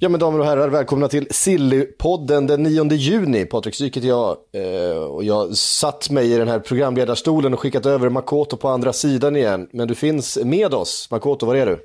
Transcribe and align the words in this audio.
Ja 0.00 0.08
men 0.08 0.20
damer 0.20 0.38
och 0.38 0.44
herrar, 0.44 0.68
välkomna 0.68 1.08
till 1.08 1.26
Sillypodden 1.30 2.46
den 2.46 2.62
9 2.62 2.92
juni. 2.92 3.44
Patrik 3.44 3.74
Syk 3.74 3.96
heter 3.96 4.08
jag 4.08 4.36
eh, 4.52 4.98
och 4.98 5.24
jag 5.24 5.56
satt 5.56 6.10
mig 6.10 6.32
i 6.32 6.38
den 6.38 6.48
här 6.48 6.58
programledarstolen 6.58 7.54
och 7.54 7.60
skickat 7.60 7.86
över 7.86 8.08
Makoto 8.08 8.56
på 8.56 8.68
andra 8.68 8.92
sidan 8.92 9.36
igen. 9.36 9.68
Men 9.72 9.88
du 9.88 9.94
finns 9.94 10.38
med 10.44 10.74
oss. 10.74 11.08
Makoto, 11.10 11.46
var 11.46 11.54
är 11.54 11.66
du? 11.66 11.80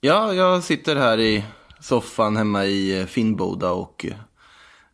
Ja, 0.00 0.32
jag 0.32 0.62
sitter 0.62 0.96
här 0.96 1.20
i 1.20 1.44
soffan 1.80 2.36
hemma 2.36 2.64
i 2.64 3.00
eh, 3.00 3.06
Finnboda 3.06 3.70
och 3.70 4.06
eh, 4.08 4.14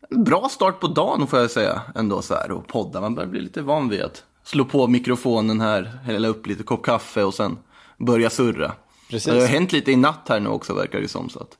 en 0.09 0.23
bra 0.23 0.49
start 0.49 0.79
på 0.79 0.87
dagen 0.87 1.27
får 1.27 1.39
jag 1.39 1.51
säga 1.51 1.81
ändå 1.95 2.21
så 2.21 2.33
här 2.33 2.51
och 2.51 2.67
podda. 2.67 3.01
Man 3.01 3.15
börjar 3.15 3.29
bli 3.29 3.41
lite 3.41 3.61
van 3.61 3.89
vid 3.89 4.01
att 4.01 4.23
slå 4.43 4.65
på 4.65 4.87
mikrofonen 4.87 5.61
här, 5.61 5.83
hälla 6.03 6.27
upp 6.27 6.47
lite 6.47 6.63
kopp 6.63 6.85
kaffe 6.85 7.23
och 7.23 7.33
sen 7.33 7.57
börja 7.97 8.29
surra. 8.29 8.71
Precis. 9.09 9.33
Det 9.33 9.39
har 9.39 9.47
hänt 9.47 9.71
lite 9.71 9.91
i 9.91 9.95
natt 9.95 10.25
här 10.29 10.39
nu 10.39 10.49
också 10.49 10.73
verkar 10.73 11.01
det 11.01 11.07
som. 11.07 11.29
Så 11.29 11.39
att... 11.39 11.57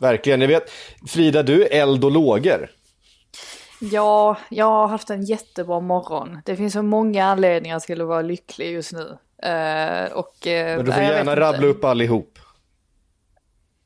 Verkligen, 0.00 0.40
jag 0.40 0.48
vet. 0.48 0.70
Frida, 1.08 1.42
du 1.42 1.62
är 1.64 1.82
eld 1.82 2.04
och 2.04 2.10
lågor. 2.10 2.70
Ja, 3.80 4.36
jag 4.50 4.64
har 4.66 4.86
haft 4.88 5.10
en 5.10 5.22
jättebra 5.24 5.80
morgon. 5.80 6.38
Det 6.44 6.56
finns 6.56 6.72
så 6.72 6.82
många 6.82 7.24
anledningar 7.24 7.80
till 7.80 8.00
att 8.00 8.06
vara 8.06 8.22
lycklig 8.22 8.72
just 8.72 8.92
nu. 8.92 9.18
Eh, 9.42 10.12
och, 10.12 10.46
eh, 10.46 10.76
Men 10.76 10.84
du 10.86 10.92
får 10.92 11.00
nej, 11.00 11.10
gärna 11.12 11.36
rabbla 11.36 11.66
upp 11.66 11.84
allihop. 11.84 12.38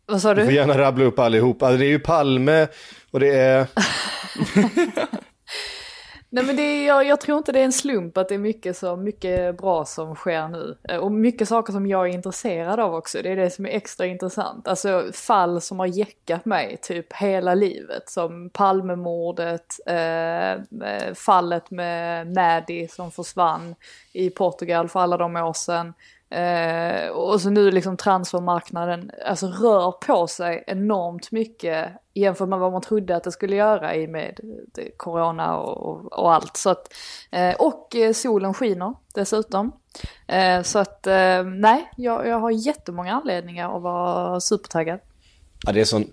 Vad 0.07 0.23
sa 0.23 0.35
Du 0.35 0.41
får 0.45 0.51
du? 0.51 0.57
gärna 0.57 0.79
rabbla 0.79 1.05
upp 1.05 1.19
allihop. 1.19 1.63
Alltså, 1.63 1.79
det 1.79 1.85
är 1.87 1.89
ju 1.89 1.99
Palme 1.99 2.69
och 3.11 3.21
det 3.21 3.35
är... 3.35 3.67
Nej 6.35 6.45
men 6.45 6.57
det 6.57 6.63
är, 6.63 6.87
jag, 6.87 7.07
jag 7.07 7.21
tror 7.21 7.39
inte 7.39 7.53
det 7.53 7.61
är 7.61 7.65
en 7.65 7.73
slump 7.73 8.19
att 8.19 8.29
det 8.29 8.35
är 8.35 8.39
mycket, 8.39 8.77
så, 8.77 8.97
mycket 8.97 9.57
bra 9.57 9.85
som 9.85 10.15
sker 10.15 10.49
nu. 10.49 10.77
Eh, 10.89 10.97
och 10.97 11.13
mycket 11.13 11.49
saker 11.49 11.73
som 11.73 11.87
jag 11.87 12.09
är 12.09 12.13
intresserad 12.13 12.81
av 12.81 12.95
också. 12.95 13.23
Det 13.23 13.33
är 13.33 13.37
det 13.37 13.51
som 13.51 13.67
är 13.67 13.71
extra 13.71 14.07
intressant. 14.07 14.69
Alltså 14.69 15.11
fall 15.13 15.61
som 15.61 15.79
har 15.79 15.87
jäckat 15.87 16.45
mig 16.45 16.79
typ 16.83 17.13
hela 17.13 17.55
livet. 17.55 18.09
Som 18.09 18.51
Palmemordet, 18.51 19.81
eh, 19.87 20.53
eh, 20.53 21.15
fallet 21.15 21.71
med 21.71 22.27
Maddie 22.33 22.89
som 22.89 23.11
försvann 23.11 23.75
i 24.13 24.31
Portugal 24.31 24.89
för 24.89 25.01
alla 25.01 25.17
de 25.17 25.37
år 25.37 25.53
sedan. 25.53 25.95
Eh, 26.33 27.09
och 27.09 27.41
så 27.41 27.51
nu 27.51 27.71
liksom 27.71 27.97
transfermarknaden 27.97 29.11
alltså 29.27 29.47
rör 29.47 29.93
på 29.93 30.27
sig 30.27 30.65
enormt 30.67 31.33
mycket 31.33 31.89
jämfört 32.15 32.49
med 32.49 32.59
vad 32.59 32.73
man 32.73 32.83
trodde 32.83 33.17
att 33.17 33.25
det 33.25 33.33
skulle 33.33 33.57
göra 33.57 33.97
i 33.97 34.07
med 34.07 34.41
eh, 34.79 34.85
corona 34.97 35.57
och, 35.57 35.77
och, 35.77 36.13
och 36.13 36.35
allt. 36.35 36.57
Så 36.57 36.71
att, 36.71 36.95
eh, 37.31 37.55
och 37.55 37.97
eh, 37.97 38.13
solen 38.13 38.55
skiner 38.55 38.95
dessutom. 39.15 39.73
Eh, 40.27 40.63
så 40.63 40.79
att 40.79 41.07
eh, 41.07 41.45
nej, 41.45 41.91
jag, 41.97 42.29
jag 42.29 42.39
har 42.39 42.51
jättemånga 42.51 43.13
anledningar 43.13 43.77
att 43.77 43.83
vara 43.83 44.41
supertaggad. 44.41 45.01
Ja, 45.67 45.73
det 45.73 45.81
är 45.81 45.85
sån 45.85 46.11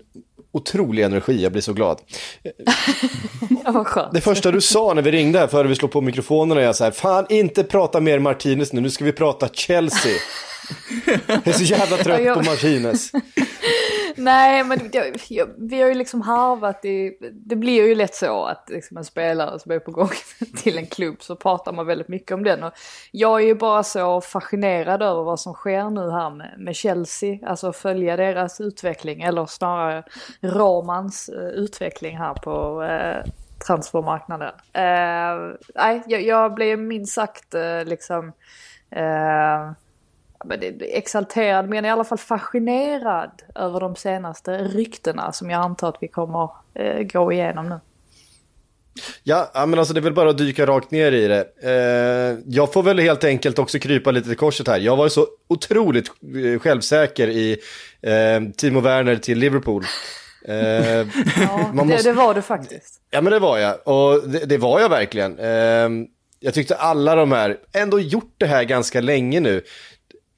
otrolig 0.52 1.02
energi, 1.02 1.42
jag 1.42 1.52
blir 1.52 1.62
så 1.62 1.72
glad. 1.72 2.00
Ja. 3.64 4.10
Det 4.12 4.20
första 4.20 4.50
du 4.50 4.60
sa 4.60 4.94
när 4.94 5.02
vi 5.02 5.10
ringde 5.10 5.38
här 5.38 5.46
före 5.46 5.68
vi 5.68 5.74
slog 5.74 5.90
på 5.90 6.00
mikrofonerna 6.00 6.60
är 6.60 6.72
så 6.72 6.84
här, 6.84 6.90
fan 6.90 7.26
inte 7.28 7.64
prata 7.64 8.00
mer 8.00 8.18
Martinez 8.18 8.72
nu, 8.72 8.80
nu 8.80 8.90
ska 8.90 9.04
vi 9.04 9.12
prata 9.12 9.48
Chelsea. 9.48 10.12
Jag 11.26 11.48
är 11.48 11.52
så 11.52 11.62
jävla 11.64 11.96
trött 11.96 12.22
jag- 12.22 12.36
på 12.36 12.42
Martinez. 12.50 13.10
Nej, 14.16 14.64
men 14.64 14.90
jag, 14.92 15.16
jag, 15.28 15.48
vi 15.58 15.80
har 15.80 15.88
ju 15.88 15.94
liksom 15.94 16.22
harvat 16.22 16.84
i... 16.84 17.18
Det 17.32 17.56
blir 17.56 17.86
ju 17.86 17.94
lätt 17.94 18.14
så 18.14 18.44
att 18.44 18.68
liksom 18.68 18.96
en 18.96 19.04
spelare 19.04 19.58
som 19.58 19.72
är 19.72 19.78
på 19.78 19.90
gång 19.90 20.10
till 20.56 20.78
en 20.78 20.86
klubb 20.86 21.22
så 21.22 21.36
pratar 21.36 21.72
man 21.72 21.86
väldigt 21.86 22.08
mycket 22.08 22.32
om 22.32 22.44
den. 22.44 22.62
Och 22.62 22.72
jag 23.10 23.40
är 23.40 23.46
ju 23.46 23.54
bara 23.54 23.82
så 23.82 24.20
fascinerad 24.20 25.02
över 25.02 25.22
vad 25.22 25.40
som 25.40 25.52
sker 25.52 25.90
nu 25.90 26.10
här 26.10 26.30
med, 26.30 26.54
med 26.58 26.76
Chelsea. 26.76 27.38
Alltså 27.46 27.72
följa 27.72 28.16
deras 28.16 28.60
utveckling, 28.60 29.22
eller 29.22 29.46
snarare 29.46 30.04
Romans 30.40 31.28
eh, 31.28 31.48
utveckling 31.48 32.18
här 32.18 32.34
på 32.34 32.82
eh, 32.82 33.32
transfermarknaden. 33.66 34.52
Eh, 34.72 35.56
nej, 35.74 36.02
jag, 36.06 36.22
jag 36.22 36.54
blev 36.54 36.78
minst 36.78 37.12
sagt 37.12 37.54
eh, 37.54 37.84
liksom... 37.84 38.32
Eh, 38.90 39.72
exalterad 40.80 41.68
men 41.68 41.84
i 41.84 41.90
alla 41.90 42.04
fall 42.04 42.18
fascinerad 42.18 43.42
över 43.54 43.80
de 43.80 43.96
senaste 43.96 44.58
ryktena 44.58 45.32
som 45.32 45.50
jag 45.50 45.60
antar 45.62 45.88
att 45.88 45.96
vi 46.00 46.08
kommer 46.08 46.48
eh, 46.74 47.02
gå 47.02 47.32
igenom 47.32 47.68
nu. 47.68 47.80
Ja, 49.22 49.50
men 49.54 49.78
alltså 49.78 49.94
det 49.94 50.00
är 50.00 50.02
väl 50.02 50.12
bara 50.14 50.30
att 50.30 50.38
dyka 50.38 50.66
rakt 50.66 50.90
ner 50.90 51.12
i 51.12 51.28
det. 51.28 51.44
Eh, 51.62 52.38
jag 52.46 52.72
får 52.72 52.82
väl 52.82 52.98
helt 52.98 53.24
enkelt 53.24 53.58
också 53.58 53.78
krypa 53.78 54.10
lite 54.10 54.28
till 54.28 54.36
korset 54.36 54.68
här. 54.68 54.78
Jag 54.78 54.96
var 54.96 55.04
ju 55.06 55.10
så 55.10 55.26
otroligt 55.48 56.08
eh, 56.08 56.60
självsäker 56.60 57.28
i 57.28 57.56
eh, 58.02 58.52
Timo 58.56 58.80
Werner 58.80 59.16
till 59.16 59.38
Liverpool. 59.38 59.84
Eh, 60.44 60.54
Ja, 60.56 61.06
Man 61.74 61.76
det, 61.76 61.84
måste- 61.94 62.08
det 62.08 62.12
var 62.12 62.34
det 62.34 62.42
faktiskt. 62.42 63.00
Ja 63.10 63.20
men 63.20 63.32
det 63.32 63.38
var 63.38 63.58
jag, 63.58 63.76
och 63.88 64.28
det, 64.28 64.38
det 64.46 64.58
var 64.58 64.80
jag 64.80 64.88
verkligen. 64.88 65.38
Jag 66.42 66.54
tyckte 66.54 66.74
alla 66.76 67.14
de 67.14 67.32
här, 67.32 67.56
ändå 67.72 68.00
gjort 68.00 68.34
det 68.38 68.46
här 68.46 68.64
ganska 68.64 69.00
länge 69.00 69.40
nu. 69.40 69.62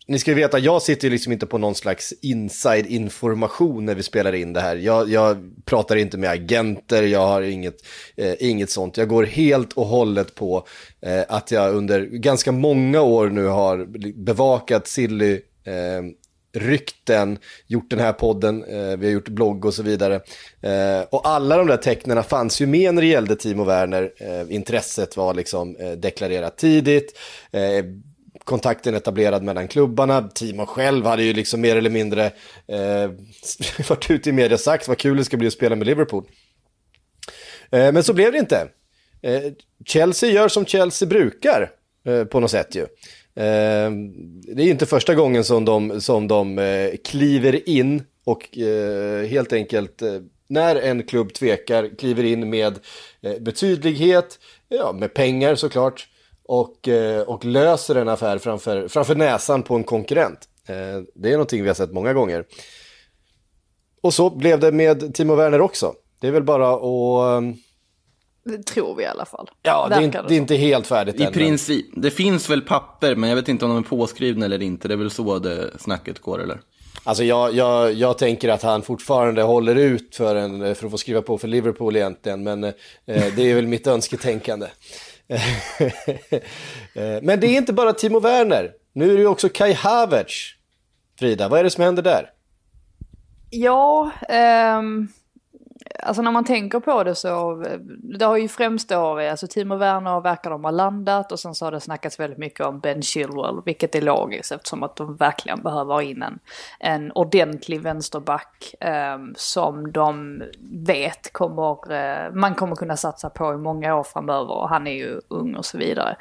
Ni 0.06 0.18
ska 0.18 0.30
ju 0.30 0.34
veta, 0.34 0.58
jag 0.58 0.82
sitter 0.82 1.08
ju 1.08 1.12
liksom 1.12 1.32
inte 1.32 1.46
på 1.46 1.58
någon 1.58 1.74
slags 1.74 2.14
inside-information 2.20 3.84
när 3.84 3.94
vi 3.94 4.02
spelar 4.02 4.32
in 4.32 4.52
det 4.52 4.60
här. 4.60 4.76
Jag, 4.76 5.08
jag 5.08 5.52
pratar 5.64 5.96
inte 5.96 6.18
med 6.18 6.30
agenter, 6.30 7.02
jag 7.02 7.26
har 7.26 7.42
inget, 7.42 7.76
eh, 8.16 8.34
inget 8.38 8.70
sånt. 8.70 8.96
Jag 8.96 9.08
går 9.08 9.24
helt 9.24 9.72
och 9.72 9.86
hållet 9.86 10.34
på 10.34 10.66
eh, 11.00 11.22
att 11.28 11.50
jag 11.50 11.74
under 11.74 12.00
ganska 12.00 12.52
många 12.52 13.02
år 13.02 13.30
nu 13.30 13.46
har 13.46 13.86
bevakat 14.14 14.86
Silly 14.86 15.32
eh, 15.64 16.02
rykten, 16.54 17.38
gjort 17.66 17.90
den 17.90 17.98
här 17.98 18.12
podden, 18.12 18.64
eh, 18.64 18.96
vi 18.96 19.06
har 19.06 19.12
gjort 19.12 19.28
blogg 19.28 19.64
och 19.64 19.74
så 19.74 19.82
vidare. 19.82 20.14
Eh, 20.60 21.02
och 21.10 21.28
alla 21.28 21.56
de 21.56 21.66
där 21.66 21.76
tecknen 21.76 22.22
fanns 22.22 22.60
ju 22.60 22.66
med 22.66 22.94
när 22.94 23.02
det 23.02 23.08
gällde 23.08 23.36
Timo 23.36 23.64
Werner. 23.64 24.12
Eh, 24.16 24.54
intresset 24.54 25.16
var 25.16 25.34
liksom 25.34 25.76
eh, 25.76 25.90
deklarerat 25.92 26.58
tidigt. 26.58 27.18
Eh, 27.52 27.84
Kontakten 28.44 28.94
etablerad 28.94 29.42
mellan 29.42 29.68
klubbarna. 29.68 30.28
Timo 30.28 30.66
själv 30.66 31.06
hade 31.06 31.22
ju 31.22 31.32
liksom 31.32 31.60
mer 31.60 31.76
eller 31.76 31.90
mindre 31.90 32.26
eh, 32.66 33.10
varit 33.88 34.10
ute 34.10 34.28
i 34.28 34.32
media 34.32 34.54
och 34.54 34.60
sagt 34.60 34.88
vad 34.88 34.98
kul 34.98 35.16
det 35.16 35.24
ska 35.24 35.36
bli 35.36 35.46
att 35.46 35.52
spela 35.52 35.76
med 35.76 35.86
Liverpool. 35.86 36.24
Eh, 37.70 37.92
men 37.92 38.02
så 38.02 38.12
blev 38.12 38.32
det 38.32 38.38
inte. 38.38 38.68
Eh, 39.22 39.42
Chelsea 39.86 40.30
gör 40.30 40.48
som 40.48 40.66
Chelsea 40.66 41.08
brukar 41.08 41.70
eh, 42.06 42.24
på 42.24 42.40
något 42.40 42.50
sätt 42.50 42.74
ju. 42.74 42.82
Eh, 43.34 43.90
det 44.54 44.62
är 44.62 44.70
inte 44.70 44.86
första 44.86 45.14
gången 45.14 45.44
som 45.44 45.64
de, 45.64 46.00
som 46.00 46.28
de 46.28 46.58
eh, 46.58 46.90
kliver 47.04 47.68
in 47.68 48.02
och 48.24 48.58
eh, 48.58 49.26
helt 49.26 49.52
enkelt 49.52 50.02
eh, 50.02 50.20
när 50.48 50.76
en 50.76 51.02
klubb 51.02 51.32
tvekar 51.34 51.98
kliver 51.98 52.24
in 52.24 52.50
med 52.50 52.78
eh, 53.22 53.38
betydlighet, 53.40 54.38
ja, 54.68 54.92
med 54.92 55.14
pengar 55.14 55.54
såklart 55.54 56.08
och, 56.48 56.88
eh, 56.88 57.20
och 57.22 57.44
löser 57.44 57.94
en 57.94 58.08
affär 58.08 58.38
framför, 58.38 58.88
framför 58.88 59.14
näsan 59.14 59.62
på 59.62 59.74
en 59.74 59.84
konkurrent. 59.84 60.48
Eh, 60.68 60.74
det 61.14 61.28
är 61.28 61.32
någonting 61.32 61.62
vi 61.62 61.68
har 61.68 61.74
sett 61.74 61.92
många 61.92 62.12
gånger. 62.12 62.44
Och 64.02 64.14
så 64.14 64.30
blev 64.30 64.60
det 64.60 64.72
med 64.72 65.14
Timo 65.14 65.34
Werner 65.34 65.60
också. 65.60 65.94
Det 66.20 66.26
är 66.26 66.30
väl 66.32 66.42
bara 66.42 66.74
att... 66.74 67.42
eh, 67.42 67.50
Det 68.44 68.62
tror 68.66 68.94
vi 68.96 69.02
i 69.02 69.06
alla 69.06 69.24
fall. 69.24 69.50
Ja, 69.62 69.86
det 69.88 69.94
är, 69.94 70.00
inte, 70.00 70.24
det 70.28 70.34
är 70.34 70.38
inte 70.38 70.54
helt 70.56 70.86
färdigt 70.86 71.20
I 71.20 71.24
än. 71.24 71.32
princip, 71.32 71.86
det 71.96 72.10
finns 72.10 72.50
väl 72.50 72.60
papper, 72.62 73.14
men 73.16 73.28
jag 73.30 73.36
vet 73.36 73.48
inte 73.48 73.64
om 73.64 73.70
de 73.70 73.78
är 73.78 73.82
påskrivna 73.82 74.44
eller 74.44 74.62
inte. 74.62 74.88
Det 74.88 74.94
är 74.94 74.98
väl 74.98 75.10
så 75.10 75.38
det 75.38 75.70
snacket 75.80 76.18
går, 76.18 76.42
eller? 76.42 76.60
Alltså 77.04 77.24
jag, 77.24 77.54
jag, 77.54 77.92
jag 77.92 78.18
tänker 78.18 78.48
att 78.48 78.62
han 78.62 78.82
fortfarande 78.82 79.42
håller 79.42 79.74
ut 79.76 80.16
för, 80.16 80.36
en, 80.36 80.74
för 80.74 80.86
att 80.86 80.90
få 80.90 80.98
skriva 80.98 81.22
på 81.22 81.38
för 81.38 81.48
Liverpool 81.48 81.96
egentligen, 81.96 82.42
men 82.42 82.64
eh, 82.64 82.72
det 83.06 83.42
är 83.50 83.54
väl 83.54 83.66
mitt 83.66 83.86
önsketänkande. 83.86 84.66
Eh, 86.94 87.22
men 87.22 87.40
det 87.40 87.46
är 87.46 87.56
inte 87.56 87.72
bara 87.72 87.92
Timo 87.92 88.20
Werner, 88.20 88.72
nu 88.92 89.10
är 89.10 89.14
det 89.14 89.20
ju 89.20 89.26
också 89.26 89.48
Kai 89.48 89.72
Havertz. 89.72 90.54
Frida, 91.18 91.48
vad 91.48 91.60
är 91.60 91.64
det 91.64 91.70
som 91.70 91.84
händer 91.84 92.02
där? 92.02 92.30
Ja, 93.50 94.10
um, 94.78 95.08
alltså 96.02 96.22
när 96.22 96.30
man 96.30 96.44
tänker 96.44 96.80
på 96.80 97.04
det 97.04 97.14
så, 97.14 97.62
eh, 97.62 97.78
det 98.18 98.24
har 98.24 98.36
ju 98.36 98.48
främst 98.48 98.88
då, 98.88 99.18
alltså 99.18 99.46
Timo 99.46 99.76
Werner 99.76 100.20
verkar 100.20 100.50
de 100.50 100.64
ha 100.64 100.70
landat 100.70 101.32
och 101.32 101.40
sen 101.40 101.54
så 101.54 101.64
har 101.64 101.72
det 101.72 101.80
snackats 101.80 102.20
väldigt 102.20 102.38
mycket 102.38 102.66
om 102.66 102.80
Ben 102.80 103.02
Chilwell, 103.02 103.62
vilket 103.64 103.94
är 103.94 104.02
logiskt 104.02 104.52
eftersom 104.52 104.82
att 104.82 104.96
de 104.96 105.16
verkligen 105.16 105.62
behöver 105.62 105.94
ha 105.94 106.02
in 106.02 106.22
en, 106.22 106.38
en 106.80 107.12
ordentlig 107.12 107.82
vänsterback 107.82 108.74
eh, 108.80 109.18
som 109.36 109.92
de 109.92 110.42
vet 110.86 111.32
kommer, 111.32 111.92
eh, 111.92 112.32
man 112.32 112.54
kommer 112.54 112.76
kunna 112.76 112.96
satsa 112.96 113.30
på 113.30 113.54
i 113.54 113.56
många 113.56 113.94
år 113.94 114.04
framöver 114.04 114.52
och 114.52 114.68
han 114.68 114.86
är 114.86 114.94
ju 114.94 115.20
ung 115.28 115.54
och 115.54 115.64
så 115.64 115.78
vidare. 115.78 116.16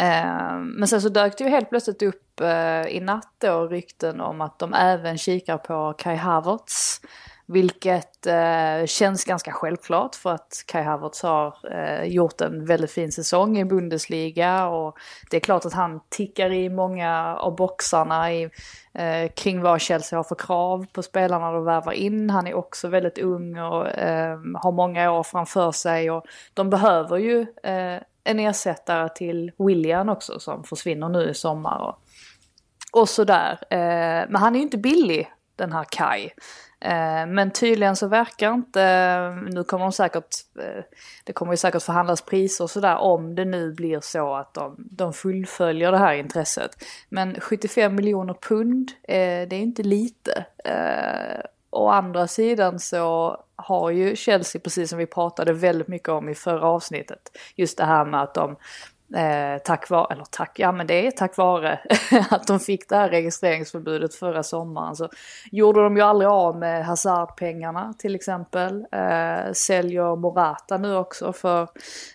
Eh, 0.00 0.58
men 0.60 0.88
sen 0.88 1.02
så 1.02 1.08
dök 1.08 1.38
det 1.38 1.44
ju 1.44 1.50
helt 1.50 1.70
plötsligt 1.70 2.02
upp 2.02 2.40
eh, 2.40 2.82
i 2.82 3.00
natt 3.00 3.34
då 3.38 3.66
rykten 3.66 4.20
om 4.20 4.40
att 4.40 4.58
de 4.58 4.74
även 4.74 5.18
kikar 5.18 5.58
på 5.58 5.94
Kai 5.98 6.16
Havertz. 6.16 7.00
Vilket 7.50 8.26
eh, 8.26 8.86
känns 8.86 9.24
ganska 9.24 9.52
självklart 9.52 10.14
för 10.14 10.34
att 10.34 10.64
Kai 10.66 10.82
Havertz 10.82 11.22
har 11.22 11.56
eh, 11.72 12.04
gjort 12.04 12.40
en 12.40 12.66
väldigt 12.66 12.90
fin 12.90 13.12
säsong 13.12 13.58
i 13.58 13.64
Bundesliga 13.64 14.66
och 14.66 14.98
det 15.30 15.36
är 15.36 15.40
klart 15.40 15.64
att 15.64 15.72
han 15.72 16.00
tickar 16.08 16.52
i 16.52 16.68
många 16.68 17.36
av 17.36 17.56
boxarna 17.56 18.32
i, 18.32 18.42
eh, 18.94 19.30
kring 19.36 19.62
vad 19.62 19.80
Chelsea 19.80 20.18
har 20.18 20.24
för 20.24 20.34
krav 20.34 20.86
på 20.92 21.02
spelarna 21.02 21.52
de 21.52 21.64
värvar 21.64 21.92
in. 21.92 22.30
Han 22.30 22.46
är 22.46 22.54
också 22.54 22.88
väldigt 22.88 23.18
ung 23.18 23.58
och 23.58 23.88
eh, 23.88 24.38
har 24.54 24.72
många 24.72 25.12
år 25.12 25.22
framför 25.22 25.72
sig 25.72 26.10
och 26.10 26.24
de 26.54 26.70
behöver 26.70 27.16
ju 27.16 27.40
eh, 27.62 28.02
en 28.24 28.38
ersättare 28.38 29.08
till 29.08 29.52
William 29.58 30.08
också 30.08 30.40
som 30.40 30.64
försvinner 30.64 31.08
nu 31.08 31.30
i 31.30 31.34
sommar. 31.34 31.78
Och, 31.78 31.98
och 33.00 33.08
sådär. 33.08 33.58
Eh, 33.70 34.28
men 34.28 34.36
han 34.36 34.54
är 34.54 34.58
ju 34.58 34.64
inte 34.64 34.78
billig 34.78 35.32
den 35.56 35.72
här 35.72 35.84
Kai. 35.90 36.30
Eh, 36.80 37.26
men 37.26 37.50
tydligen 37.50 37.96
så 37.96 38.08
verkar 38.08 38.54
inte, 38.54 38.82
eh, 38.82 39.52
nu 39.54 39.64
kommer 39.64 39.84
de 39.84 39.92
säkert, 39.92 40.34
eh, 40.60 40.84
det 41.24 41.32
kommer 41.32 41.52
ju 41.52 41.56
säkert 41.56 41.82
förhandlas 41.82 42.22
priser 42.22 42.64
och 42.64 42.70
sådär 42.70 42.96
om 42.96 43.34
det 43.34 43.44
nu 43.44 43.72
blir 43.72 44.00
så 44.00 44.34
att 44.34 44.54
de, 44.54 44.76
de 44.78 45.12
fullföljer 45.12 45.92
det 45.92 45.98
här 45.98 46.14
intresset. 46.14 46.70
Men 47.08 47.40
75 47.40 47.94
miljoner 47.94 48.34
pund, 48.34 48.92
det 49.06 49.52
är 49.52 49.52
inte 49.52 49.82
lite. 49.82 50.44
Å 51.70 51.88
andra 51.88 52.26
sidan 52.26 52.78
så 52.78 53.36
har 53.56 53.90
ju 53.90 54.16
Chelsea, 54.16 54.60
precis 54.60 54.90
som 54.90 54.98
vi 54.98 55.06
pratade 55.06 55.52
väldigt 55.52 55.88
mycket 55.88 56.08
om 56.08 56.28
i 56.28 56.34
förra 56.34 56.66
avsnittet, 56.66 57.38
just 57.54 57.78
det 57.78 57.84
här 57.84 58.04
med 58.04 58.22
att 58.22 58.34
de 58.34 58.56
Eh, 59.16 59.62
tack 59.64 59.90
vare, 59.90 60.06
eller 60.12 60.24
tack, 60.30 60.58
ja 60.58 60.72
men 60.72 60.86
det 60.86 61.06
är 61.06 61.10
tack 61.10 61.36
vare 61.36 61.80
att 62.30 62.46
de 62.46 62.60
fick 62.60 62.88
det 62.88 62.96
här 62.96 63.08
registreringsförbudet 63.08 64.14
förra 64.14 64.42
sommaren 64.42 64.96
så 64.96 65.08
gjorde 65.52 65.82
de 65.82 65.96
ju 65.96 66.02
aldrig 66.02 66.30
av 66.30 66.58
med 66.58 66.86
Hazard-pengarna 66.86 67.94
till 67.98 68.14
exempel. 68.14 68.86
Eh, 68.92 69.52
säljer 69.52 70.16
Morata 70.16 70.76
nu 70.76 70.96
också 70.96 71.32
för 71.32 71.62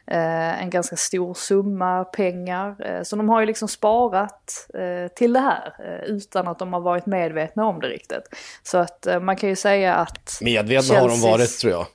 eh, 0.08 0.64
en 0.64 0.70
ganska 0.70 0.96
stor 0.96 1.34
summa 1.34 2.04
pengar. 2.04 2.76
Eh, 2.86 3.04
så 3.04 3.16
de 3.16 3.30
har 3.30 3.40
ju 3.40 3.46
liksom 3.46 3.68
sparat 3.68 4.68
eh, 4.74 5.12
till 5.16 5.34
det 5.34 5.40
här 5.40 5.76
eh, 5.80 6.10
utan 6.16 6.48
att 6.48 6.60
de 6.60 6.74
har 6.74 6.82
varit 6.82 7.06
medvetna 7.06 7.66
om 7.66 7.80
det 7.80 7.88
riktigt. 7.88 8.24
Så 8.64 8.78
att 8.78 9.08
man 9.22 9.36
kan 9.36 9.50
ju 9.50 9.56
säga 9.56 9.96
att... 9.96 10.40
Medvetna 10.42 10.96
Chelsea's... 10.96 11.00
har 11.00 11.10
de 11.10 11.22
varit 11.22 11.60
tror 11.60 11.72
jag. 11.72 11.86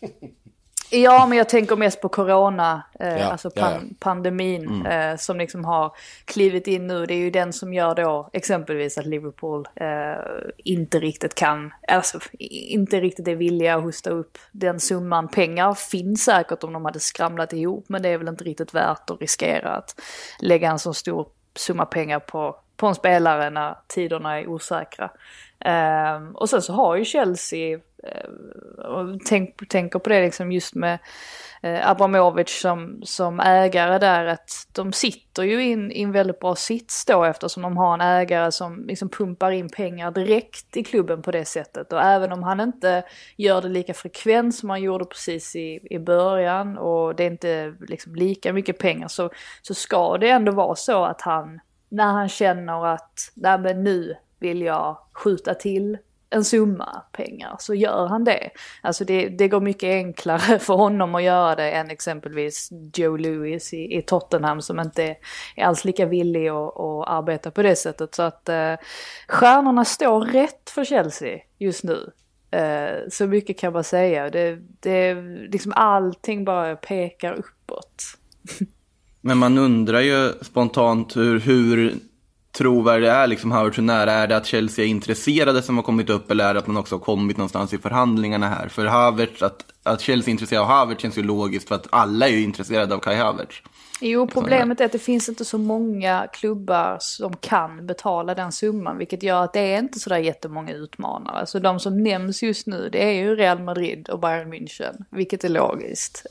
Ja, 0.90 1.26
men 1.26 1.38
jag 1.38 1.48
tänker 1.48 1.76
mest 1.76 2.00
på 2.00 2.08
corona, 2.08 2.82
eh, 3.00 3.18
ja, 3.18 3.24
alltså 3.24 3.50
pan 3.50 3.72
ja, 3.72 3.80
ja. 3.82 3.94
pandemin 3.98 4.68
mm. 4.68 4.86
eh, 4.86 5.16
som 5.16 5.38
liksom 5.38 5.64
har 5.64 5.92
klivit 6.24 6.66
in 6.66 6.86
nu. 6.86 7.06
Det 7.06 7.14
är 7.14 7.18
ju 7.18 7.30
den 7.30 7.52
som 7.52 7.74
gör 7.74 7.94
då 7.94 8.30
exempelvis 8.32 8.98
att 8.98 9.06
Liverpool 9.06 9.68
eh, 9.74 10.24
inte 10.56 11.00
riktigt 11.00 11.34
kan, 11.34 11.72
alltså 11.88 12.18
inte 12.38 13.00
riktigt 13.00 13.28
är 13.28 13.34
villiga 13.34 13.76
att 13.76 13.82
hosta 13.82 14.10
upp 14.10 14.38
den 14.52 14.80
summan. 14.80 15.28
Pengar 15.28 15.74
finns 15.74 16.24
säkert 16.24 16.64
om 16.64 16.72
de 16.72 16.84
hade 16.84 17.00
skramlat 17.00 17.52
ihop, 17.52 17.84
men 17.88 18.02
det 18.02 18.08
är 18.08 18.18
väl 18.18 18.28
inte 18.28 18.44
riktigt 18.44 18.74
värt 18.74 19.10
att 19.10 19.20
riskera 19.20 19.70
att 19.76 20.00
lägga 20.40 20.70
en 20.70 20.78
så 20.78 20.94
stor 20.94 21.26
summa 21.56 21.86
pengar 21.86 22.20
på, 22.20 22.56
på 22.76 22.86
en 22.86 22.94
spelare 22.94 23.50
när 23.50 23.76
tiderna 23.86 24.40
är 24.40 24.46
osäkra. 24.46 25.10
Um, 25.64 26.36
och 26.36 26.50
sen 26.50 26.62
så 26.62 26.72
har 26.72 26.96
ju 26.96 27.04
Chelsea, 27.04 27.76
uh, 27.76 28.84
och 28.84 29.20
tänk, 29.24 29.68
tänker 29.68 29.98
på 29.98 30.08
det 30.08 30.20
liksom 30.20 30.52
just 30.52 30.74
med 30.74 30.98
uh, 31.64 31.90
Abramovic 31.90 32.60
som, 32.60 33.00
som 33.02 33.40
ägare 33.40 33.98
där, 33.98 34.26
att 34.26 34.50
de 34.72 34.92
sitter 34.92 35.42
ju 35.42 35.64
in 35.64 35.92
i 35.92 36.02
en 36.02 36.12
väldigt 36.12 36.40
bra 36.40 36.54
sits 36.54 37.04
då 37.04 37.24
eftersom 37.24 37.62
de 37.62 37.76
har 37.76 37.94
en 37.94 38.00
ägare 38.00 38.52
som 38.52 38.86
liksom 38.86 39.08
pumpar 39.08 39.50
in 39.50 39.68
pengar 39.68 40.10
direkt 40.10 40.76
i 40.76 40.84
klubben 40.84 41.22
på 41.22 41.30
det 41.30 41.44
sättet. 41.44 41.92
Och 41.92 42.02
även 42.02 42.32
om 42.32 42.42
han 42.42 42.60
inte 42.60 43.02
gör 43.36 43.62
det 43.62 43.68
lika 43.68 43.94
frekvent 43.94 44.54
som 44.54 44.70
han 44.70 44.82
gjorde 44.82 45.04
precis 45.04 45.56
i, 45.56 45.80
i 45.90 45.98
början 45.98 46.78
och 46.78 47.14
det 47.14 47.22
är 47.22 47.30
inte 47.30 47.74
liksom 47.80 48.14
lika 48.14 48.52
mycket 48.52 48.78
pengar 48.78 49.08
så, 49.08 49.30
så 49.62 49.74
ska 49.74 50.18
det 50.18 50.28
ändå 50.28 50.52
vara 50.52 50.76
så 50.76 51.04
att 51.04 51.22
han, 51.22 51.60
när 51.88 52.12
han 52.12 52.28
känner 52.28 52.86
att, 52.86 53.32
nej 53.34 53.58
men 53.58 53.84
nu 53.84 54.16
vill 54.38 54.62
jag 54.62 54.98
skjuta 55.12 55.54
till 55.54 55.98
en 56.30 56.44
summa 56.44 57.02
pengar 57.12 57.56
så 57.58 57.74
gör 57.74 58.06
han 58.06 58.24
det. 58.24 58.50
Alltså 58.82 59.04
det, 59.04 59.28
det 59.28 59.48
går 59.48 59.60
mycket 59.60 59.88
enklare 59.88 60.58
för 60.58 60.74
honom 60.74 61.14
att 61.14 61.22
göra 61.22 61.56
det 61.56 61.70
än 61.70 61.90
exempelvis 61.90 62.68
Joe 62.94 63.16
Lewis 63.16 63.74
i, 63.74 63.96
i 63.98 64.02
Tottenham 64.02 64.62
som 64.62 64.80
inte 64.80 65.16
är 65.56 65.64
alls 65.64 65.84
lika 65.84 66.06
villig 66.06 66.48
att, 66.48 66.80
att 66.80 67.08
arbeta 67.08 67.50
på 67.50 67.62
det 67.62 67.76
sättet. 67.76 68.14
Så 68.14 68.22
att 68.22 68.48
eh, 68.48 68.74
stjärnorna 69.28 69.84
står 69.84 70.20
rätt 70.20 70.70
för 70.70 70.84
Chelsea 70.84 71.38
just 71.58 71.84
nu. 71.84 72.10
Eh, 72.50 73.08
så 73.10 73.26
mycket 73.26 73.58
kan 73.58 73.72
man 73.72 73.84
säga. 73.84 74.30
Det, 74.30 74.58
det, 74.80 75.14
liksom 75.52 75.72
allting 75.76 76.44
bara 76.44 76.76
pekar 76.76 77.32
uppåt. 77.32 78.02
Men 79.20 79.38
man 79.38 79.58
undrar 79.58 80.00
ju 80.00 80.32
spontant 80.42 81.16
hur, 81.16 81.40
hur 81.40 81.94
trovärdig 82.58 83.08
är 83.08 83.26
liksom 83.26 83.52
Howard, 83.52 83.76
hur 83.76 83.82
nära 83.82 84.12
är 84.12 84.26
det 84.26 84.36
att 84.36 84.46
Chelsea 84.46 84.84
är 84.84 84.88
intresserade 84.88 85.62
som 85.62 85.76
har 85.76 85.82
kommit 85.82 86.10
upp 86.10 86.30
eller 86.30 86.44
är 86.44 86.54
det 86.54 86.60
att 86.60 86.66
man 86.66 86.76
också 86.76 86.94
har 86.94 87.00
kommit 87.00 87.36
någonstans 87.36 87.72
i 87.72 87.78
förhandlingarna 87.78 88.48
här? 88.48 88.68
För 88.68 88.86
Havertz, 88.86 89.42
att, 89.42 89.64
att 89.82 90.00
Chelsea 90.00 90.30
är 90.30 90.32
intresserad 90.32 90.62
av 90.62 90.68
Havertz 90.68 91.02
känns 91.02 91.18
ju 91.18 91.22
logiskt 91.22 91.68
för 91.68 91.74
att 91.74 91.86
alla 91.90 92.28
är 92.28 92.32
ju 92.32 92.42
intresserade 92.42 92.94
av 92.94 92.98
Kai 92.98 93.16
Havertz. 93.16 93.62
Jo, 94.00 94.26
problemet 94.26 94.80
är 94.80 94.84
att 94.84 94.92
det 94.92 94.98
finns 94.98 95.28
inte 95.28 95.44
så 95.44 95.58
många 95.58 96.26
klubbar 96.32 96.96
som 97.00 97.36
kan 97.36 97.86
betala 97.86 98.34
den 98.34 98.52
summan, 98.52 98.98
vilket 98.98 99.22
gör 99.22 99.44
att 99.44 99.52
det 99.52 99.60
är 99.60 99.78
inte 99.78 99.98
sådär 99.98 100.18
jättemånga 100.18 100.72
utmanare. 100.72 101.46
Så 101.46 101.58
de 101.58 101.80
som 101.80 102.02
nämns 102.02 102.42
just 102.42 102.66
nu, 102.66 102.88
det 102.92 103.04
är 103.04 103.12
ju 103.12 103.36
Real 103.36 103.62
Madrid 103.62 104.08
och 104.08 104.20
Bayern 104.20 104.52
München, 104.52 105.04
vilket 105.10 105.44
är 105.44 105.48
logiskt. 105.48 106.26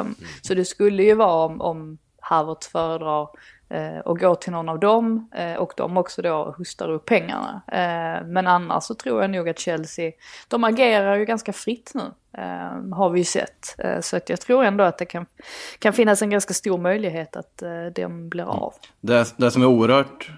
Um. 0.00 0.14
Så 0.42 0.54
det 0.54 0.64
skulle 0.64 1.02
ju 1.02 1.14
vara 1.14 1.44
om, 1.44 1.60
om 1.60 1.98
Havertz 2.20 2.68
föredrar 2.68 3.28
och 4.04 4.18
går 4.18 4.34
till 4.34 4.52
någon 4.52 4.68
av 4.68 4.78
dem 4.78 5.28
eh, 5.34 5.54
och 5.54 5.72
de 5.76 5.96
också 5.96 6.22
då 6.22 6.54
hustar 6.58 6.90
upp 6.90 7.04
pengarna. 7.04 7.62
Eh, 7.66 8.26
men 8.26 8.46
annars 8.46 8.84
så 8.84 8.94
tror 8.94 9.20
jag 9.20 9.30
nog 9.30 9.48
att 9.48 9.58
Chelsea, 9.58 10.12
de 10.48 10.64
agerar 10.64 11.16
ju 11.16 11.24
ganska 11.24 11.52
fritt 11.52 11.92
nu. 11.94 12.02
Har 12.92 13.10
vi 13.10 13.18
ju 13.18 13.24
sett. 13.24 13.76
Så 14.00 14.16
att 14.16 14.28
jag 14.28 14.40
tror 14.40 14.64
ändå 14.64 14.84
att 14.84 14.98
det 14.98 15.04
kan, 15.04 15.26
kan 15.78 15.92
finnas 15.92 16.22
en 16.22 16.30
ganska 16.30 16.54
stor 16.54 16.78
möjlighet 16.78 17.36
att 17.36 17.62
uh, 17.62 17.86
de 17.94 18.28
blir 18.28 18.44
av. 18.44 18.74
Det, 19.00 19.34
det 19.36 19.50
som 19.50 19.62
är 19.62 19.66
oerhört 19.66 20.30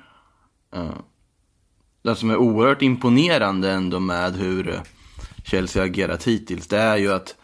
det 2.02 2.16
som 2.16 2.30
är 2.30 2.36
oerhört 2.36 2.82
imponerande 2.82 3.70
ändå 3.70 4.00
med 4.00 4.36
hur 4.36 4.80
Chelsea 5.44 5.82
agerat 5.82 6.24
hittills, 6.24 6.68
det 6.68 6.78
är 6.78 6.96
ju 6.96 7.12
att 7.12 7.36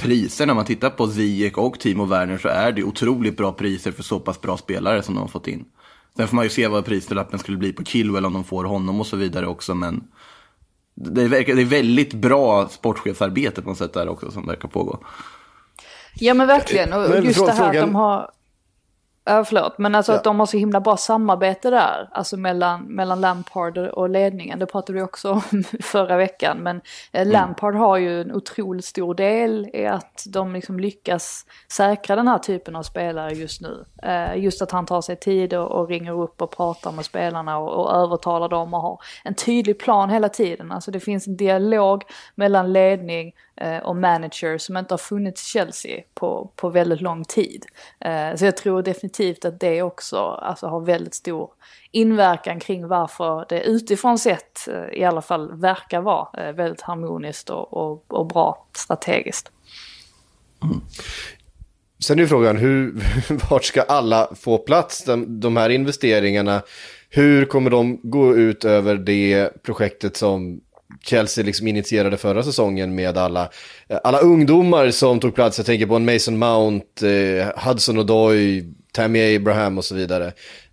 priser, 0.00 0.46
när 0.46 0.54
man 0.54 0.64
tittar 0.64 0.90
på 0.90 1.06
Ziyech 1.06 1.58
och 1.58 1.80
Timo 1.80 2.04
Werner 2.04 2.38
så 2.38 2.48
är 2.48 2.72
det 2.72 2.82
otroligt 2.82 3.36
bra 3.36 3.52
priser 3.52 3.92
för 3.92 4.02
så 4.02 4.20
pass 4.20 4.40
bra 4.40 4.56
spelare 4.56 5.02
som 5.02 5.14
de 5.14 5.20
har 5.20 5.28
fått 5.28 5.48
in. 5.48 5.64
Sen 6.16 6.28
får 6.28 6.36
man 6.36 6.44
ju 6.44 6.48
se 6.48 6.68
vad 6.68 6.84
prislappen 6.84 7.38
skulle 7.38 7.58
bli 7.58 7.72
på 7.72 7.84
Chilwell 7.84 8.26
om 8.26 8.32
de 8.32 8.44
får 8.44 8.64
honom 8.64 9.00
och 9.00 9.06
så 9.06 9.16
vidare 9.16 9.46
också, 9.46 9.74
men 9.74 10.04
det 10.94 11.22
är, 11.22 11.28
det 11.28 11.62
är 11.62 11.64
väldigt 11.64 12.14
bra 12.14 12.68
sportchefsarbete 12.68 13.62
på 13.62 13.68
något 13.68 13.78
sätt 13.78 13.92
där 13.92 14.08
också 14.08 14.30
som 14.30 14.46
verkar 14.46 14.68
pågå. 14.68 14.98
Ja 16.14 16.34
men 16.34 16.46
verkligen, 16.46 16.92
och 16.92 17.24
just 17.24 17.46
det 17.46 17.52
här 17.52 17.68
att 17.68 17.80
de 17.80 17.94
har 17.94 18.30
Ja, 19.24 19.44
förlåt, 19.44 19.78
men 19.78 19.94
alltså 19.94 20.12
ja. 20.12 20.16
att 20.18 20.24
de 20.24 20.38
har 20.38 20.46
så 20.46 20.56
himla 20.56 20.80
bra 20.80 20.96
samarbete 20.96 21.70
där, 21.70 22.08
alltså 22.12 22.36
mellan, 22.36 22.82
mellan 22.82 23.20
Lampard 23.20 23.78
och 23.78 24.10
ledningen. 24.10 24.58
Det 24.58 24.66
pratade 24.66 24.98
vi 24.98 25.02
också 25.02 25.30
om 25.30 25.64
förra 25.82 26.16
veckan, 26.16 26.58
men 26.58 26.76
eh, 27.12 27.22
mm. 27.22 27.32
Lampard 27.32 27.74
har 27.74 27.96
ju 27.96 28.20
en 28.20 28.32
otroligt 28.32 28.84
stor 28.84 29.14
del 29.14 29.70
i 29.72 29.86
att 29.86 30.24
de 30.26 30.52
liksom 30.52 30.80
lyckas 30.80 31.46
säkra 31.72 32.16
den 32.16 32.28
här 32.28 32.38
typen 32.38 32.76
av 32.76 32.82
spelare 32.82 33.32
just 33.32 33.60
nu. 33.60 33.84
Eh, 34.02 34.36
just 34.36 34.62
att 34.62 34.70
han 34.70 34.86
tar 34.86 35.00
sig 35.00 35.16
tid 35.16 35.54
och, 35.54 35.70
och 35.70 35.88
ringer 35.88 36.20
upp 36.22 36.42
och 36.42 36.56
pratar 36.56 36.92
med 36.92 37.04
spelarna 37.04 37.58
och, 37.58 37.84
och 37.84 37.96
övertalar 37.96 38.48
dem 38.48 38.74
och 38.74 38.80
har 38.80 39.00
en 39.24 39.34
tydlig 39.34 39.78
plan 39.78 40.10
hela 40.10 40.28
tiden. 40.28 40.72
Alltså 40.72 40.90
det 40.90 41.00
finns 41.00 41.26
en 41.26 41.36
dialog 41.36 42.04
mellan 42.34 42.72
ledning 42.72 43.32
Eh, 43.60 43.78
och 43.78 43.96
manager 43.96 44.58
som 44.58 44.76
inte 44.76 44.94
har 44.94 44.98
funnits 44.98 45.46
i 45.46 45.48
Chelsea 45.48 46.02
på, 46.14 46.50
på 46.56 46.68
väldigt 46.68 47.00
lång 47.00 47.24
tid. 47.24 47.66
Eh, 48.00 48.36
så 48.36 48.44
jag 48.44 48.56
tror 48.56 48.82
definitivt 48.82 49.44
att 49.44 49.60
det 49.60 49.82
också 49.82 50.16
alltså, 50.18 50.66
har 50.66 50.80
väldigt 50.80 51.14
stor 51.14 51.50
inverkan 51.90 52.60
kring 52.60 52.88
varför 52.88 53.46
det 53.48 53.62
utifrån 53.62 54.18
sett 54.18 54.68
eh, 54.68 54.98
i 54.98 55.04
alla 55.04 55.22
fall 55.22 55.60
verkar 55.60 56.00
vara 56.00 56.46
eh, 56.46 56.52
väldigt 56.52 56.80
harmoniskt 56.80 57.50
och, 57.50 57.72
och, 57.72 58.04
och 58.08 58.26
bra 58.26 58.66
strategiskt. 58.76 59.50
Mm. 60.62 60.80
Sen 62.04 62.18
är 62.18 62.26
frågan, 62.26 62.56
hur, 62.56 62.94
vart 63.50 63.64
ska 63.64 63.82
alla 63.82 64.28
få 64.34 64.58
plats? 64.58 65.04
De, 65.04 65.40
de 65.40 65.56
här 65.56 65.70
investeringarna, 65.70 66.62
hur 67.10 67.44
kommer 67.44 67.70
de 67.70 68.00
gå 68.02 68.36
ut 68.36 68.64
över 68.64 68.96
det 68.96 69.62
projektet 69.62 70.16
som 70.16 70.60
Chelsea 71.04 71.44
liksom 71.44 71.66
initierade 71.66 72.16
förra 72.16 72.42
säsongen 72.42 72.94
med 72.94 73.18
alla, 73.18 73.50
eh, 73.88 73.98
alla 74.04 74.18
ungdomar 74.18 74.90
som 74.90 75.20
tog 75.20 75.34
plats. 75.34 75.58
Jag 75.58 75.66
tänker 75.66 75.86
på 75.86 75.96
en 75.96 76.04
Mason 76.04 76.38
Mount, 76.38 77.08
eh, 77.08 77.48
Hudson 77.66 77.98
Odoi, 77.98 78.64
Tammy 78.92 79.36
Abraham 79.36 79.78
och 79.78 79.84
så 79.84 79.94
vidare. 79.94 80.26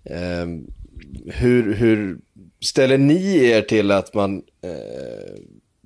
Eh, 0.03 0.48
hur, 1.25 1.74
hur 1.74 2.17
ställer 2.65 2.98
ni 2.98 3.46
er 3.46 3.62
till 3.62 3.91
att 3.91 4.13
man... 4.13 4.38
Eh, 4.63 5.41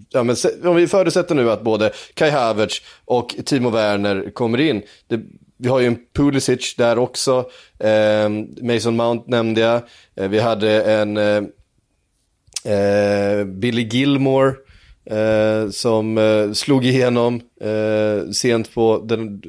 ja, 0.09 0.23
men 0.23 0.35
se- 0.35 0.67
om 0.67 0.75
vi 0.75 0.87
förutsätter 0.87 1.35
nu 1.35 1.51
att 1.51 1.63
både 1.63 1.91
Kai 2.13 2.29
Havertz 2.29 2.81
och 3.05 3.35
Timo 3.45 3.69
Werner 3.69 4.31
kommer 4.33 4.59
in. 4.59 4.81
Det, 5.07 5.19
vi 5.57 5.69
har 5.69 5.79
ju 5.79 5.87
en 5.87 5.97
Pulisic 6.13 6.75
där 6.77 6.97
också. 6.97 7.49
Eh, 7.79 8.29
Mason 8.61 8.95
Mount 8.95 9.23
nämnde 9.27 9.61
jag. 9.61 9.81
Eh, 10.15 10.29
vi 10.29 10.39
hade 10.39 10.83
en... 10.83 11.17
Eh, 11.17 11.41
Eh, 12.65 13.45
Billy 13.45 13.87
Gilmore 13.91 14.53
eh, 15.05 15.69
som 15.69 16.17
eh, 16.17 16.51
slog 16.51 16.85
igenom 16.85 17.41
eh, 17.61 18.31
sent 18.31 18.73
på 18.73 19.03
den, 19.05 19.41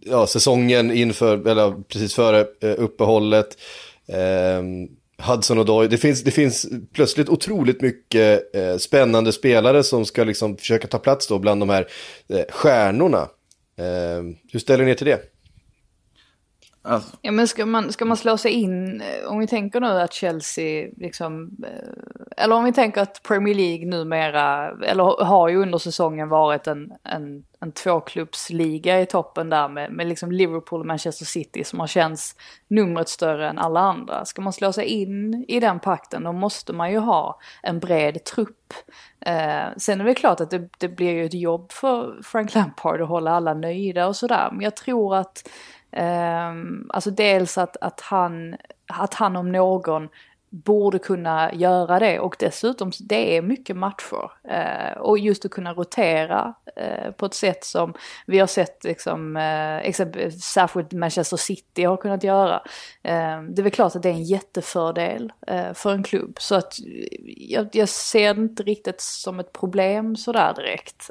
ja, 0.00 0.26
säsongen 0.26 0.90
inför, 0.92 1.48
eller 1.48 1.82
precis 1.88 2.14
före 2.14 2.40
eh, 2.40 2.74
uppehållet. 2.78 3.58
Eh, 4.08 4.62
Hudson 5.22 5.58
och 5.58 5.66
Doy. 5.66 5.88
Det 5.88 5.98
finns, 5.98 6.22
det 6.24 6.30
finns 6.30 6.66
plötsligt 6.92 7.28
otroligt 7.28 7.80
mycket 7.80 8.54
eh, 8.56 8.76
spännande 8.76 9.32
spelare 9.32 9.82
som 9.82 10.04
ska 10.04 10.24
liksom 10.24 10.56
försöka 10.56 10.88
ta 10.88 10.98
plats 10.98 11.26
då 11.26 11.38
bland 11.38 11.62
de 11.62 11.70
här 11.70 11.86
eh, 12.28 12.44
stjärnorna. 12.50 13.28
Eh, 13.78 14.22
hur 14.52 14.58
ställer 14.58 14.84
ni 14.84 14.90
er 14.90 14.94
till 14.94 15.06
det? 15.06 15.20
Alltså, 16.84 17.16
Ja 17.20 17.32
men 17.32 17.48
ska 17.48 17.66
man, 17.66 17.92
ska 17.92 18.04
man 18.04 18.16
slå 18.16 18.36
sig 18.36 18.52
in, 18.52 19.00
eh, 19.00 19.30
om 19.30 19.38
vi 19.38 19.46
tänker 19.46 19.80
nu 19.80 19.86
att 19.86 20.12
Chelsea 20.12 20.88
liksom, 20.96 21.50
eh, 21.64 22.44
eller 22.44 22.56
om 22.56 22.64
vi 22.64 22.72
tänker 22.72 23.00
att 23.00 23.22
Premier 23.22 23.54
League 23.54 23.86
numera, 23.86 24.70
eller 24.84 25.24
har 25.24 25.48
ju 25.48 25.62
under 25.62 25.78
säsongen 25.78 26.28
varit 26.28 26.66
en, 26.66 26.92
en, 27.04 27.44
en 27.60 27.72
tvåklubbsliga 27.72 29.00
i 29.00 29.06
toppen 29.06 29.50
där 29.50 29.68
med, 29.68 29.92
med 29.92 30.06
liksom 30.06 30.32
Liverpool 30.32 30.80
och 30.80 30.86
Manchester 30.86 31.24
City 31.24 31.64
som 31.64 31.80
har 31.80 31.86
känts 31.86 32.36
numret 32.68 33.08
större 33.08 33.48
än 33.48 33.58
alla 33.58 33.80
andra. 33.80 34.24
Ska 34.24 34.42
man 34.42 34.52
slå 34.52 34.72
sig 34.72 34.84
in 34.84 35.44
i 35.48 35.60
den 35.60 35.80
pakten 35.80 36.24
då 36.24 36.32
måste 36.32 36.72
man 36.72 36.92
ju 36.92 36.98
ha 36.98 37.40
en 37.62 37.80
bred 37.80 38.24
trupp. 38.24 38.74
Eh, 39.20 39.64
sen 39.76 40.00
är 40.00 40.04
det 40.04 40.14
klart 40.14 40.40
att 40.40 40.50
det, 40.50 40.68
det 40.78 40.88
blir 40.88 41.10
ju 41.10 41.24
ett 41.24 41.34
jobb 41.34 41.72
för 41.72 42.22
Frank 42.22 42.54
Lampard 42.54 43.00
att 43.00 43.08
hålla 43.08 43.30
alla 43.30 43.54
nöjda 43.54 44.06
och 44.06 44.16
sådär. 44.16 44.48
Men 44.52 44.60
jag 44.60 44.76
tror 44.76 45.16
att 45.16 45.48
Um, 45.96 46.90
alltså 46.90 47.10
dels 47.10 47.58
att, 47.58 47.76
att, 47.80 48.00
han, 48.00 48.56
att 48.86 49.14
han 49.14 49.36
om 49.36 49.52
någon 49.52 50.08
borde 50.52 50.98
kunna 50.98 51.54
göra 51.54 51.98
det 51.98 52.18
och 52.18 52.36
dessutom 52.38 52.92
det 53.00 53.36
är 53.36 53.42
mycket 53.42 53.76
matcher. 53.76 54.30
Eh, 54.48 54.98
och 54.98 55.18
just 55.18 55.44
att 55.44 55.50
kunna 55.50 55.72
rotera 55.72 56.54
eh, 56.76 57.10
på 57.10 57.26
ett 57.26 57.34
sätt 57.34 57.64
som 57.64 57.94
vi 58.26 58.38
har 58.38 58.46
sett 58.46 58.84
liksom, 58.84 59.36
eh, 59.36 59.76
exempel, 59.76 60.32
särskilt 60.32 60.92
Manchester 60.92 61.36
City 61.36 61.84
har 61.84 61.96
kunnat 61.96 62.24
göra. 62.24 62.62
Eh, 63.02 63.42
det 63.42 63.60
är 63.60 63.62
väl 63.62 63.72
klart 63.72 63.96
att 63.96 64.02
det 64.02 64.08
är 64.08 64.12
en 64.12 64.24
jättefördel 64.24 65.32
eh, 65.46 65.72
för 65.72 65.92
en 65.92 66.02
klubb. 66.02 66.36
Så 66.40 66.54
att 66.54 66.78
eh, 66.80 67.06
jag, 67.36 67.68
jag 67.72 67.88
ser 67.88 68.34
det 68.34 68.40
inte 68.40 68.62
riktigt 68.62 69.00
som 69.00 69.40
ett 69.40 69.52
problem 69.52 70.16
sådär 70.16 70.54
direkt. 70.54 71.10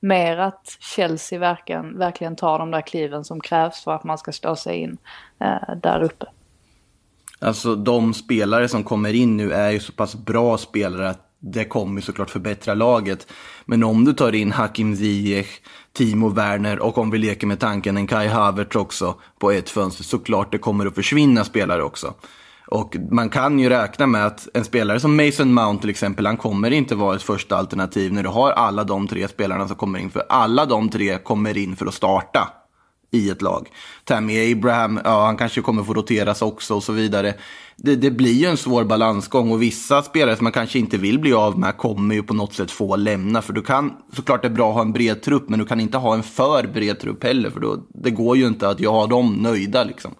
Mer 0.00 0.36
att 0.38 0.76
Chelsea 0.80 1.38
verkligen, 1.38 1.98
verkligen 1.98 2.36
tar 2.36 2.58
de 2.58 2.70
där 2.70 2.80
kliven 2.80 3.24
som 3.24 3.40
krävs 3.40 3.84
för 3.84 3.92
att 3.92 4.04
man 4.04 4.18
ska 4.18 4.32
stå 4.32 4.56
sig 4.56 4.76
in 4.76 4.98
eh, 5.40 5.76
där 5.76 6.02
uppe. 6.02 6.26
Alltså 7.38 7.74
de 7.76 8.14
spelare 8.14 8.68
som 8.68 8.84
kommer 8.84 9.12
in 9.14 9.36
nu 9.36 9.52
är 9.52 9.70
ju 9.70 9.80
så 9.80 9.92
pass 9.92 10.14
bra 10.14 10.58
spelare 10.58 11.10
att 11.10 11.20
det 11.52 11.64
kommer 11.64 12.00
såklart 12.00 12.30
förbättra 12.30 12.74
laget. 12.74 13.26
Men 13.64 13.84
om 13.84 14.04
du 14.04 14.12
tar 14.12 14.34
in 14.34 14.52
Hakim 14.52 14.96
Ziyech, 14.96 15.60
Timo 15.92 16.28
Werner 16.28 16.78
och 16.78 16.98
om 16.98 17.10
vi 17.10 17.18
leker 17.18 17.46
med 17.46 17.60
tanken 17.60 17.96
en 17.96 18.06
Kai 18.06 18.28
Havertz 18.28 18.76
också 18.76 19.14
på 19.38 19.50
ett 19.50 19.70
fönster, 19.70 20.04
såklart 20.04 20.52
det 20.52 20.58
kommer 20.58 20.86
att 20.86 20.94
försvinna 20.94 21.44
spelare 21.44 21.82
också. 21.82 22.14
Och 22.66 22.96
man 23.10 23.28
kan 23.28 23.58
ju 23.58 23.68
räkna 23.68 24.06
med 24.06 24.26
att 24.26 24.48
en 24.54 24.64
spelare 24.64 25.00
som 25.00 25.16
Mason 25.16 25.54
Mount 25.54 25.80
till 25.80 25.90
exempel, 25.90 26.26
han 26.26 26.36
kommer 26.36 26.70
inte 26.70 26.94
vara 26.94 27.16
ett 27.16 27.22
första 27.22 27.56
alternativ 27.56 28.12
när 28.12 28.22
du 28.22 28.28
har 28.28 28.50
alla 28.50 28.84
de 28.84 29.08
tre 29.08 29.28
spelarna 29.28 29.68
som 29.68 29.76
kommer 29.76 29.98
in. 29.98 30.10
För 30.10 30.22
alla 30.28 30.66
de 30.66 30.88
tre 30.88 31.18
kommer 31.18 31.56
in 31.56 31.76
för 31.76 31.86
att 31.86 31.94
starta 31.94 32.48
i 33.14 33.30
ett 33.30 33.42
lag. 33.42 33.68
Tammy 34.04 34.52
Abraham, 34.52 35.00
ja 35.04 35.26
han 35.26 35.36
kanske 35.36 35.60
kommer 35.60 35.84
få 35.84 35.94
roteras 35.94 36.42
också 36.42 36.74
och 36.74 36.82
så 36.82 36.92
vidare. 36.92 37.34
Det, 37.76 37.96
det 37.96 38.10
blir 38.10 38.32
ju 38.32 38.46
en 38.46 38.56
svår 38.56 38.84
balansgång 38.84 39.52
och 39.52 39.62
vissa 39.62 40.02
spelare 40.02 40.36
som 40.36 40.44
man 40.44 40.52
kanske 40.52 40.78
inte 40.78 40.96
vill 40.96 41.18
bli 41.18 41.32
av 41.32 41.58
med 41.58 41.76
kommer 41.76 42.14
ju 42.14 42.22
på 42.22 42.34
något 42.34 42.54
sätt 42.54 42.70
få 42.70 42.96
lämna. 42.96 43.42
För 43.42 43.52
du 43.52 43.62
kan, 43.62 43.92
såklart 44.16 44.42
det 44.42 44.48
är 44.48 44.52
bra 44.52 44.68
att 44.68 44.74
ha 44.74 44.82
en 44.82 44.92
bred 44.92 45.22
trupp, 45.22 45.48
men 45.48 45.58
du 45.58 45.64
kan 45.66 45.80
inte 45.80 45.98
ha 45.98 46.14
en 46.14 46.22
för 46.22 46.66
bred 46.66 47.00
trupp 47.00 47.24
heller. 47.24 47.50
För 47.50 47.60
då, 47.60 47.86
det 47.88 48.10
går 48.10 48.36
ju 48.36 48.46
inte 48.46 48.68
att 48.68 48.80
jag 48.80 48.92
har 48.92 49.06
dem 49.06 49.32
nöjda 49.32 49.84
liksom. 49.84 50.14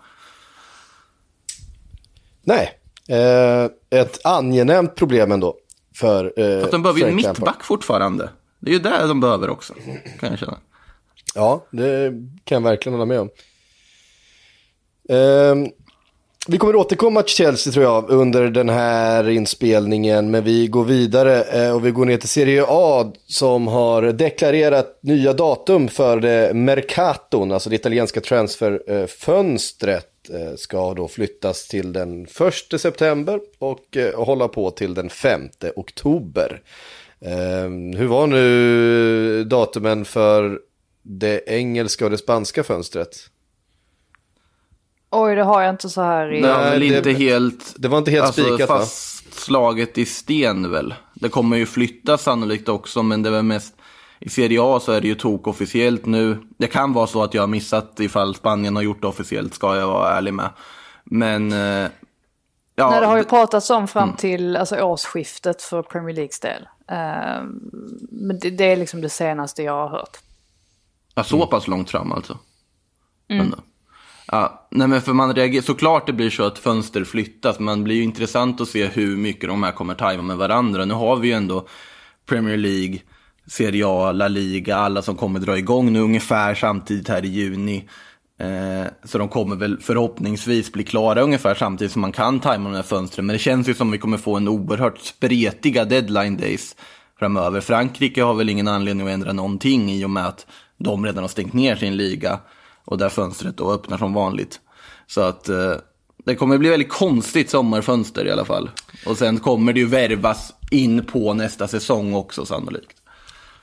Nej, 2.43 2.71
eh, 3.09 3.99
ett 4.01 4.27
angenämt 4.27 4.95
problem 4.95 5.33
ändå. 5.33 5.57
För, 5.95 6.33
eh, 6.37 6.61
Fast 6.61 6.73
de 6.73 6.83
behöver 6.83 7.01
ju 7.01 7.07
en 7.07 7.17
mittback 7.17 7.65
fortfarande. 7.65 8.31
Det 8.61 8.71
är 8.71 8.73
ju 8.73 8.79
där 8.79 9.09
de 9.09 9.21
behöver 9.21 9.51
också, 9.51 9.75
kan 10.21 10.31
jag 10.31 10.39
känna. 10.39 10.59
Ja, 11.35 11.67
det 11.71 12.13
kan 12.45 12.63
jag 12.63 12.71
verkligen 12.71 12.99
hålla 12.99 13.07
med 13.07 13.21
om. 13.21 13.31
Um, 15.09 15.71
vi 16.49 16.59
kommer 16.59 16.77
återkomma 16.77 17.23
till 17.23 17.35
Chelsea 17.35 17.73
tror 17.73 17.85
jag 17.85 18.11
under 18.11 18.51
den 18.51 18.69
här 18.69 19.29
inspelningen. 19.29 20.31
Men 20.31 20.45
vi 20.45 20.67
går 20.67 20.85
vidare 20.85 21.43
eh, 21.43 21.75
och 21.75 21.87
vi 21.87 21.91
går 21.91 22.05
ner 22.05 22.17
till 22.17 22.29
Serie 22.29 22.65
A 22.69 23.13
som 23.27 23.67
har 23.67 24.03
deklarerat 24.03 24.99
nya 25.03 25.33
datum 25.33 25.89
för 25.89 26.21
det 26.21 26.55
Mercaton, 26.55 27.53
alltså 27.53 27.71
det 27.71 27.77
italienska 27.77 28.21
transferfönstret. 28.21 30.11
Eh, 30.31 30.55
ska 30.57 30.95
då 30.95 31.09
flyttas 31.09 31.69
till 31.69 31.93
den 31.93 32.27
1 32.73 32.81
september 32.81 33.41
eh, 33.97 34.09
och 34.09 34.27
hålla 34.27 34.49
på 34.49 34.71
till 34.71 34.95
den 34.95 35.11
5 35.11 35.49
oktober. 35.77 36.63
Ehm, 37.21 37.97
hur 37.97 38.07
var 38.07 38.27
nu 38.27 39.45
datumen 39.45 40.05
för 40.05 40.59
det 41.07 41.43
engelska 41.47 42.05
och 42.05 42.11
det 42.11 42.19
spanska 42.19 42.65
fönstret? 42.65 43.17
Oj, 45.11 45.35
det 45.35 45.43
har 45.43 45.63
jag 45.63 45.71
inte 45.71 45.89
så 45.89 46.03
här 46.03 46.33
i... 46.35 46.41
Väl 46.41 46.81
det- 46.81 46.87
inte 46.87 47.13
helt... 47.13 47.75
det 47.77 47.89
var 47.89 47.99
inte 47.99 48.11
helt 48.11 48.33
spikat, 48.33 48.69
va? 48.69 48.79
fastslaget 48.79 49.99
i 49.99 50.05
sten 50.07 50.71
väl. 50.71 50.95
Det 51.15 51.29
kommer 51.29 51.57
ju 51.57 51.67
flytta 51.67 52.19
sannolikt 52.19 52.69
också, 52.69 53.03
men 53.03 53.23
det 53.23 53.31
var 53.31 53.43
mest... 53.43 53.75
I 54.19 54.29
Serie 54.29 54.59
A 54.63 54.81
så 54.81 54.93
är 54.93 55.01
det 55.01 55.09
ju 55.09 55.15
tok 55.15 55.47
officiellt 55.47 56.07
nu. 56.07 56.39
Det 56.59 56.67
kan 56.67 56.93
vara 56.93 57.07
så 57.07 57.23
att 57.23 57.35
jag 57.35 57.43
har 57.43 57.47
missat 57.47 58.01
ifall 58.01 58.35
Spanien 58.35 58.77
har 58.77 58.83
gjort 58.83 59.03
det 59.03 59.09
officiellt, 59.09 59.55
ska 59.55 59.77
jag 59.77 59.87
vara 59.87 60.13
ärlig 60.17 60.35
med. 60.35 60.51
Men... 61.05 61.53
eh, 61.53 61.91
Ja, 62.77 62.91
Nej, 62.91 63.01
det 63.01 63.07
har 63.07 63.17
ju 63.17 63.25
pratats 63.25 63.71
om 63.71 63.89
fram 63.89 64.13
till 64.17 64.57
alltså, 64.57 64.81
årsskiftet 64.81 65.63
för 65.63 65.83
Premier 65.83 66.15
Leagues 66.17 66.41
del. 66.41 66.69
Ehm, 66.89 67.61
men 68.11 68.39
det, 68.39 68.51
det 68.51 68.65
är 68.65 68.77
liksom 68.77 69.01
det 69.01 69.09
senaste 69.09 69.63
jag 69.63 69.73
har 69.73 69.89
hört. 69.89 70.19
Ja, 71.15 71.25
så 71.25 71.47
pass 71.47 71.69
långt 71.69 71.91
fram 71.91 72.13
alltså. 72.13 72.39
Ändå. 73.29 73.57
Ja, 74.27 74.69
nej 74.71 74.89
men 74.89 75.03
för 75.03 75.13
man 75.13 75.35
reagerar, 75.35 75.63
såklart 75.63 76.07
det 76.07 76.13
blir 76.13 76.31
så 76.31 76.45
att 76.45 76.59
fönster 76.59 77.05
flyttas, 77.05 77.59
men 77.59 77.79
det 77.79 77.85
blir 77.85 77.97
ju 77.97 78.03
intressant 78.03 78.61
att 78.61 78.69
se 78.69 78.87
hur 78.87 79.17
mycket 79.17 79.49
de 79.49 79.63
här 79.63 79.73
kommer 79.73 79.95
tajma 79.95 80.23
med 80.23 80.37
varandra. 80.37 80.85
Nu 80.85 80.95
har 80.95 81.17
vi 81.17 81.29
ju 81.29 81.35
ändå 81.35 81.67
Premier 82.27 82.57
League, 82.57 82.99
Serie 83.47 83.85
A, 83.87 84.13
La 84.13 84.29
Liga, 84.29 84.77
alla 84.77 85.03
som 85.03 85.17
kommer 85.17 85.41
dra 85.41 85.59
igång 85.59 85.93
nu 85.93 86.01
ungefär 86.01 86.55
samtidigt 86.55 87.09
här 87.09 87.25
i 87.25 87.29
juni. 87.29 87.89
Eh, 88.41 88.87
så 89.05 89.19
de 89.19 89.29
kommer 89.29 89.57
väl 89.57 89.81
förhoppningsvis 89.81 90.73
bli 90.73 90.85
klara 90.85 91.21
ungefär 91.23 91.55
samtidigt 91.55 91.93
som 91.93 92.01
man 92.01 92.13
kan 92.13 92.41
tajma 92.41 92.69
de 92.69 92.77
här 92.77 92.83
fönstren. 92.83 93.27
Men 93.27 93.35
det 93.35 93.39
känns 93.39 93.69
ju 93.69 93.75
som 93.75 93.91
vi 93.91 93.99
kommer 93.99 94.17
få 94.17 94.37
en 94.37 94.49
oerhört 94.49 94.99
spretiga 94.99 95.85
deadline 95.85 96.37
days 96.37 96.77
framöver. 97.19 97.61
Frankrike 97.61 98.23
har 98.23 98.35
väl 98.35 98.49
ingen 98.49 98.69
anledning 98.69 99.07
att 99.07 99.13
ändra 99.13 99.33
någonting 99.33 99.93
i 99.93 100.05
och 100.05 100.11
med 100.11 100.27
att 100.27 100.47
de 100.79 101.07
redan 101.07 101.25
har 101.25 101.29
stängt 101.29 101.53
ner 101.53 101.77
sin 101.77 101.97
liga 101.97 102.41
och 102.85 102.99
där 102.99 103.09
fönstret 103.09 103.57
då 103.57 103.73
öppnar 103.73 103.99
som 103.99 104.15
vanligt. 104.15 104.61
Så 105.07 105.21
att 105.21 105.49
eh, 105.49 105.75
det 106.25 106.35
kommer 106.35 106.59
bli 106.59 106.69
väldigt 106.69 106.89
konstigt 106.89 107.51
sommarfönster 107.51 108.27
i 108.27 108.31
alla 108.31 108.45
fall. 108.45 108.71
Och 109.07 109.19
sen 109.19 109.39
kommer 109.39 109.73
det 109.73 109.81
ju 109.81 109.87
värvas 109.87 110.53
in 110.71 111.05
på 111.05 111.35
nästa 111.35 111.69
säsong 111.69 112.15
också 112.15 112.47
sannolikt. 112.47 112.97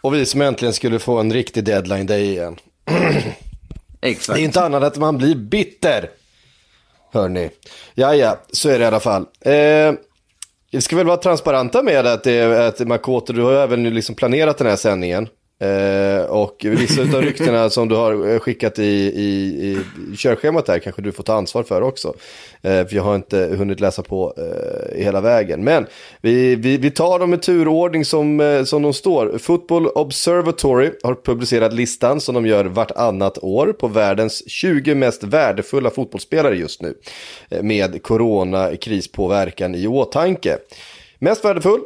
Och 0.01 0.13
vi 0.13 0.25
som 0.25 0.41
äntligen 0.41 0.74
skulle 0.74 1.00
få 1.00 1.20
en 1.20 1.34
riktig 1.34 1.63
deadline 1.63 2.06
day 2.06 2.30
igen. 2.30 2.58
Exakt. 4.01 4.38
Det 4.38 4.41
är 4.41 4.46
inte 4.46 4.63
annat 4.63 4.84
att 4.84 4.98
man 4.98 5.18
blir 5.18 5.36
bitter. 5.36 6.10
Hörni. 7.13 7.50
Ja, 7.94 8.15
ja, 8.15 8.39
så 8.51 8.70
är 8.70 8.80
det 8.80 8.84
i 8.84 8.88
alla 8.88 9.00
fall. 9.00 9.25
Eh, 9.39 9.94
vi 10.72 10.82
ska 10.82 10.96
väl 10.96 11.08
vara 11.08 11.18
transparenta 11.18 11.84
med 11.84 12.06
att, 12.08 12.24
det, 12.24 12.68
att 12.68 12.88
Makoto, 12.88 13.34
du 13.34 13.41
har 13.41 13.53
även 13.53 13.84
liksom 13.84 14.15
planerat 14.15 14.58
den 14.58 14.68
här 14.68 14.75
sändningen. 14.75 15.27
Eh, 15.62 16.24
och 16.24 16.65
vissa 16.70 17.01
av 17.01 17.22
ryktena 17.22 17.70
som 17.70 17.88
du 17.88 17.96
har 17.96 18.30
eh, 18.34 18.39
skickat 18.39 18.80
i, 18.80 18.84
i, 18.84 19.27
i 20.12 20.18
körschemat 20.18 20.65
där 20.65 20.80
kanske 20.80 21.01
du 21.01 21.12
får 21.12 21.24
ta 21.24 21.34
ansvar 21.34 21.63
för 21.63 21.82
också. 21.82 22.13
Eh, 22.62 22.88
för 22.88 22.96
jag 22.96 23.03
har 23.03 23.15
inte 23.15 23.38
hunnit 23.58 23.80
läsa 23.80 24.03
på 24.03 24.34
eh, 24.38 25.03
hela 25.03 25.22
vägen. 25.22 25.63
Men 25.63 25.86
vi, 26.22 26.56
vi, 26.56 26.77
vi 26.77 26.91
tar 26.91 27.20
dem 27.20 27.34
i 27.34 27.38
turordning 27.38 28.06
som, 28.06 28.39
eh, 28.39 28.63
som 28.63 28.82
de 28.82 28.94
står. 28.94 29.38
Football 29.38 29.88
Observatory 29.88 30.91
har 31.03 31.15
publicerat 31.15 31.74
listan 31.74 32.22
som 32.22 32.36
de 32.36 32.46
gör 32.46 32.65
vartannat 32.65 33.38
år 33.38 33.74
på 33.74 33.88
världens 33.88 34.50
20 34.50 34.96
mest 34.96 35.24
värdefulla 35.24 35.89
fotbollsspelare 35.89 36.56
just 36.56 36.82
nu. 36.82 36.94
Eh, 37.50 37.63
med 37.63 38.03
coronakrispåverkan 38.03 39.75
i 39.75 39.88
åtanke. 39.88 40.58
Mest 41.20 41.46
värdefull, 41.46 41.82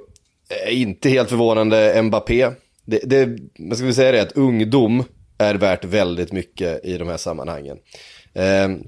eh, 0.50 0.82
inte 0.82 1.10
helt 1.10 1.30
förvånande, 1.30 2.02
Mbappé. 2.02 2.52
Det, 2.86 3.00
det, 3.04 3.38
man 3.60 3.78
ska 3.78 3.86
väl 3.86 3.96
säga 3.96 4.12
det 4.12 4.22
att 4.22 4.32
ungdom 4.32 5.04
är 5.38 5.56
värt 5.56 5.86
väldigt 5.86 6.32
mycket 6.32 6.86
i 6.86 6.98
de 6.98 7.08
här 7.08 7.18
sammanhangen. 7.18 7.78
Ehm, 8.34 8.84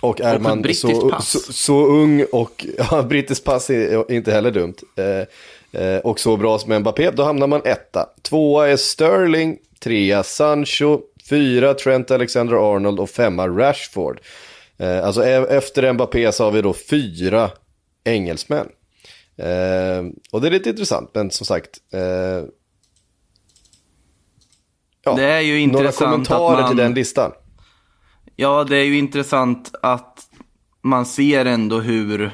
och 0.00 0.20
är 0.20 0.34
Och 0.36 0.42
man 0.42 0.74
så, 0.74 1.16
så, 1.20 1.38
så 1.52 1.86
ung 1.86 2.24
och, 2.32 2.66
ja, 2.90 3.02
brittiskt 3.02 3.44
pass 3.44 3.70
är 3.70 4.12
inte 4.12 4.32
heller 4.32 4.50
dumt. 4.50 4.74
Eh, 4.96 5.82
eh, 5.82 5.98
och 5.98 6.20
så 6.20 6.36
bra 6.36 6.58
som 6.58 6.78
Mbappé, 6.78 7.10
då 7.10 7.22
hamnar 7.22 7.46
man 7.46 7.62
etta. 7.64 8.08
Tvåa 8.22 8.68
är 8.68 8.76
Sterling, 8.76 9.58
trea 9.80 10.22
Sancho, 10.22 11.00
fyra 11.28 11.74
Trent 11.74 12.10
Alexander-Arnold 12.10 13.00
och 13.00 13.10
femma 13.10 13.48
Rashford. 13.48 14.20
Eh, 14.78 15.06
alltså 15.06 15.24
e- 15.24 15.46
efter 15.56 15.92
Mbappé 15.92 16.32
så 16.32 16.44
har 16.44 16.50
vi 16.50 16.62
då 16.62 16.72
fyra 16.72 17.50
engelsmän. 18.04 18.68
Eh, 19.36 20.04
och 20.32 20.40
det 20.40 20.46
är 20.46 20.50
lite 20.50 20.70
intressant, 20.70 21.10
men 21.14 21.30
som 21.30 21.46
sagt. 21.46 21.70
Ja, 25.06 25.14
Det 25.14 25.24
är 25.24 25.40
ju 25.40 25.66
några 25.66 25.84
intressant 25.84 26.10
kommentarer 26.10 26.54
att 26.54 26.60
man... 26.60 26.68
till 26.70 26.76
den 26.76 26.94
listan. 26.94 27.32
Ja, 28.36 28.64
det 28.64 28.76
är 28.76 28.84
ju 28.84 28.98
intressant 28.98 29.74
att 29.82 30.26
man 30.82 31.06
ser 31.06 31.44
ändå 31.44 31.80
hur 31.80 32.30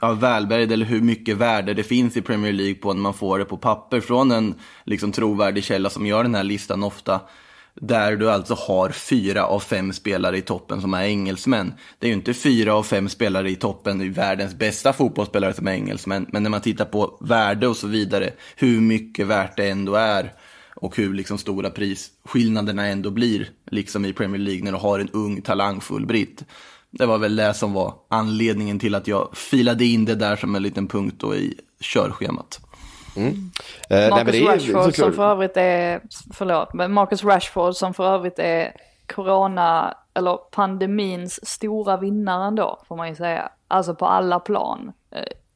ja, 0.00 0.12
välbärgad 0.12 0.72
eller 0.72 0.86
hur 0.86 1.00
mycket 1.00 1.36
värde 1.36 1.74
det 1.74 1.82
finns 1.82 2.16
i 2.16 2.22
Premier 2.22 2.52
League 2.52 2.74
på 2.74 2.92
när 2.92 3.02
man 3.02 3.14
får 3.14 3.38
det 3.38 3.44
på 3.44 3.56
papper 3.56 4.00
från 4.00 4.30
en 4.30 4.54
liksom, 4.84 5.12
trovärdig 5.12 5.64
källa 5.64 5.90
som 5.90 6.06
gör 6.06 6.22
den 6.22 6.34
här 6.34 6.44
listan 6.44 6.82
ofta. 6.82 7.20
Där 7.80 8.16
du 8.16 8.30
alltså 8.30 8.54
har 8.54 8.90
fyra 8.90 9.46
av 9.46 9.60
fem 9.60 9.92
spelare 9.92 10.38
i 10.38 10.42
toppen 10.42 10.80
som 10.80 10.94
är 10.94 11.04
engelsmän. 11.04 11.74
Det 11.98 12.06
är 12.06 12.08
ju 12.08 12.14
inte 12.14 12.34
fyra 12.34 12.74
av 12.74 12.82
fem 12.82 13.08
spelare 13.08 13.50
i 13.50 13.56
toppen 13.56 14.02
i 14.02 14.08
världens 14.08 14.54
bästa 14.54 14.92
fotbollsspelare 14.92 15.54
som 15.54 15.68
är 15.68 15.72
engelsmän. 15.72 16.26
Men 16.32 16.42
när 16.42 16.50
man 16.50 16.60
tittar 16.60 16.84
på 16.84 17.18
värde 17.20 17.68
och 17.68 17.76
så 17.76 17.86
vidare, 17.86 18.30
hur 18.56 18.80
mycket 18.80 19.26
värt 19.26 19.56
det 19.56 19.68
ändå 19.68 19.94
är 19.94 20.32
och 20.74 20.96
hur 20.96 21.14
liksom 21.14 21.38
stora 21.38 21.70
prisskillnaderna 21.70 22.86
ändå 22.86 23.10
blir, 23.10 23.50
liksom 23.70 24.04
i 24.04 24.12
Premier 24.12 24.40
League 24.40 24.64
när 24.64 24.72
du 24.72 24.78
har 24.78 24.98
en 24.98 25.10
ung 25.12 25.42
talangfull 25.42 26.06
britt. 26.06 26.44
Det 26.90 27.06
var 27.06 27.18
väl 27.18 27.36
det 27.36 27.54
som 27.54 27.72
var 27.72 27.94
anledningen 28.08 28.78
till 28.78 28.94
att 28.94 29.08
jag 29.08 29.36
filade 29.36 29.84
in 29.84 30.04
det 30.04 30.14
där 30.14 30.36
som 30.36 30.54
en 30.54 30.62
liten 30.62 30.88
punkt 30.88 31.16
då 31.18 31.34
i 31.34 31.60
körschemat. 31.80 32.60
Eh, 33.16 33.22
nej, 33.90 34.10
men 34.10 34.44
Marcus 34.44 34.72
Rashford 34.72 34.94
som 34.94 35.12
för 35.12 35.30
övrigt 35.30 35.56
är, 35.56 36.00
förlåt, 36.32 36.74
men 36.74 36.92
Marcus 36.92 37.24
Rashford 37.24 37.74
som 37.74 37.94
för 37.94 38.04
övrigt 38.04 38.38
är 38.38 38.72
corona, 39.14 39.96
eller 40.14 40.36
pandemins 40.36 41.46
stora 41.48 41.96
vinnare 41.96 42.46
ändå, 42.46 42.82
får 42.88 42.96
man 42.96 43.08
ju 43.08 43.14
säga. 43.14 43.48
Alltså 43.68 43.94
på 43.94 44.06
alla 44.06 44.40
plan. 44.40 44.92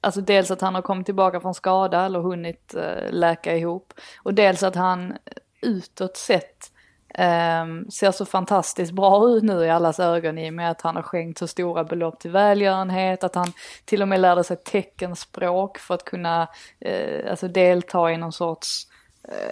Alltså 0.00 0.20
dels 0.20 0.50
att 0.50 0.60
han 0.60 0.74
har 0.74 0.82
kommit 0.82 1.06
tillbaka 1.06 1.40
från 1.40 1.54
skada 1.54 2.04
eller 2.04 2.20
hunnit 2.20 2.74
eh, 2.74 3.10
läka 3.10 3.56
ihop. 3.56 3.92
Och 4.22 4.34
dels 4.34 4.62
att 4.62 4.74
han 4.74 5.16
utåt 5.62 6.16
sett 6.16 6.72
Um, 7.18 7.90
ser 7.90 8.10
så 8.10 8.26
fantastiskt 8.26 8.92
bra 8.92 9.28
ut 9.28 9.42
nu 9.42 9.64
i 9.64 9.70
allas 9.70 10.00
ögon 10.00 10.38
i 10.38 10.50
och 10.50 10.54
med 10.54 10.70
att 10.70 10.80
han 10.80 10.96
har 10.96 11.02
skänkt 11.02 11.38
så 11.38 11.46
stora 11.46 11.84
belopp 11.84 12.20
till 12.20 12.30
välgörenhet, 12.30 13.24
att 13.24 13.34
han 13.34 13.52
till 13.84 14.02
och 14.02 14.08
med 14.08 14.20
lärde 14.20 14.44
sig 14.44 14.56
teckenspråk 14.56 15.78
för 15.78 15.94
att 15.94 16.04
kunna 16.04 16.48
uh, 16.86 17.30
alltså 17.30 17.48
delta 17.48 18.10
i 18.12 18.16
någon 18.16 18.32
sorts 18.32 18.87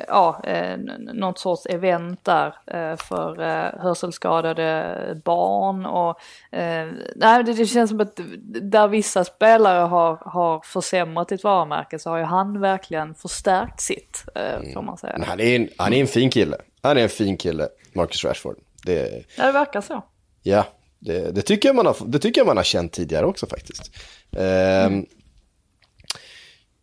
ja, 0.09 0.41
eh, 0.45 0.77
något 0.99 1.39
sorts 1.39 1.67
event 1.67 2.25
där 2.25 2.55
eh, 2.67 2.97
för 2.97 3.43
eh, 3.43 3.83
hörselskadade 3.83 5.21
barn 5.25 5.87
och 5.87 6.21
eh, 6.59 6.89
nej, 7.17 7.45
det, 7.45 7.67
känns 7.67 7.91
som 7.91 8.01
att 8.01 8.21
där 8.63 8.89
vissa 8.89 9.25
spelare 9.25 9.87
har, 9.87 10.17
har 10.17 10.61
försämrat 10.65 11.29
sitt 11.29 11.45
varumärke 11.45 11.99
så 11.99 12.11
har 12.11 12.19
ju 12.19 12.25
han 12.25 12.61
verkligen 12.61 13.15
förstärkt 13.15 13.81
sitt, 13.81 14.25
eh, 14.35 14.73
får 14.75 14.83
man 14.83 14.99
säga. 14.99 15.25
Han, 15.27 15.41
är 15.41 15.57
en, 15.57 15.69
han 15.79 15.93
är 15.93 16.01
en 16.01 16.07
fin 16.07 16.31
kille. 16.31 16.57
Han 16.83 16.97
är 16.97 17.03
en 17.03 17.09
fin 17.09 17.37
kille, 17.37 17.69
Marcus 17.93 18.25
Rashford. 18.25 18.57
Det, 18.85 19.25
Ja, 19.37 19.47
det 19.47 19.53
verkar 19.53 19.81
så. 19.81 20.05
ja, 20.43 20.65
det, 20.99 21.35
det, 21.35 21.43
tycker 21.43 21.69
jag 21.69 21.77
man 21.77 21.87
har, 21.87 21.97
det 22.07 22.19
tycker 22.19 22.41
jag 22.41 22.47
man 22.47 22.57
har 22.57 22.65
känt 22.65 22.93
tidigare 22.93 23.27
också 23.27 23.47
faktiskt. 23.47 23.91
Ehm, 24.37 25.07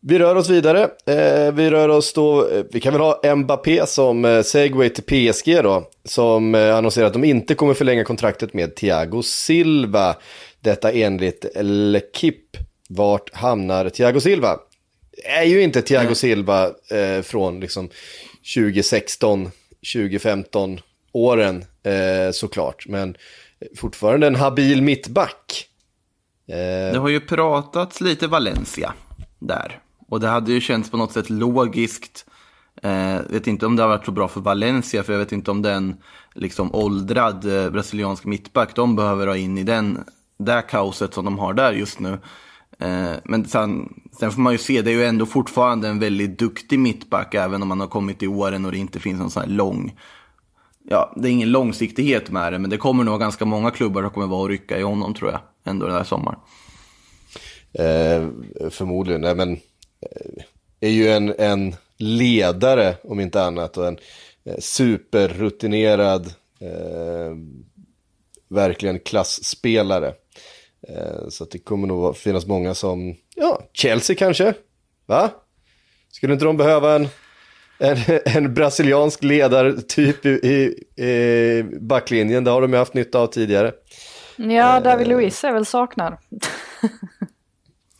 Vi 0.05 0.19
rör 0.19 0.35
oss 0.35 0.49
vidare. 0.49 0.81
Eh, 1.05 1.53
vi 1.53 1.69
rör 1.69 1.89
oss 1.89 2.13
då, 2.13 2.49
eh, 2.49 2.63
vi 2.71 2.79
kan 2.79 2.93
väl 2.93 3.01
ha 3.01 3.35
Mbappé 3.35 3.85
som 3.87 4.25
eh, 4.25 4.41
segway 4.41 4.89
till 4.89 5.03
PSG 5.03 5.63
då. 5.63 5.89
Som 6.05 6.55
eh, 6.55 6.75
annonserar 6.75 7.07
att 7.07 7.13
de 7.13 7.23
inte 7.23 7.55
kommer 7.55 7.73
förlänga 7.73 8.03
kontraktet 8.03 8.53
med 8.53 8.75
Thiago 8.75 9.21
Silva. 9.23 10.15
Detta 10.61 10.91
enligt 10.91 11.45
L'Equipe. 11.55 12.57
Vart 12.89 13.33
hamnar 13.33 13.89
Thiago 13.89 14.19
Silva? 14.19 14.59
Är 15.23 15.43
ju 15.43 15.61
inte 15.61 15.81
Thiago 15.81 16.15
Silva 16.15 16.65
eh, 16.67 17.21
från 17.23 17.59
liksom 17.59 17.89
2016, 18.55 19.51
2015 19.93 20.79
åren 21.11 21.65
eh, 21.83 22.31
såklart. 22.31 22.85
Men 22.87 23.17
fortfarande 23.77 24.27
en 24.27 24.35
habil 24.35 24.81
mittback. 24.81 25.67
Eh, 26.47 26.55
Det 26.93 26.97
har 26.99 27.09
ju 27.09 27.19
pratats 27.19 28.01
lite 28.01 28.27
Valencia 28.27 28.93
där. 29.39 29.79
Och 30.13 30.19
det 30.19 30.27
hade 30.27 30.53
ju 30.53 30.61
känts 30.61 30.89
på 30.89 30.97
något 30.97 31.11
sätt 31.11 31.29
logiskt. 31.29 32.25
Eh, 32.81 33.17
vet 33.29 33.47
inte 33.47 33.65
om 33.65 33.75
det 33.75 33.81
har 33.81 33.89
varit 33.89 34.05
så 34.05 34.11
bra 34.11 34.27
för 34.27 34.41
Valencia, 34.41 35.03
för 35.03 35.13
jag 35.13 35.19
vet 35.19 35.31
inte 35.31 35.51
om 35.51 35.61
den 35.61 35.95
liksom 36.33 36.75
åldrad 36.75 37.45
eh, 37.45 37.69
brasiliansk 37.69 38.25
mittback, 38.25 38.75
de 38.75 38.95
behöver 38.95 39.27
ha 39.27 39.37
in 39.37 39.57
i 39.57 39.63
den, 39.63 40.03
det 40.37 40.61
kaoset 40.69 41.13
som 41.13 41.25
de 41.25 41.39
har 41.39 41.53
där 41.53 41.73
just 41.73 41.99
nu. 41.99 42.19
Eh, 42.79 43.11
men 43.23 43.45
sen, 43.45 43.93
sen 44.19 44.31
får 44.31 44.41
man 44.41 44.53
ju 44.53 44.59
se, 44.59 44.81
det 44.81 44.91
är 44.91 44.95
ju 44.95 45.05
ändå 45.05 45.25
fortfarande 45.25 45.87
en 45.87 45.99
väldigt 45.99 46.39
duktig 46.39 46.79
mittback, 46.79 47.33
även 47.33 47.61
om 47.61 47.67
man 47.67 47.79
har 47.79 47.87
kommit 47.87 48.23
i 48.23 48.27
åren 48.27 48.65
och 48.65 48.71
det 48.71 48.77
inte 48.77 48.99
finns 48.99 49.19
någon 49.19 49.31
sån 49.31 49.43
här 49.43 49.49
lång 49.49 49.93
ja, 50.89 51.13
det 51.15 51.29
är 51.29 51.31
ingen 51.31 51.51
långsiktighet 51.51 52.31
med 52.31 52.53
det, 52.53 52.59
men 52.59 52.69
det 52.69 52.77
kommer 52.77 53.03
nog 53.03 53.19
ganska 53.19 53.45
många 53.45 53.71
klubbar 53.71 54.01
som 54.01 54.11
kommer 54.11 54.27
vara 54.27 54.41
och 54.41 54.49
rycka 54.49 54.77
i 54.77 54.81
honom 54.81 55.13
tror 55.13 55.31
jag, 55.31 55.39
ändå 55.63 55.85
den 55.85 55.95
här 55.95 56.03
sommaren. 56.03 56.39
Eh, 57.73 58.27
förmodligen, 58.69 59.21
nej 59.21 59.35
men 59.35 59.57
är 60.79 60.89
ju 60.89 61.09
en, 61.09 61.33
en 61.37 61.75
ledare 61.97 62.95
om 63.03 63.19
inte 63.19 63.43
annat 63.43 63.77
och 63.77 63.87
en 63.87 63.97
eh, 64.45 64.57
superrutinerad, 64.59 66.25
eh, 66.59 67.35
verkligen 68.49 68.99
klassspelare. 68.99 70.13
Eh, 70.87 71.29
så 71.29 71.45
det 71.45 71.59
kommer 71.59 71.87
nog 71.87 72.17
finnas 72.17 72.45
många 72.45 72.73
som, 72.73 73.15
ja, 73.35 73.61
Chelsea 73.73 74.15
kanske, 74.15 74.53
va? 75.05 75.29
Skulle 76.11 76.33
inte 76.33 76.45
de 76.45 76.57
behöva 76.57 76.95
en, 76.95 77.07
en, 77.77 77.97
en 78.25 78.53
brasiliansk 78.53 79.23
ledartyp 79.23 80.25
i, 80.25 80.29
i, 80.29 81.03
i 81.03 81.63
backlinjen? 81.63 82.43
Det 82.43 82.51
har 82.51 82.61
de 82.61 82.73
ju 82.73 82.77
haft 82.79 82.93
nytta 82.93 83.19
av 83.19 83.27
tidigare. 83.27 83.71
Ja, 84.35 84.79
David 84.79 85.07
Luiz 85.07 85.43
är 85.43 85.53
väl 85.53 85.65
saknad. 85.65 86.17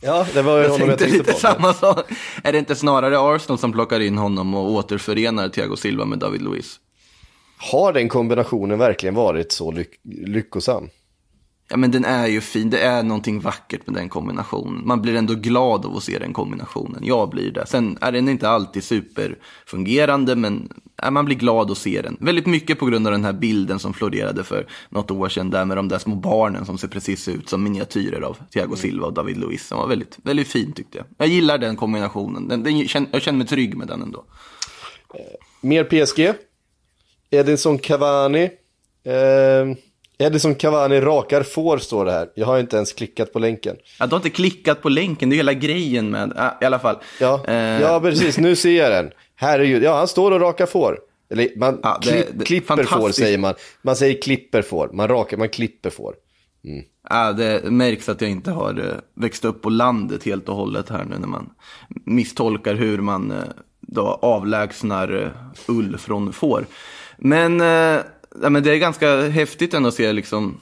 Ja, 0.04 0.26
det 0.34 0.42
var 0.42 0.56
ju 0.56 0.62
Jag 0.62 0.70
honom 0.70 0.88
jag 0.88 0.98
tänkte 0.98 1.16
tänkte 1.16 1.32
lite 1.32 1.32
på. 1.32 1.38
samma 1.38 1.74
sak. 1.74 2.10
Är 2.44 2.52
det 2.52 2.58
inte 2.58 2.76
snarare 2.76 3.18
Arsenal 3.20 3.58
som 3.58 3.72
plockar 3.72 4.00
in 4.00 4.18
honom 4.18 4.54
och 4.54 4.70
återförenar 4.70 5.48
Thiago 5.48 5.76
Silva 5.76 6.04
med 6.04 6.18
David 6.18 6.42
Luiz? 6.42 6.80
Har 7.72 7.92
den 7.92 8.08
kombinationen 8.08 8.78
verkligen 8.78 9.14
varit 9.14 9.52
så 9.52 9.70
lyck 9.72 10.00
lyckosam? 10.02 10.88
Ja, 11.68 11.76
men 11.76 11.90
den 11.90 12.04
är 12.04 12.26
ju 12.26 12.40
fin. 12.40 12.70
Det 12.70 12.80
är 12.80 13.02
någonting 13.02 13.40
vackert 13.40 13.86
med 13.86 13.94
den 13.94 14.08
kombinationen. 14.08 14.86
Man 14.86 15.02
blir 15.02 15.14
ändå 15.14 15.34
glad 15.34 15.86
av 15.86 15.96
att 15.96 16.02
se 16.02 16.18
den 16.18 16.32
kombinationen. 16.32 17.04
Jag 17.04 17.30
blir 17.30 17.50
det. 17.50 17.66
Sen 17.66 17.98
är 18.00 18.12
den 18.12 18.28
inte 18.28 18.48
alltid 18.48 18.84
superfungerande, 18.84 20.36
men 20.36 20.72
ja, 21.02 21.10
man 21.10 21.24
blir 21.24 21.36
glad 21.36 21.70
att 21.70 21.78
se 21.78 22.02
den. 22.02 22.16
Väldigt 22.20 22.46
mycket 22.46 22.78
på 22.78 22.86
grund 22.86 23.06
av 23.06 23.12
den 23.12 23.24
här 23.24 23.32
bilden 23.32 23.78
som 23.78 23.94
florerade 23.94 24.44
för 24.44 24.66
något 24.88 25.10
år 25.10 25.28
sedan, 25.28 25.50
där 25.50 25.64
med 25.64 25.76
de 25.76 25.88
där 25.88 25.98
små 25.98 26.14
barnen 26.14 26.66
som 26.66 26.78
ser 26.78 26.88
precis 26.88 27.28
ut 27.28 27.48
som 27.48 27.62
miniatyrer 27.62 28.20
av 28.20 28.36
Thiago 28.52 28.76
Silva 28.76 29.06
och 29.06 29.14
David 29.14 29.36
Luiz. 29.36 29.68
Den 29.68 29.78
var 29.78 29.86
väldigt, 29.86 30.18
väldigt 30.22 30.48
fin 30.48 30.72
tyckte 30.72 30.98
jag. 30.98 31.06
Jag 31.18 31.28
gillar 31.28 31.58
den 31.58 31.76
kombinationen. 31.76 32.48
Den, 32.48 32.62
den, 32.62 32.78
jag 32.78 33.22
känner 33.22 33.38
mig 33.38 33.46
trygg 33.46 33.76
med 33.76 33.88
den 33.88 34.02
ändå. 34.02 34.24
Mer 35.60 35.84
PSG. 35.84 36.34
Edinson 37.30 37.78
Cavani. 37.78 38.50
Eh, 39.04 39.76
Edison 40.18 40.54
Cavani 40.54 41.00
rakar 41.00 41.42
får 41.42 41.78
står 41.78 42.04
det 42.04 42.12
här. 42.12 42.28
Jag 42.34 42.46
har 42.46 42.58
inte 42.58 42.76
ens 42.76 42.92
klickat 42.92 43.32
på 43.32 43.38
länken. 43.38 43.76
Ja, 43.98 44.06
du 44.06 44.10
har 44.10 44.16
inte 44.16 44.30
klickat 44.30 44.82
på 44.82 44.88
länken, 44.88 45.30
det 45.30 45.34
är 45.34 45.36
hela 45.36 45.52
grejen 45.54 46.10
med, 46.10 46.32
ja, 46.36 46.58
i 46.60 46.64
alla 46.64 46.78
fall. 46.78 46.96
Ja, 47.20 47.44
Eh, 47.48 47.54
ja 47.80 48.00
precis. 48.00 48.38
Nu 48.38 48.56
ser 48.56 48.70
jag 48.82 48.90
den. 48.92 49.10
Herregud, 49.34 49.82
ja 49.82 49.96
han 49.98 50.08
står 50.08 50.30
och 50.30 50.40
rakar 50.40 50.66
får. 50.66 50.98
Eller 51.30 51.48
man 51.56 51.80
Ja, 51.82 51.98
det- 52.02 52.10
klipp, 52.10 52.26
det- 52.32 52.44
klipper 52.44 52.84
får 52.84 53.08
säger 53.10 53.38
man. 53.38 53.54
Man 53.82 53.96
säger 53.96 54.22
klipper 54.22 54.62
får. 54.62 54.90
Man 54.92 55.08
rakar, 55.08 55.36
man 55.36 55.48
klipper 55.48 55.90
får. 55.90 56.14
Ja, 57.10 57.32
det 57.32 57.70
märks 57.70 58.08
att 58.08 58.20
jag 58.20 58.30
inte 58.30 58.50
har 58.50 58.78
eh, 58.78 59.22
växt 59.22 59.44
upp 59.44 59.62
på 59.62 59.70
landet 59.70 60.24
helt 60.24 60.48
och 60.48 60.56
hållet 60.56 60.88
här 60.88 61.04
nu 61.04 61.18
när 61.18 61.26
man 61.28 61.50
misstolkar 62.04 62.74
hur 62.74 62.98
man 62.98 63.30
eh, 63.30 63.36
då 63.80 64.18
avlägsnar 64.22 65.22
eh, 65.22 65.28
ull 65.68 65.98
från 65.98 66.32
får. 66.32 66.66
Men, 67.18 67.60
ja, 68.42 68.50
men 68.50 68.62
det 68.62 68.70
är 68.70 68.76
ganska 68.76 69.28
häftigt 69.28 69.74
ändå 69.74 69.88
att 69.88 69.94
se 69.94 70.12
liksom, 70.12 70.60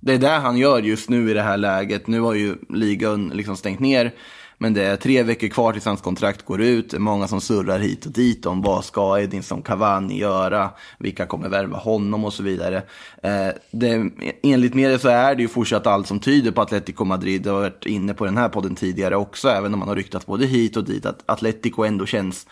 det 0.00 0.14
är 0.14 0.18
det 0.18 0.28
han 0.28 0.56
gör 0.56 0.82
just 0.82 1.08
nu 1.08 1.30
i 1.30 1.34
det 1.34 1.42
här 1.42 1.56
läget. 1.56 2.06
Nu 2.06 2.20
har 2.20 2.34
ju 2.34 2.56
ligan 2.68 3.32
liksom 3.34 3.56
stängt 3.56 3.80
ner. 3.80 4.14
Men 4.60 4.74
det 4.74 4.82
är 4.82 4.96
tre 4.96 5.22
veckor 5.22 5.48
kvar 5.48 5.72
tills 5.72 5.84
hans 5.84 6.00
kontrakt 6.00 6.44
går 6.44 6.60
ut. 6.62 6.90
Det 6.90 6.96
är 6.96 7.00
många 7.00 7.28
som 7.28 7.40
surrar 7.40 7.78
hit 7.78 8.06
och 8.06 8.12
dit 8.12 8.46
om 8.46 8.62
vad 8.62 8.84
ska 8.84 9.20
Edinson 9.20 9.62
Cavani 9.62 10.18
göra? 10.18 10.70
Vilka 10.98 11.26
kommer 11.26 11.48
värva 11.48 11.76
honom 11.76 12.24
och 12.24 12.32
så 12.32 12.42
vidare. 12.42 12.82
Eh, 13.22 13.48
det, 13.70 14.10
enligt 14.42 14.74
media 14.74 14.98
så 14.98 15.08
är 15.08 15.34
det 15.34 15.42
ju 15.42 15.48
fortsatt 15.48 15.86
allt 15.86 16.06
som 16.06 16.20
tyder 16.20 16.50
på 16.50 16.60
Atletico 16.60 17.04
Madrid. 17.04 17.42
Det 17.42 17.50
har 17.50 17.60
varit 17.60 17.86
inne 17.86 18.14
på 18.14 18.24
den 18.24 18.36
här 18.36 18.48
podden 18.48 18.74
tidigare 18.74 19.16
också, 19.16 19.48
även 19.48 19.72
om 19.72 19.78
man 19.78 19.88
har 19.88 19.96
ryktat 19.96 20.26
både 20.26 20.46
hit 20.46 20.76
och 20.76 20.84
dit. 20.84 21.06
Att 21.06 21.22
Atletico 21.26 21.84
ändå 21.84 22.06
känns 22.06 22.46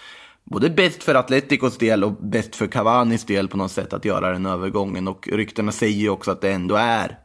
både 0.50 0.70
bäst 0.70 1.02
för 1.02 1.14
Atleticos 1.14 1.78
del 1.78 2.04
och 2.04 2.12
bäst 2.12 2.56
för 2.56 2.66
Cavanis 2.66 3.24
del 3.24 3.48
på 3.48 3.56
något 3.56 3.72
sätt 3.72 3.92
att 3.92 4.04
göra 4.04 4.32
den 4.32 4.46
övergången. 4.46 5.08
Och 5.08 5.28
ryktena 5.28 5.72
säger 5.72 6.00
ju 6.00 6.08
också 6.08 6.30
att 6.30 6.40
det 6.40 6.52
ändå 6.52 6.74
är 6.74 7.18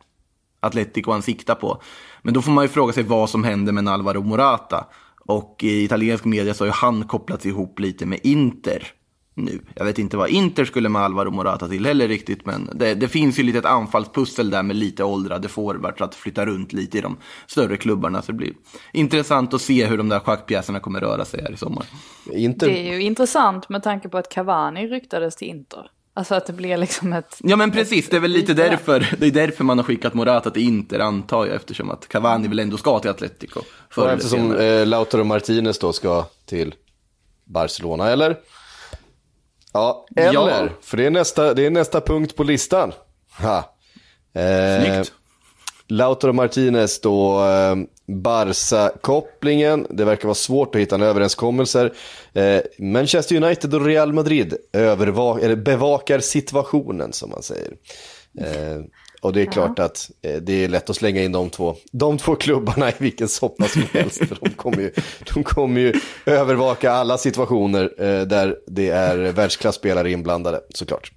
Atletico 0.59 1.11
han 1.11 1.21
siktar 1.21 1.55
på. 1.55 1.81
Men 2.21 2.33
då 2.33 2.41
får 2.41 2.51
man 2.51 2.63
ju 2.63 2.67
fråga 2.67 2.93
sig 2.93 3.03
vad 3.03 3.29
som 3.29 3.43
händer 3.43 3.73
med 3.73 3.87
Alvaro 3.87 4.21
Morata. 4.21 4.87
Och 5.25 5.55
i 5.63 5.83
italiensk 5.83 6.25
media 6.25 6.53
så 6.53 6.63
har 6.63 6.67
ju 6.67 6.73
han 6.73 7.07
kopplats 7.07 7.45
ihop 7.45 7.79
lite 7.79 8.05
med 8.05 8.19
Inter 8.23 8.93
nu. 9.35 9.59
Jag 9.75 9.85
vet 9.85 9.99
inte 9.99 10.17
vad 10.17 10.29
Inter 10.29 10.65
skulle 10.65 10.89
med 10.89 11.01
Alvaro 11.01 11.31
Morata 11.31 11.67
till 11.67 11.85
heller 11.85 12.07
riktigt, 12.07 12.45
men 12.45 12.69
det, 12.75 12.93
det 12.93 13.07
finns 13.07 13.39
ju 13.39 13.43
lite 13.43 13.57
ett 13.57 13.65
anfallspussel 13.65 14.49
där 14.49 14.63
med 14.63 14.75
lite 14.75 15.03
åldrade 15.03 15.47
forwards 15.47 16.01
att 16.01 16.15
flytta 16.15 16.45
runt 16.45 16.73
lite 16.73 16.97
i 16.97 17.01
de 17.01 17.17
större 17.47 17.77
klubbarna. 17.77 18.21
Så 18.21 18.31
det 18.31 18.37
blir 18.37 18.53
intressant 18.93 19.53
att 19.53 19.61
se 19.61 19.85
hur 19.85 19.97
de 19.97 20.09
där 20.09 20.19
schackpjäserna 20.19 20.79
kommer 20.79 20.99
röra 20.99 21.25
sig 21.25 21.41
här 21.41 21.51
i 21.51 21.57
sommar. 21.57 21.85
Inte... 22.31 22.65
Det 22.65 22.89
är 22.89 22.93
ju 22.93 23.01
intressant 23.01 23.69
med 23.69 23.83
tanke 23.83 24.09
på 24.09 24.17
att 24.17 24.29
Cavani 24.29 24.87
ryktades 24.87 25.35
till 25.35 25.47
Inter. 25.47 25.91
Alltså 26.13 26.35
att 26.35 26.45
det 26.45 26.53
blir 26.53 26.77
liksom 26.77 27.13
ett... 27.13 27.37
Ja 27.39 27.55
men 27.55 27.71
precis, 27.71 28.09
det 28.09 28.15
är 28.15 28.21
väl 28.21 28.31
lite 28.31 28.53
därför, 28.53 29.15
det 29.19 29.27
är 29.27 29.31
därför 29.31 29.63
man 29.63 29.77
har 29.77 29.83
skickat 29.85 30.13
Morata 30.13 30.51
till 30.51 30.63
Inter 30.63 30.99
antar 30.99 31.45
jag, 31.45 31.55
eftersom 31.55 31.89
att 31.89 32.07
Cavani 32.07 32.47
väl 32.47 32.59
ändå 32.59 32.77
ska 32.77 32.99
till 32.99 33.09
Atletico. 33.09 33.61
Eftersom 33.97 34.55
eh, 34.55 34.85
Lautaro 34.85 35.23
Martinez 35.23 35.79
då 35.79 35.93
ska 35.93 36.25
till 36.45 36.75
Barcelona, 37.45 38.09
eller? 38.09 38.37
Ja, 39.73 40.05
eller? 40.15 40.33
Ja. 40.33 40.69
För 40.81 40.97
det 40.97 41.05
är, 41.05 41.09
nästa, 41.11 41.53
det 41.53 41.65
är 41.65 41.69
nästa 41.69 42.01
punkt 42.01 42.35
på 42.35 42.43
listan. 42.43 42.93
Ha. 43.39 43.75
Eh, 44.33 44.83
Snyggt. 44.83 45.13
Lautaro 45.87 46.33
Martinez 46.33 47.01
då, 47.01 47.45
eh, 47.45 47.75
Barca-kopplingen. 48.07 49.87
Det 49.89 50.05
verkar 50.05 50.27
vara 50.27 50.35
svårt 50.35 50.75
att 50.75 50.81
hitta 50.81 50.95
en 50.95 51.01
överenskommelse. 51.01 51.91
Eh, 52.33 52.61
Manchester 52.79 53.35
United 53.43 53.73
och 53.73 53.85
Real 53.85 54.13
Madrid 54.13 54.55
eller 54.73 55.55
bevakar 55.55 56.19
situationen 56.19 57.13
som 57.13 57.29
man 57.29 57.43
säger. 57.43 57.71
Eh, 58.39 58.81
och 59.21 59.33
det 59.33 59.41
är 59.41 59.45
klart 59.45 59.79
att 59.79 60.11
eh, 60.21 60.35
det 60.35 60.63
är 60.63 60.67
lätt 60.67 60.89
att 60.89 60.95
slänga 60.95 61.23
in 61.23 61.31
de 61.31 61.49
två, 61.49 61.75
de 61.91 62.17
två 62.17 62.35
klubbarna 62.35 62.89
i 62.89 62.93
vilken 62.97 63.27
soppa 63.27 63.67
som 63.67 63.83
helst. 63.91 64.17
För 64.17 64.37
de 64.41 64.49
kommer 64.49 64.77
ju, 64.77 64.91
de 65.33 65.43
kommer 65.43 65.81
ju 65.81 65.93
övervaka 66.25 66.91
alla 66.91 67.17
situationer 67.17 67.93
eh, 67.97 68.21
där 68.21 68.57
det 68.67 68.89
är 68.89 69.17
världsklasspelare 69.17 70.11
inblandade, 70.11 70.61
såklart. 70.69 71.11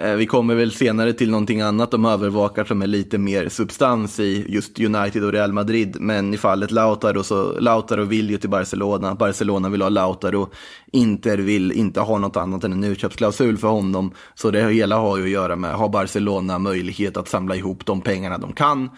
Eh, 0.00 0.14
vi 0.14 0.26
kommer 0.26 0.54
väl 0.54 0.72
senare 0.72 1.12
till 1.12 1.30
någonting 1.30 1.60
annat 1.60 1.90
de 1.90 2.04
övervakar 2.04 2.64
som 2.64 2.82
är 2.82 2.86
lite 2.86 3.18
mer 3.18 3.48
substans 3.48 4.20
i 4.20 4.44
just 4.48 4.80
United 4.80 5.24
och 5.24 5.32
Real 5.32 5.52
Madrid. 5.52 5.96
Men 6.00 6.34
i 6.34 6.36
fallet 6.36 6.70
Lautaro 6.70 7.22
så 7.22 7.60
Lautaro 7.60 8.04
vill 8.04 8.30
ju 8.30 8.38
till 8.38 8.50
Barcelona. 8.50 9.14
Barcelona 9.14 9.68
vill 9.68 9.82
ha 9.82 9.88
Lautaro. 9.88 10.50
Inter 10.92 11.38
vill 11.38 11.72
inte 11.72 12.00
ha 12.00 12.18
något 12.18 12.36
annat 12.36 12.64
än 12.64 12.72
en 12.72 12.84
utköpsklausul 12.84 13.58
för 13.58 13.68
honom. 13.68 14.12
Så 14.34 14.50
det 14.50 14.72
hela 14.72 14.96
har 14.96 15.16
ju 15.16 15.24
att 15.24 15.30
göra 15.30 15.56
med, 15.56 15.74
har 15.74 15.88
Barcelona 15.88 16.58
möjlighet 16.58 17.16
att 17.16 17.28
samla 17.28 17.56
ihop 17.56 17.86
de 17.86 18.00
pengarna 18.00 18.38
de 18.38 18.52
kan? 18.52 18.90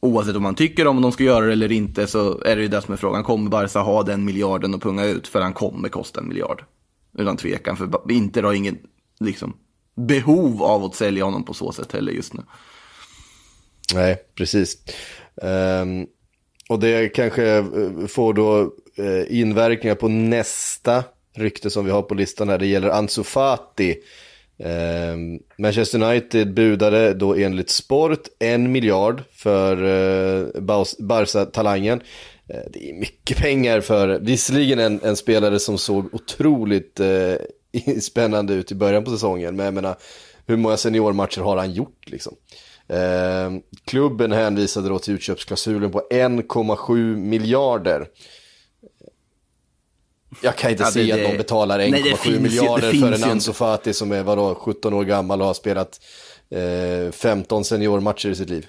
Oavsett 0.00 0.36
om 0.36 0.42
man 0.42 0.54
tycker 0.54 0.86
om 0.86 1.02
de 1.02 1.12
ska 1.12 1.24
göra 1.24 1.46
det 1.46 1.52
eller 1.52 1.72
inte 1.72 2.06
så 2.06 2.40
är 2.44 2.56
det 2.56 2.62
ju 2.62 2.68
det 2.68 2.82
som 2.82 2.92
är 2.92 2.98
frågan. 2.98 3.24
Kommer 3.24 3.50
Barca 3.50 3.78
ha 3.78 4.02
den 4.02 4.24
miljarden 4.24 4.74
att 4.74 4.82
punga 4.82 5.06
ut? 5.06 5.28
För 5.28 5.40
han 5.40 5.52
kommer 5.52 5.88
kosta 5.88 6.20
en 6.20 6.28
miljard. 6.28 6.64
Utan 7.18 7.36
tvekan, 7.36 7.76
för 7.76 8.10
Inter 8.12 8.42
har 8.42 8.52
ingen 8.52 8.78
liksom, 9.20 9.54
behov 9.94 10.62
av 10.62 10.84
att 10.84 10.94
sälja 10.94 11.24
honom 11.24 11.44
på 11.44 11.54
så 11.54 11.72
sätt 11.72 11.92
heller 11.92 12.12
just 12.12 12.34
nu. 12.34 12.42
Nej, 13.94 14.16
precis. 14.34 14.78
Um, 15.34 16.06
och 16.68 16.80
det 16.80 17.08
kanske 17.08 17.44
eh, 17.56 17.64
får 18.08 18.34
då 18.34 18.60
eh, 18.96 19.40
inverkningar 19.40 19.94
på 19.94 20.08
nästa 20.08 21.04
rykte 21.36 21.70
som 21.70 21.84
vi 21.84 21.90
har 21.90 22.02
på 22.02 22.14
listan 22.14 22.48
här. 22.48 22.58
Det 22.58 22.66
gäller 22.66 22.88
Ansu 22.88 23.22
Fati. 23.22 23.96
Ehm, 24.58 25.38
Manchester 25.58 26.02
United 26.02 26.54
budade 26.54 27.14
då 27.14 27.34
enligt 27.34 27.70
Sport 27.70 28.28
en 28.38 28.72
miljard 28.72 29.22
för 29.32 29.82
uh, 29.82 30.48
Barca-talangen. 30.98 32.00
Uh, 32.50 32.60
det 32.72 32.90
är 32.90 32.94
mycket 32.94 33.36
pengar 33.36 33.80
för, 33.80 34.18
visserligen 34.18 34.78
en, 34.78 35.00
en 35.02 35.16
spelare 35.16 35.58
som 35.58 35.78
såg 35.78 36.14
otroligt 36.14 37.00
uh, 37.00 37.34
spännande 38.02 38.54
ut 38.54 38.72
i 38.72 38.74
början 38.74 39.04
på 39.04 39.10
säsongen. 39.10 39.56
Men 39.56 39.64
jag 39.64 39.74
menar, 39.74 39.96
hur 40.46 40.56
många 40.56 40.76
seniormatcher 40.76 41.40
har 41.40 41.56
han 41.56 41.72
gjort 41.72 42.02
liksom? 42.10 42.34
Eh, 42.88 43.50
klubben 43.84 44.32
hänvisade 44.32 44.88
då 44.88 44.98
till 44.98 45.14
utköpsklausulen 45.14 45.90
på 45.90 46.02
1,7 46.10 47.16
miljarder. 47.16 48.08
Jag 50.42 50.56
kan 50.56 50.70
inte 50.70 50.82
Ja, 50.82 50.86
det- 50.86 50.92
se 50.92 51.12
att 51.12 51.28
någon 51.28 51.36
betalar 51.36 51.78
1,7 51.78 51.90
Nej, 51.90 52.02
det 52.02 52.16
finns 52.16 52.26
ju- 52.26 52.32
det 52.36 52.42
miljarder 52.42 52.92
för 52.92 53.12
en. 53.12 53.24
Ansu 53.24 53.52
Fati 53.52 53.92
som 53.94 54.12
är 54.12 54.22
vadå, 54.22 54.54
17 54.54 54.94
år 54.94 55.04
gammal 55.04 55.40
och 55.40 55.46
har 55.46 55.54
spelat 55.54 56.00
eh, 56.50 57.12
15 57.12 57.64
seniormatcher 57.64 58.28
i 58.28 58.34
sitt 58.34 58.50
liv. 58.50 58.66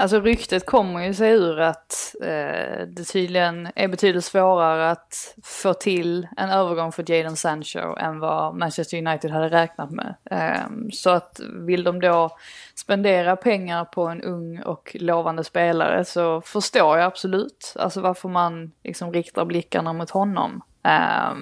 Alltså 0.00 0.20
ryktet 0.20 0.66
kommer 0.66 1.06
ju 1.06 1.14
sig 1.14 1.30
ur 1.32 1.60
att 1.60 2.14
eh, 2.22 2.86
det 2.86 3.04
tydligen 3.12 3.68
är 3.74 3.88
betydligt 3.88 4.24
svårare 4.24 4.90
att 4.90 5.36
få 5.42 5.74
till 5.74 6.28
en 6.36 6.50
övergång 6.50 6.92
för 6.92 7.10
Jadon 7.10 7.36
Sancho 7.36 7.96
än 7.98 8.18
vad 8.18 8.56
Manchester 8.56 8.98
United 8.98 9.30
hade 9.30 9.48
räknat 9.48 9.90
med. 9.90 10.14
Eh, 10.30 10.90
så 10.92 11.10
att 11.10 11.40
vill 11.66 11.84
de 11.84 12.00
då 12.00 12.30
spendera 12.74 13.36
pengar 13.36 13.84
på 13.84 14.06
en 14.06 14.22
ung 14.22 14.62
och 14.62 14.96
lovande 15.00 15.44
spelare 15.44 16.04
så 16.04 16.40
förstår 16.40 16.98
jag 16.98 17.06
absolut 17.06 17.74
alltså 17.78 18.00
varför 18.00 18.28
man 18.28 18.72
liksom 18.84 19.12
riktar 19.12 19.44
blickarna 19.44 19.92
mot 19.92 20.10
honom. 20.10 20.62
Eh, 20.84 21.32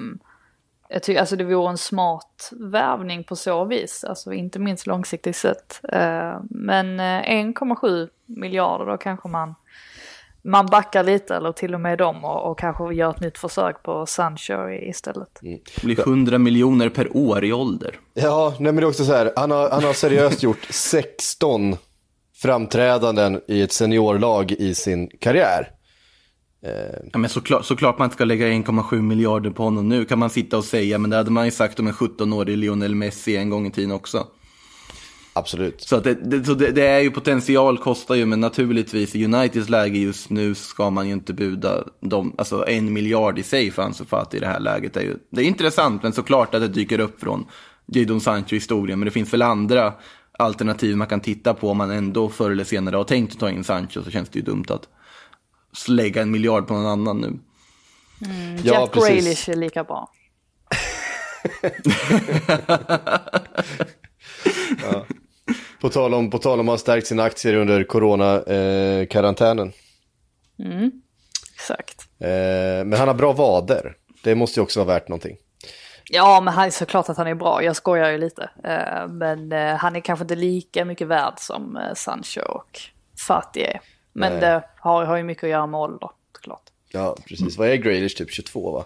jag 0.89 1.03
tycker 1.03 1.21
alltså 1.21 1.37
det 1.37 1.45
vore 1.45 1.71
en 1.71 1.79
smart 1.79 2.51
värvning 2.53 3.25
på 3.25 3.37
så 3.37 3.65
vis, 3.65 4.05
alltså 4.05 4.33
inte 4.33 4.59
minst 4.59 4.87
långsiktigt 4.87 5.37
sett. 5.37 5.81
Eh, 5.93 6.41
Men 6.51 7.01
eh, 7.01 7.05
1,7 7.05 8.09
miljarder 8.27 8.87
då 8.87 8.97
kanske 8.97 9.29
man, 9.29 9.55
man 10.43 10.67
backar 10.67 11.05
lite 11.05 11.37
eller 11.37 11.53
till 11.53 11.75
och 11.75 11.81
med 11.81 11.99
dem 11.99 12.25
och, 12.25 12.51
och 12.51 12.59
kanske 12.59 12.95
gör 12.95 13.11
ett 13.11 13.21
nytt 13.21 13.39
försök 13.39 13.83
på 13.83 14.07
Sancho 14.07 14.71
istället. 14.71 15.39
Det 15.41 15.83
blir 15.83 16.01
100 16.01 16.39
miljoner 16.39 16.89
per 16.89 17.17
år 17.17 17.45
i 17.45 17.53
ålder. 17.53 17.99
Ja, 18.15 18.55
nej 18.59 18.73
men 18.73 18.77
det 18.77 18.83
är 18.83 18.89
också 18.89 19.05
så 19.05 19.13
här, 19.13 19.33
han 19.37 19.51
har, 19.51 19.71
han 19.71 19.85
har 19.85 19.93
seriöst 19.93 20.43
gjort 20.43 20.67
16 20.71 21.77
framträdanden 22.43 23.41
i 23.49 23.63
ett 23.63 23.73
seniorlag 23.73 24.53
i 24.53 24.75
sin 24.75 25.09
karriär. 25.21 25.71
Ja, 27.13 27.19
men 27.19 27.31
såklart, 27.31 27.65
såklart 27.65 27.99
man 27.99 28.07
inte 28.07 28.15
ska 28.15 28.25
lägga 28.25 28.47
1,7 28.47 29.03
miljarder 29.03 29.51
på 29.51 29.63
honom 29.63 29.89
nu 29.89 30.05
kan 30.05 30.19
man 30.19 30.31
sitta 30.31 30.59
och 30.59 30.65
säga, 30.65 30.99
men 30.99 31.11
det 31.11 31.17
hade 31.17 31.31
man 31.31 31.45
ju 31.45 31.51
sagt 31.51 31.81
om 31.81 31.87
en 31.87 31.93
17-årig 31.93 32.57
Lionel 32.57 32.95
Messi 32.95 33.37
en 33.37 33.51
gång 33.51 33.67
i 33.67 33.71
tiden 33.71 33.93
också. 33.93 34.27
Absolut. 35.33 35.81
Så, 35.81 36.01
det, 36.01 36.15
det, 36.15 36.45
så 36.45 36.55
det, 36.55 36.71
det 36.71 36.87
är 36.87 37.01
ju 37.01 37.11
potential 37.11 37.79
kostar 37.79 38.15
ju, 38.15 38.27
men 38.27 38.41
naturligtvis 38.41 39.15
i 39.15 39.25
Uniteds 39.25 39.69
läge 39.69 39.99
just 39.99 40.31
nu 40.31 40.55
ska 40.55 40.91
man 40.91 41.07
ju 41.07 41.13
inte 41.13 41.33
buda 41.33 41.85
dem, 42.01 42.35
alltså 42.39 42.69
en 42.69 42.93
miljard 42.93 43.39
i 43.39 43.43
sig 43.43 43.71
för 43.71 43.83
Ansu 43.83 44.05
Fati 44.05 44.37
i 44.37 44.41
det 44.41 44.47
här 44.47 44.61
läget. 44.61 44.97
Är 44.97 45.01
ju, 45.01 45.17
det 45.31 45.41
är 45.41 45.45
intressant, 45.45 46.03
men 46.03 46.13
såklart 46.13 46.55
att 46.55 46.61
det 46.61 46.69
dyker 46.69 47.01
upp 47.01 47.21
från 47.21 47.47
Jadon 47.87 48.21
Sancho-historien, 48.21 48.99
men 48.99 49.07
det 49.07 49.13
finns 49.13 49.33
väl 49.33 49.43
andra 49.43 49.93
alternativ 50.39 50.97
man 50.97 51.07
kan 51.07 51.21
titta 51.21 51.55
på 51.55 51.71
om 51.71 51.77
man 51.77 51.91
ändå 51.91 52.29
förr 52.29 52.51
eller 52.51 52.65
senare 52.65 52.97
har 52.97 53.05
tänkt 53.05 53.33
att 53.33 53.41
ta 53.41 53.51
in 53.51 53.65
Sancho, 53.65 54.03
så 54.03 54.11
känns 54.11 54.29
det 54.29 54.39
ju 54.39 54.45
dumt 54.45 54.67
att 54.69 54.89
lägga 55.89 56.23
en 56.23 56.31
miljard 56.31 56.67
på 56.67 56.75
någon 56.75 56.87
annan 56.87 57.21
nu. 57.21 57.39
Jack 58.63 58.95
Grealish 58.95 59.51
är 59.51 59.57
lika 59.57 59.85
bra. 59.85 60.11
På 65.81 65.89
tal 65.89 66.15
om, 66.15 66.31
på 66.31 66.39
tal 66.39 66.61
om 66.61 66.69
att 66.69 66.73
ha 66.73 66.79
stärkt 66.79 67.07
sina 67.07 67.23
aktier 67.23 67.55
under 67.55 67.85
corona-karantänen. 67.85 69.73
Exakt. 71.55 72.01
Eh, 72.21 72.85
men 72.85 72.93
han 72.93 73.09
har 73.09 73.15
bra 73.15 73.33
vader. 73.33 73.95
Det 74.25 74.35
måste 74.35 74.61
ju 74.61 74.65
också 74.65 74.85
vara 74.85 74.95
värt 74.95 75.09
någonting. 75.09 75.37
Ja, 76.11 76.41
men 76.41 76.55
han 76.55 76.67
är 76.67 76.71
såklart 76.71 77.09
att 77.09 77.17
han 77.17 77.27
är 77.27 77.35
bra. 77.35 77.63
Jag 77.63 77.77
skojar 77.77 78.11
ju 78.11 78.19
lite. 78.19 78.51
Eh, 78.65 79.09
Men 79.09 79.53
eh, 79.53 79.75
han 79.77 79.97
är 79.97 80.01
kanske 80.01 80.23
inte 80.25 80.37
lika 80.37 80.85
mycket 80.85 81.09
värd 81.09 81.35
som 81.37 81.77
eh, 81.77 81.95
Sancho 81.95 82.41
och 82.41 82.81
Fati 83.27 83.63
är. 83.63 83.81
Men 84.13 84.33
Nej. 84.33 84.41
det 84.41 84.63
har, 84.77 85.05
har 85.05 85.17
ju 85.17 85.23
mycket 85.23 85.45
att 85.45 85.51
göra 85.51 85.67
med 85.67 85.81
ålder, 85.81 86.11
såklart. 86.37 86.63
Ja, 86.89 87.17
precis. 87.29 87.59
Vad 87.59 87.69
är 87.69 87.75
Grealish? 87.77 88.17
Typ 88.17 88.31
22 88.31 88.73
va? 88.73 88.85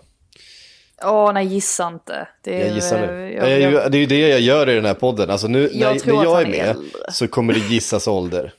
Åh, 1.05 1.33
nej, 1.33 1.47
gissa 1.47 1.89
inte. 1.89 2.29
Det 2.43 2.63
är, 2.63 2.67
Jag 2.67 2.75
gissar 2.75 3.03
eh, 3.03 3.07
nu. 3.09 3.33
jag- 3.33 3.51
Jag, 3.51 3.61
jag- 3.61 3.73
jag, 3.73 3.93
det 3.93 3.99
är 3.99 4.01
ju 4.01 4.07
det 4.07 4.29
jag 4.29 4.41
gör 4.41 4.69
i 4.69 4.75
den 4.75 4.85
här 4.85 4.95
podden. 4.95 5.31
Alltså 5.31 5.49
nu 5.49 5.71
Jag 5.73 5.97
när, 6.07 6.07
när 6.15 6.23
jag 6.25 6.41
är 6.41 6.47
är 6.47 6.51
med 6.51 6.69
äldre. 6.69 7.13
så 7.13 7.29
kommer 7.29 7.53
det 7.55 7.61
gissas 7.61 8.09
ålder. 8.09 8.55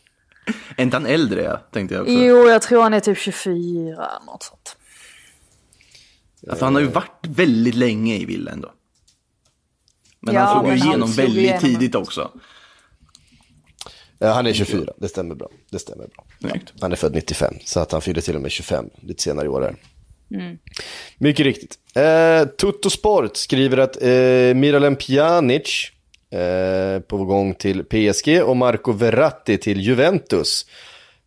Är 0.78 0.84
inte 0.84 0.96
han 0.98 1.06
äldre, 1.06 1.44
ja, 1.44 1.58
tänkte 1.72 1.96
jag 1.96 2.02
också. 2.02 2.14
Jo, 2.14 2.50
jag 2.50 2.62
tror 2.62 2.82
han 2.84 2.94
är 2.94 3.00
typ 3.00 3.18
24, 3.18 4.12
något 4.26 4.44
sånt. 4.44 4.78
Alltså, 6.50 6.66
han 6.66 6.76
har 6.76 6.82
ju 6.82 6.88
varit 6.88 7.20
väldigt 7.28 7.76
länge 7.76 8.16
i 8.16 8.26
Villa 8.26 8.52
ändå. 8.52 8.72
Men 10.20 10.36
Ja, 10.36 10.42
han 10.42 10.60
slog 10.66 10.74
ju 10.78 10.84
igenom 10.84 11.12
väldigt 11.12 11.38
igenom. 11.38 11.60
tidigt 11.60 11.96
också. 11.96 12.32
Ja, 14.24 14.32
han 14.32 14.48
är 14.48 14.54
24, 14.54 14.94
det 14.98 15.10
stämmer 15.10 15.36
bra. 15.36 15.50
Det 15.70 15.80
stämmer 15.80 16.08
bra. 16.08 16.26
Snyggt. 16.40 16.74
Han 16.80 16.92
är 16.92 16.96
född 16.96 17.16
95, 17.16 17.54
så 17.66 17.80
att 17.80 17.92
han 17.92 18.02
fyller 18.02 18.22
till 18.22 18.36
och 18.36 18.42
med 18.42 18.52
25 18.52 18.90
lite 19.02 19.24
senare 19.24 19.46
i 19.46 19.50
år. 19.50 19.62
Här. 19.62 19.76
Mm. 20.42 20.58
Mycket 21.18 21.44
riktigt. 21.44 21.78
Eh, 21.96 22.46
Tutto 22.46 22.90
Sport 22.90 23.38
skriver 23.38 23.78
att 23.78 24.02
eh, 24.02 24.56
Miralem 24.56 24.96
Pjanic 24.96 25.92
eh, 26.32 27.00
på 27.00 27.26
gång 27.26 27.54
till 27.54 27.84
PSG 27.84 28.44
och 28.44 28.58
Marco 28.58 28.92
Verratti 28.92 29.58
till 29.58 29.82
Juventus. 29.82 30.66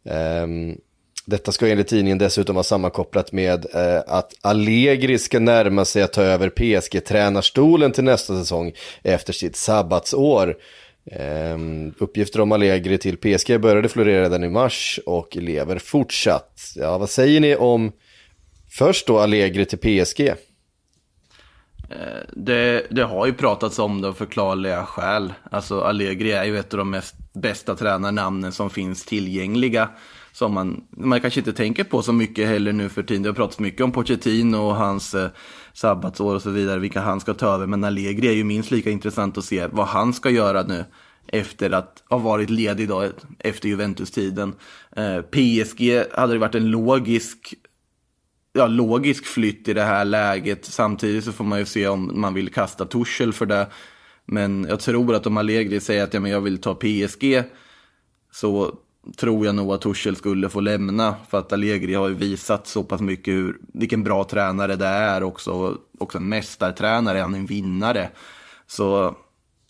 Ehm, 0.04 0.76
detta 1.24 1.52
ska 1.52 1.68
enligt 1.68 1.88
tidningen 1.88 2.18
dessutom 2.18 2.54
vara 2.54 2.64
sammankopplat 2.64 3.32
med 3.32 3.66
eh, 3.74 4.02
att 4.06 4.34
Allegri 4.40 5.18
ska 5.18 5.38
närma 5.38 5.84
sig 5.84 6.02
att 6.02 6.12
ta 6.12 6.22
över 6.22 6.48
PSG-tränarstolen 6.48 7.92
till 7.92 8.04
nästa 8.04 8.38
säsong 8.38 8.72
efter 9.02 9.32
sitt 9.32 9.56
sabbatsår. 9.56 10.56
Ehm, 11.12 11.94
uppgifter 11.98 12.40
om 12.40 12.52
Allegri 12.52 12.98
till 12.98 13.16
PSG 13.16 13.60
började 13.60 13.88
florera 13.88 14.22
redan 14.22 14.44
i 14.44 14.48
mars 14.48 15.00
och 15.06 15.36
lever 15.36 15.78
fortsatt. 15.78 16.72
Ja, 16.76 16.98
vad 16.98 17.10
säger 17.10 17.40
ni 17.40 17.56
om 17.56 17.92
först 18.70 19.06
då 19.06 19.18
Allegri 19.18 19.64
till 19.64 19.78
PSG? 19.78 20.20
Eh, 21.90 22.22
det, 22.32 22.86
det 22.90 23.02
har 23.02 23.26
ju 23.26 23.32
pratats 23.32 23.78
om 23.78 24.00
det 24.00 24.08
av 24.08 24.12
förklarliga 24.12 24.84
skäl. 24.84 25.32
Alltså 25.50 25.80
Allegri 25.80 26.32
är 26.32 26.44
ju 26.44 26.58
ett 26.58 26.74
av 26.74 26.78
de 26.78 26.90
mest 26.90 27.14
bästa 27.32 27.74
tränarnamnen 27.74 28.52
som 28.52 28.70
finns 28.70 29.04
tillgängliga. 29.04 29.88
Som 30.32 30.54
man, 30.54 30.84
man 30.90 31.20
kanske 31.20 31.40
inte 31.40 31.52
tänker 31.52 31.84
på 31.84 32.02
så 32.02 32.12
mycket 32.12 32.48
heller 32.48 32.72
nu 32.72 32.88
för 32.88 33.02
tiden. 33.02 33.22
Det 33.22 33.28
har 33.28 33.34
pratats 33.34 33.58
mycket 33.58 33.80
om 33.80 33.92
Pochettino 33.92 34.56
och 34.56 34.76
hans 34.76 35.14
eh, 35.14 35.28
sabbatsår 35.76 36.34
och 36.34 36.42
så 36.42 36.50
vidare, 36.50 36.78
vilka 36.78 37.00
han 37.00 37.20
ska 37.20 37.34
ta 37.34 37.54
över. 37.54 37.66
Men 37.66 37.84
Allegri 37.84 38.28
är 38.28 38.32
ju 38.32 38.44
minst 38.44 38.70
lika 38.70 38.90
intressant 38.90 39.38
att 39.38 39.44
se 39.44 39.66
vad 39.66 39.86
han 39.86 40.12
ska 40.12 40.30
göra 40.30 40.62
nu 40.62 40.84
efter 41.26 41.70
att 41.70 42.02
ha 42.08 42.18
varit 42.18 42.50
ledig 42.50 42.88
då, 42.88 43.08
efter 43.38 43.68
Juventus-tiden. 43.68 44.54
Eh, 44.96 45.20
PSG 45.20 46.04
hade 46.12 46.32
det 46.32 46.38
varit 46.38 46.54
en 46.54 46.70
logisk 46.70 47.54
ja, 48.52 48.66
logisk 48.66 49.26
flytt 49.26 49.68
i 49.68 49.74
det 49.74 49.82
här 49.82 50.04
läget. 50.04 50.64
Samtidigt 50.64 51.24
så 51.24 51.32
får 51.32 51.44
man 51.44 51.58
ju 51.58 51.64
se 51.64 51.88
om 51.88 52.20
man 52.20 52.34
vill 52.34 52.52
kasta 52.52 52.84
Tuchel 52.84 53.32
för 53.32 53.46
det. 53.46 53.66
Men 54.24 54.66
jag 54.68 54.80
tror 54.80 55.14
att 55.14 55.26
om 55.26 55.36
Allegri 55.36 55.80
säger 55.80 56.04
att 56.04 56.14
ja, 56.14 56.20
men 56.20 56.30
jag 56.30 56.40
vill 56.40 56.58
ta 56.58 56.74
PSG 56.74 57.42
så 58.32 58.78
tror 59.16 59.46
jag 59.46 59.54
nog 59.54 59.72
att 59.72 59.80
Tuchel 59.80 60.16
skulle 60.16 60.48
få 60.48 60.60
lämna. 60.60 61.14
För 61.28 61.38
att 61.38 61.52
Allegri 61.52 61.94
har 61.94 62.08
ju 62.08 62.14
visat 62.14 62.66
så 62.66 62.82
pass 62.82 63.00
mycket 63.00 63.34
hur, 63.34 63.58
vilken 63.74 64.04
bra 64.04 64.24
tränare 64.24 64.76
det 64.76 64.86
är 64.86 65.22
också. 65.22 65.76
Också 65.98 66.18
en 66.18 66.28
mästartränare, 66.28 67.18
han 67.18 67.34
är 67.34 67.38
en 67.38 67.46
vinnare. 67.46 68.10
Så 68.66 69.06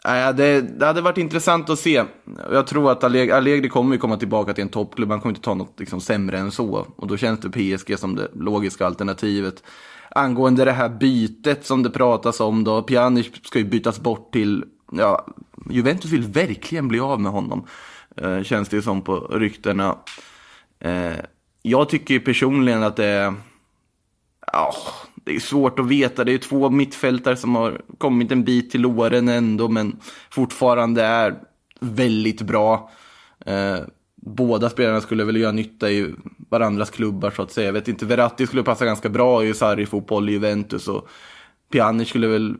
äh, 0.05 0.37
det, 0.37 0.61
det 0.61 0.87
hade 0.87 1.01
varit 1.01 1.18
intressant 1.18 1.70
att 1.70 1.79
se. 1.79 2.05
Jag 2.53 2.66
tror 2.66 2.92
att 2.92 3.05
Allegri, 3.05 3.33
Allegri 3.33 3.68
kommer 3.68 3.94
ju 3.94 4.01
komma 4.01 4.16
tillbaka 4.16 4.55
till 4.55 4.62
en 4.62 4.68
toppklubb. 4.68 5.11
Han 5.11 5.20
kommer 5.20 5.31
inte 5.31 5.44
ta 5.44 5.55
något 5.55 5.81
liksom, 5.81 6.01
sämre 6.01 6.38
än 6.38 6.51
så. 6.51 6.87
Och 6.96 7.07
då 7.07 7.16
känns 7.16 7.40
det 7.40 7.51
PSG 7.51 7.99
som 7.99 8.16
det 8.16 8.29
logiska 8.35 8.87
alternativet. 8.87 9.62
Angående 10.11 10.64
det 10.64 10.72
här 10.72 10.88
bytet 10.88 11.66
som 11.66 11.83
det 11.83 11.90
pratas 11.90 12.40
om 12.40 12.64
då. 12.64 12.83
Pjanic 12.83 13.31
ska 13.42 13.59
ju 13.59 13.64
bytas 13.64 14.01
bort 14.01 14.33
till, 14.33 14.64
ja, 14.92 15.27
Juventus 15.70 16.11
vill 16.11 16.22
verkligen 16.22 16.88
bli 16.88 17.01
av 17.01 17.20
med 17.20 17.33
honom. 17.33 17.66
Eh, 18.16 18.42
känns 18.42 18.68
det 18.68 18.76
ju 18.76 18.83
som 18.83 19.02
på 19.02 19.18
ryktena. 19.18 19.98
Eh, 20.81 21.16
jag 21.62 21.88
tycker 21.88 22.14
ju 22.14 22.20
personligen 22.20 22.83
att 22.83 22.96
det 22.96 23.05
är 23.05 23.35
Oh, 24.52 24.92
det 25.14 25.37
är 25.37 25.40
svårt 25.40 25.79
att 25.79 25.87
veta. 25.87 26.24
Det 26.24 26.33
är 26.33 26.38
två 26.38 26.70
mittfältare 26.70 27.37
som 27.37 27.55
har 27.55 27.81
kommit 27.98 28.33
en 28.33 28.44
bit 28.44 28.70
till 28.70 28.87
åren 28.87 29.29
ändå, 29.29 29.68
men 29.68 29.96
fortfarande 30.31 31.02
är 31.02 31.35
väldigt 31.81 32.42
bra. 32.42 32.90
Eh, 33.46 33.79
båda 34.16 34.70
spelarna 34.70 35.00
skulle 35.00 35.24
väl 35.24 35.37
göra 35.37 35.52
nytta 35.52 35.90
i 35.90 36.14
varandras 36.48 36.90
klubbar 36.90 37.31
så 37.31 37.42
att 37.42 37.52
säga. 37.52 37.66
Jag 37.66 37.72
vet 37.72 37.88
inte, 37.88 38.07
Verratti 38.07 38.46
skulle 38.46 38.62
passa 38.62 38.85
ganska 38.85 39.09
bra 39.09 39.44
i 39.44 39.55
Sarri-fotboll 39.55 40.29
i 40.29 40.33
Juventus 40.33 40.88
och 40.88 41.09
Pjanic 41.72 42.09
skulle 42.09 42.26
väl... 42.26 42.55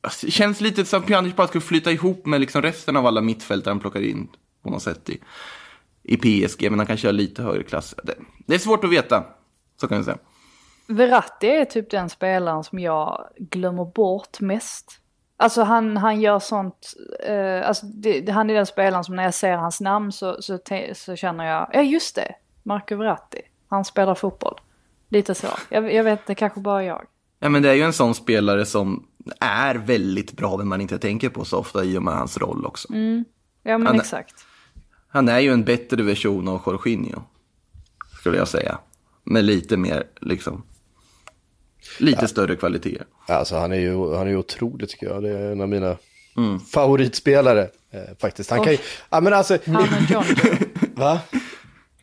Alltså, 0.00 0.26
det 0.26 0.32
känns 0.32 0.60
lite 0.60 0.84
som 0.84 1.00
att 1.00 1.06
Pjanic 1.06 1.36
bara 1.36 1.46
skulle 1.46 1.62
flytta 1.62 1.92
ihop 1.92 2.26
med 2.26 2.40
liksom 2.40 2.62
resten 2.62 2.96
av 2.96 3.06
alla 3.06 3.20
mittfältare 3.20 3.72
han 3.72 3.80
plockar 3.80 4.02
in 4.02 4.28
på 4.62 4.70
något 4.70 4.82
sätt 4.82 5.08
i, 5.10 5.20
i 6.02 6.16
PSG, 6.16 6.70
men 6.70 6.78
han 6.78 6.86
kanske 6.86 7.08
har 7.08 7.12
lite 7.12 7.42
högre 7.42 7.62
klass. 7.62 7.94
Det, 8.04 8.14
det 8.46 8.54
är 8.54 8.58
svårt 8.58 8.84
att 8.84 8.90
veta, 8.92 9.24
så 9.80 9.88
kan 9.88 9.96
jag 9.96 10.04
säga. 10.04 10.18
Verratti 10.86 11.46
är 11.46 11.64
typ 11.64 11.90
den 11.90 12.08
spelaren 12.10 12.64
som 12.64 12.78
jag 12.78 13.28
glömmer 13.38 13.84
bort 13.84 14.40
mest. 14.40 14.98
Alltså 15.36 15.62
han, 15.62 15.96
han 15.96 16.20
gör 16.20 16.38
sånt, 16.38 16.94
eh, 17.26 17.68
alltså 17.68 17.86
det, 17.86 18.30
han 18.30 18.50
är 18.50 18.54
den 18.54 18.66
spelaren 18.66 19.04
som 19.04 19.16
när 19.16 19.22
jag 19.22 19.34
ser 19.34 19.56
hans 19.56 19.80
namn 19.80 20.12
så, 20.12 20.42
så, 20.42 20.58
så 20.94 21.16
känner 21.16 21.44
jag, 21.44 21.70
ja 21.72 21.82
just 21.82 22.14
det, 22.14 22.34
Marco 22.62 22.96
Verratti, 22.96 23.40
han 23.68 23.84
spelar 23.84 24.14
fotboll. 24.14 24.60
Lite 25.08 25.34
så, 25.34 25.46
jag, 25.68 25.94
jag 25.94 26.04
vet 26.04 26.26
det 26.26 26.34
kanske 26.34 26.60
bara 26.60 26.84
jag. 26.84 27.04
Ja, 27.38 27.48
men 27.48 27.62
det 27.62 27.70
är 27.70 27.74
ju 27.74 27.82
en 27.82 27.92
sån 27.92 28.14
spelare 28.14 28.66
som 28.66 29.06
är 29.40 29.74
väldigt 29.74 30.32
bra, 30.32 30.56
men 30.56 30.68
man 30.68 30.80
inte 30.80 30.98
tänker 30.98 31.28
på 31.28 31.44
så 31.44 31.58
ofta 31.58 31.84
i 31.84 31.98
och 31.98 32.02
med 32.02 32.14
hans 32.14 32.38
roll 32.38 32.66
också. 32.66 32.88
Ja 33.62 33.78
men 33.78 33.86
Han- 33.86 33.96
exakt. 33.96 34.46
Han 35.12 35.28
är 35.28 35.38
ju 35.38 35.52
en 35.52 35.64
bättre 35.64 36.02
version 36.02 36.48
av 36.48 36.62
Jorginho, 36.66 37.22
skulle 38.20 38.36
jag 38.36 38.48
säga. 38.48 38.78
Med 39.24 39.44
lite 39.44 39.76
mer, 39.76 40.04
liksom, 40.20 40.62
lite 41.98 42.28
större 42.28 42.56
kvaliteter. 42.56 43.06
Alltså 43.26 43.56
han 43.56 43.72
är 43.72 43.76
ju, 43.76 44.14
han 44.14 44.26
är 44.26 44.30
ju 44.30 44.36
otrolig 44.36 44.88
tycker 44.88 45.06
jag. 45.06 45.22
Det 45.22 45.28
är 45.28 45.52
en 45.52 45.60
av 45.60 45.68
mina 45.68 45.96
favoritspelare 46.72 47.68
eh, 47.90 48.00
faktiskt. 48.20 48.50
Han 48.50 48.64
kan 48.64 48.72
ju, 48.72 48.78
ja 49.10 49.20
men 49.20 49.32
alltså, 49.32 49.58
Han 49.66 49.76
och 49.76 50.10
John 50.10 50.24
va? 50.94 51.20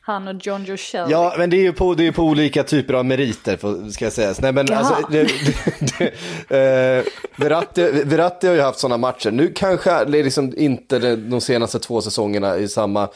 Han 0.09 0.27
och 0.27 0.35
John 0.45 0.65
Joe 0.65 0.77
Shelby. 0.77 1.11
Ja, 1.11 1.35
men 1.37 1.49
det 1.49 1.57
är 1.57 1.61
ju 1.61 1.73
på, 1.73 1.93
det 1.93 2.07
är 2.07 2.11
på 2.11 2.23
olika 2.23 2.63
typer 2.63 2.93
av 2.93 3.05
meriter, 3.05 3.89
ska 3.91 4.05
jag 4.05 4.13
säga. 4.13 4.33
Nej, 4.41 4.51
men 4.51 4.67
Jaha. 4.69 4.79
alltså, 4.79 5.07
det, 5.11 5.23
det, 5.23 6.13
det, 6.47 6.97
eh, 6.97 7.03
Verratti, 7.35 7.81
Verratti 7.91 8.47
har 8.47 8.55
ju 8.55 8.61
haft 8.61 8.79
sådana 8.79 8.97
matcher. 8.97 9.31
Nu 9.31 9.47
kanske 9.55 10.05
det 10.05 10.19
är 10.19 10.23
liksom 10.23 10.53
inte 10.57 11.15
de 11.15 11.41
senaste 11.41 11.79
två 11.79 12.01
säsongerna 12.01 12.57
i 12.57 12.67
samma... 12.67 13.09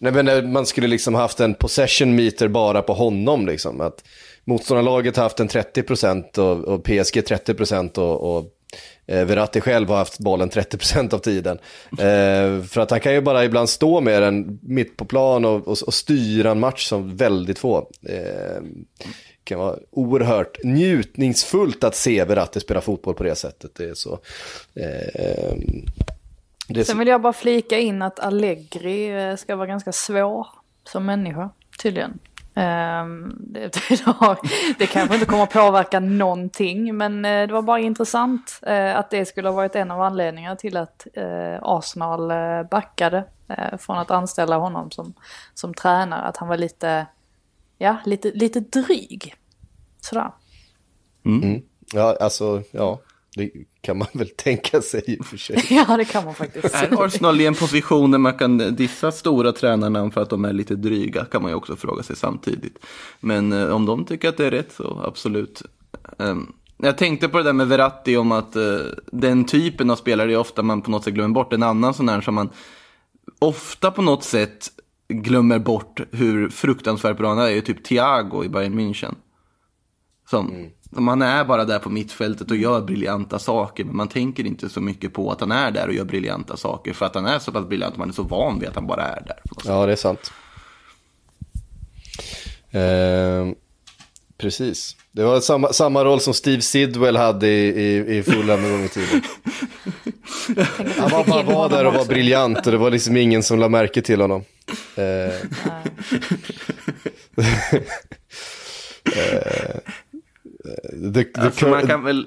Nej, 0.00 0.12
men 0.12 0.24
när 0.24 0.42
man 0.42 0.66
skulle 0.66 0.86
liksom 0.86 1.14
haft 1.14 1.40
en 1.40 1.54
possession 1.54 2.14
meter 2.14 2.48
bara 2.48 2.82
på 2.82 2.92
honom. 2.92 3.46
Liksom. 3.46 3.80
Att 3.80 4.04
motståndarlaget 4.44 5.16
har 5.16 5.22
haft 5.22 5.40
en 5.40 5.48
30% 5.48 6.38
och, 6.38 6.74
och 6.74 6.84
PSG 6.84 7.16
30% 7.16 7.98
och, 7.98 8.36
och 8.36 8.44
eh, 9.06 9.24
Verratti 9.24 9.60
själv 9.60 9.88
har 9.88 9.96
haft 9.96 10.18
bollen 10.18 10.50
30% 10.50 11.14
av 11.14 11.18
tiden. 11.18 11.58
Eh, 11.90 12.64
för 12.64 12.78
att 12.78 12.90
han 12.90 13.00
kan 13.00 13.14
ju 13.14 13.20
bara 13.20 13.44
ibland 13.44 13.68
stå 13.68 14.00
med 14.00 14.22
den 14.22 14.58
mitt 14.62 14.96
på 14.96 15.04
plan 15.04 15.44
och, 15.44 15.68
och, 15.68 15.78
och 15.86 15.94
styra 15.94 16.50
en 16.50 16.60
match 16.60 16.88
som 16.88 17.16
väldigt 17.16 17.58
få. 17.58 17.90
Eh, 18.08 18.62
kan 19.44 19.58
vara 19.58 19.76
oerhört 19.90 20.58
njutningsfullt 20.64 21.84
att 21.84 21.96
se 21.96 22.24
Verratti 22.24 22.60
spela 22.60 22.80
fotboll 22.80 23.14
på 23.14 23.24
det 23.24 23.34
sättet. 23.34 23.74
Det 23.74 23.84
är 23.84 23.94
så... 23.94 24.12
Eh, 24.74 25.54
det 26.68 26.80
är 26.80 26.84
så 26.84 26.90
Sen 26.90 26.98
vill 26.98 27.08
jag 27.08 27.22
bara 27.22 27.32
flika 27.32 27.78
in 27.78 28.02
att 28.02 28.20
Allegri 28.20 29.08
eh, 29.08 29.36
ska 29.36 29.56
vara 29.56 29.66
ganska 29.66 29.92
svår 29.92 30.46
som 30.88 31.06
människa, 31.06 31.50
tydligen. 31.82 32.18
Ehm, 32.54 33.36
det, 33.38 33.60
det, 34.78 34.86
kanske 34.86 35.14
inte 35.14 35.26
kommer 35.26 35.42
att 35.42 35.52
påverka 35.52 36.00
någonting, 36.00 36.96
men 36.96 37.24
eh, 37.24 37.46
det 37.46 37.52
var 37.52 37.62
bara 37.62 37.78
intressant 37.78 38.60
eh, 38.62 38.96
att 38.96 39.10
det 39.10 39.26
skulle 39.26 39.48
ha 39.48 39.56
varit 39.56 39.76
en 39.76 39.90
av 39.90 40.02
anledningarna 40.02 40.56
till 40.56 40.76
att 40.76 41.06
eh, 41.14 41.58
Arsenal 41.62 42.32
backade 42.70 43.24
från 43.78 43.98
att 43.98 44.10
anställa 44.10 44.56
honom 44.56 44.90
som, 44.90 45.14
som 45.54 45.74
tränare. 45.74 46.22
Att 46.22 46.36
han 46.36 46.48
var 46.48 46.56
lite, 46.56 47.06
ja, 47.78 47.96
lite, 48.04 48.30
lite 48.30 48.60
dryg. 48.60 49.34
Sådär. 50.00 50.30
Ja, 51.92 52.16
alltså, 52.20 52.62
ja. 52.70 53.00
Det 53.36 53.50
kan 53.80 53.98
man 53.98 54.08
väl 54.12 54.28
tänka 54.28 54.82
sig 54.82 55.04
i 55.06 55.20
och 55.20 55.26
för 55.26 55.36
sig. 55.36 55.64
Ja, 55.70 55.96
det 55.96 56.04
kan 56.04 56.24
man 56.24 56.34
faktiskt. 56.34 56.74
Är 56.74 57.04
Arsenal 57.04 57.40
i 57.40 57.46
en 57.46 57.54
position 57.54 58.10
där 58.10 58.18
man 58.18 58.38
kan 58.38 58.58
dissa 58.58 59.12
stora 59.12 59.52
tränarna 59.52 60.10
för 60.10 60.22
att 60.22 60.30
de 60.30 60.44
är 60.44 60.52
lite 60.52 60.74
dryga? 60.74 61.24
Kan 61.24 61.42
man 61.42 61.50
ju 61.50 61.54
också 61.54 61.76
fråga 61.76 62.02
sig 62.02 62.16
samtidigt. 62.16 62.78
Men 63.20 63.52
eh, 63.52 63.68
om 63.68 63.86
de 63.86 64.04
tycker 64.04 64.28
att 64.28 64.36
det 64.36 64.46
är 64.46 64.50
rätt 64.50 64.72
så 64.72 65.02
absolut. 65.04 65.62
Um, 66.18 66.52
jag 66.76 66.98
tänkte 66.98 67.28
på 67.28 67.38
det 67.38 67.44
där 67.44 67.52
med 67.52 67.68
Verratti 67.68 68.16
om 68.16 68.32
att 68.32 68.56
uh, 68.56 68.80
den 69.12 69.44
typen 69.44 69.90
av 69.90 69.96
spelare 69.96 70.32
är 70.32 70.36
ofta 70.36 70.62
man 70.62 70.82
på 70.82 70.90
något 70.90 71.04
sätt 71.04 71.14
glömmer 71.14 71.34
bort. 71.34 71.52
En 71.52 71.62
annan 71.62 71.94
sån 71.94 72.08
här 72.08 72.20
som 72.20 72.34
man 72.34 72.50
ofta 73.38 73.90
på 73.90 74.02
något 74.02 74.24
sätt 74.24 74.68
glömmer 75.08 75.58
bort 75.58 76.00
hur 76.10 76.48
fruktansvärt 76.48 77.18
bra 77.18 77.28
han 77.28 77.38
är, 77.38 77.42
är 77.42 77.50
ju 77.50 77.60
typ 77.60 77.84
Thiago 77.84 78.44
i 78.44 78.48
Bayern 78.48 78.78
München. 78.78 79.14
Som, 80.30 80.48
som 80.48 80.70
han 80.96 81.22
är 81.22 81.44
bara 81.44 81.64
där 81.64 81.78
på 81.78 81.90
mittfältet 81.90 82.50
och 82.50 82.56
gör 82.56 82.80
briljanta 82.80 83.38
saker, 83.38 83.84
men 83.84 83.96
man 83.96 84.08
tänker 84.08 84.46
inte 84.46 84.68
så 84.68 84.80
mycket 84.80 85.12
på 85.12 85.30
att 85.30 85.40
han 85.40 85.52
är 85.52 85.70
där 85.70 85.88
och 85.88 85.94
gör 85.94 86.04
briljanta 86.04 86.56
saker, 86.56 86.92
för 86.92 87.06
att 87.06 87.14
han 87.14 87.26
är 87.26 87.38
så 87.38 87.52
pass 87.52 87.66
briljant, 87.66 87.96
man 87.96 88.08
är 88.08 88.12
så 88.12 88.22
van 88.22 88.58
vid 88.58 88.68
att 88.68 88.74
han 88.74 88.86
bara 88.86 89.02
är 89.02 89.22
där. 89.26 89.38
Ja, 89.64 89.86
det 89.86 89.92
är 89.92 89.96
sant. 89.96 90.32
Ehm, 92.70 93.54
precis. 94.38 94.96
Det 95.12 95.24
var 95.24 95.40
samma, 95.40 95.72
samma 95.72 96.04
roll 96.04 96.20
som 96.20 96.34
Steve 96.34 96.62
Sidwell 96.62 97.16
hade 97.16 97.48
i, 97.48 97.66
i, 97.68 98.16
i 98.16 98.22
Fulham 98.22 98.64
en 98.64 98.70
gång 98.70 98.84
i 98.84 98.88
tiden. 98.88 99.22
Han 100.98 101.10
var 101.10 101.24
bara 101.24 101.42
var 101.42 101.68
där 101.68 101.84
och 101.84 101.94
var 101.94 102.04
briljant 102.04 102.66
och 102.66 102.72
det 102.72 102.78
var 102.78 102.90
liksom 102.90 103.16
ingen 103.16 103.42
som 103.42 103.58
la 103.58 103.68
märke 103.68 104.02
till 104.02 104.20
honom. 104.20 104.44
Ehm. 104.96 105.30
Eh, 109.16 109.76
the, 111.14 111.24
the 111.24 111.40
Alltså, 111.40 111.68
man, 111.68 111.86
kan 111.86 112.04
väl, 112.04 112.26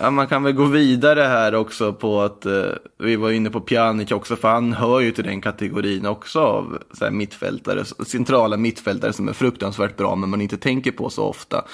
ja, 0.00 0.10
man 0.10 0.26
kan 0.26 0.42
väl 0.42 0.52
gå 0.52 0.64
vidare 0.64 1.20
här 1.20 1.54
också 1.54 1.92
på 1.92 2.20
att 2.20 2.46
eh, 2.46 2.70
vi 2.98 3.16
var 3.16 3.30
inne 3.30 3.50
på 3.50 3.60
Pjanic 3.60 4.12
också, 4.12 4.36
för 4.36 4.48
han 4.48 4.72
hör 4.72 5.00
ju 5.00 5.12
till 5.12 5.24
den 5.24 5.40
kategorin 5.40 6.06
också 6.06 6.40
av 6.40 6.78
så 6.92 7.04
här, 7.04 7.12
mittfältare, 7.12 7.84
centrala 7.84 8.56
mittfältare 8.56 9.12
som 9.12 9.28
är 9.28 9.32
fruktansvärt 9.32 9.96
bra, 9.96 10.16
men 10.16 10.30
man 10.30 10.40
inte 10.40 10.56
tänker 10.56 10.92
på 10.92 11.10
så 11.10 11.24
ofta. 11.24 11.64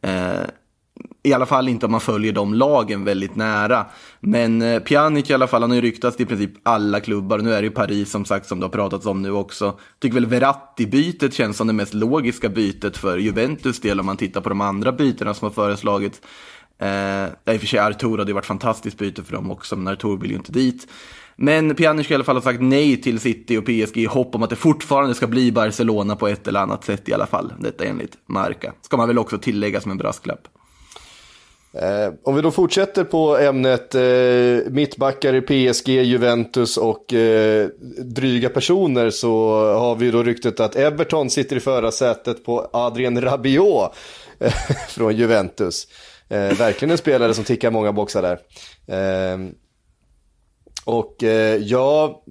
Eh, 0.00 0.42
i 1.24 1.32
alla 1.32 1.46
fall 1.46 1.68
inte 1.68 1.86
om 1.86 1.92
man 1.92 2.00
följer 2.00 2.32
de 2.32 2.54
lagen 2.54 3.04
väldigt 3.04 3.36
nära. 3.36 3.86
Men 4.20 4.62
eh, 4.62 4.78
Pjanic 4.78 5.30
i 5.30 5.34
alla 5.34 5.46
fall, 5.46 5.62
han 5.62 5.70
har 5.70 5.76
ju 5.76 5.82
ryktats 5.82 6.16
till 6.16 6.26
i 6.26 6.28
princip 6.28 6.50
alla 6.62 7.00
klubbar. 7.00 7.38
Nu 7.38 7.54
är 7.54 7.62
det 7.62 7.66
ju 7.66 7.70
Paris 7.70 8.10
som 8.10 8.24
sagt 8.24 8.46
som 8.46 8.60
det 8.60 8.66
har 8.66 8.70
pratats 8.70 9.06
om 9.06 9.22
nu 9.22 9.30
också. 9.30 9.78
Tycker 9.98 10.14
väl 10.14 10.26
Verratti-bytet 10.26 11.34
känns 11.34 11.56
som 11.56 11.66
det 11.66 11.72
mest 11.72 11.94
logiska 11.94 12.48
bytet 12.48 12.96
för 12.96 13.18
Juventus 13.18 13.80
del 13.80 14.00
om 14.00 14.06
man 14.06 14.16
tittar 14.16 14.40
på 14.40 14.48
de 14.48 14.60
andra 14.60 14.92
bytena 14.92 15.34
som 15.34 15.46
har 15.46 15.52
föreslagits. 15.52 16.20
Eh, 16.78 17.24
I 17.54 17.56
och 17.56 17.60
för 17.60 17.66
sig 17.66 17.78
Artur 17.78 18.18
hade 18.18 18.30
ju 18.30 18.34
varit 18.34 18.46
fantastiskt 18.46 18.98
byte 18.98 19.22
för 19.22 19.32
dem 19.32 19.50
också, 19.50 19.76
men 19.76 19.92
Artur 19.92 20.16
vill 20.16 20.30
ju 20.30 20.36
inte 20.36 20.52
dit. 20.52 20.88
Men 21.36 21.74
Pjanic 21.74 22.06
ska 22.06 22.14
i 22.14 22.16
alla 22.16 22.24
fall 22.24 22.36
ha 22.36 22.42
sagt 22.42 22.60
nej 22.60 23.02
till 23.02 23.20
City 23.20 23.56
och 23.56 23.64
PSG 23.64 23.96
i 23.96 24.04
hopp 24.04 24.34
om 24.34 24.42
att 24.42 24.50
det 24.50 24.56
fortfarande 24.56 25.14
ska 25.14 25.26
bli 25.26 25.52
Barcelona 25.52 26.16
på 26.16 26.28
ett 26.28 26.48
eller 26.48 26.60
annat 26.60 26.84
sätt 26.84 27.08
i 27.08 27.12
alla 27.14 27.26
fall. 27.26 27.52
Detta 27.58 27.84
enligt 27.84 28.18
Marca. 28.26 28.72
Ska 28.80 28.96
man 28.96 29.08
väl 29.08 29.18
också 29.18 29.38
tillägga 29.38 29.80
som 29.80 29.90
en 29.90 29.98
brasklapp. 29.98 30.48
Eh, 31.74 32.12
om 32.22 32.34
vi 32.34 32.42
då 32.42 32.50
fortsätter 32.50 33.04
på 33.04 33.38
ämnet 33.38 33.94
eh, 33.94 34.72
mittbackar 34.72 35.34
i 35.34 35.40
PSG, 35.40 35.88
Juventus 35.88 36.76
och 36.76 37.12
eh, 37.12 37.68
dryga 37.98 38.48
personer 38.48 39.10
så 39.10 39.54
har 39.74 39.96
vi 39.96 40.10
då 40.10 40.22
ryktet 40.22 40.60
att 40.60 40.76
Everton 40.76 41.30
sitter 41.30 41.56
i 41.56 41.60
förarsätet 41.60 42.44
på 42.44 42.70
Adrien 42.72 43.20
Rabiot 43.20 43.94
eh, 44.38 44.52
från 44.88 45.16
Juventus. 45.16 45.88
Eh, 46.28 46.58
verkligen 46.58 46.90
en 46.90 46.98
spelare 46.98 47.34
som 47.34 47.44
tickar 47.44 47.70
många 47.70 47.92
boxar 47.92 48.22
där. 48.22 48.38
Eh, 48.86 49.38
och 50.84 51.22
eh, 51.22 51.56
ja, 51.56 52.22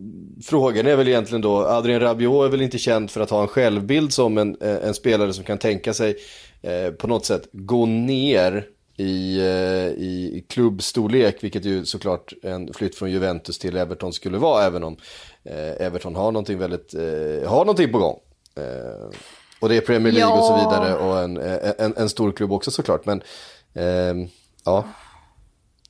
frågan 0.44 0.88
är 0.88 0.96
väl 0.96 1.08
egentligen 1.08 1.42
då, 1.42 1.66
Adrien 1.66 2.00
Rabiot 2.00 2.46
är 2.46 2.50
väl 2.50 2.62
inte 2.62 2.78
känd 2.78 3.12
för 3.12 3.22
att 3.22 3.30
ha 3.30 3.42
en 3.42 3.48
självbild 3.48 4.14
som 4.14 4.38
en, 4.38 4.58
eh, 4.62 4.76
en 4.84 4.94
spelare 4.94 5.34
som 5.34 5.44
kan 5.44 5.58
tänka 5.58 5.94
sig 5.94 6.16
eh, 6.62 6.92
på 6.92 7.08
något 7.08 7.26
sätt 7.26 7.50
gå 7.52 7.86
ner 7.86 8.66
i, 8.98 9.40
eh, 9.40 9.88
i 9.88 10.46
klubbstorlek, 10.50 11.44
vilket 11.44 11.66
ju 11.66 11.86
såklart 11.86 12.34
en 12.44 12.74
flytt 12.74 12.96
från 12.96 13.12
Juventus 13.12 13.60
till 13.60 13.78
Everton 13.78 14.14
skulle 14.14 14.38
vara, 14.38 14.64
även 14.66 14.84
om 14.84 14.98
eh, 15.44 15.86
Everton 15.86 16.16
har 16.16 16.32
någonting 16.32 16.58
väldigt, 16.60 16.94
eh, 16.94 17.50
har 17.50 17.60
någonting 17.66 17.92
på 17.92 17.98
gång. 18.00 18.20
Eh, 18.58 19.18
och 19.60 19.70
det 19.70 19.76
är 19.78 19.82
Premier 19.82 20.14
League 20.14 20.38
och 20.38 20.46
så 20.46 20.52
Ja. 20.54 20.58
vidare 20.70 20.96
och 20.96 21.20
en, 21.20 21.38
en, 21.78 21.94
en 21.98 22.10
stor 22.10 22.32
klubb 22.32 22.52
också 22.52 22.72
såklart, 22.72 23.06
men 23.06 23.22
eh, 23.74 24.28
ja. 24.66 24.86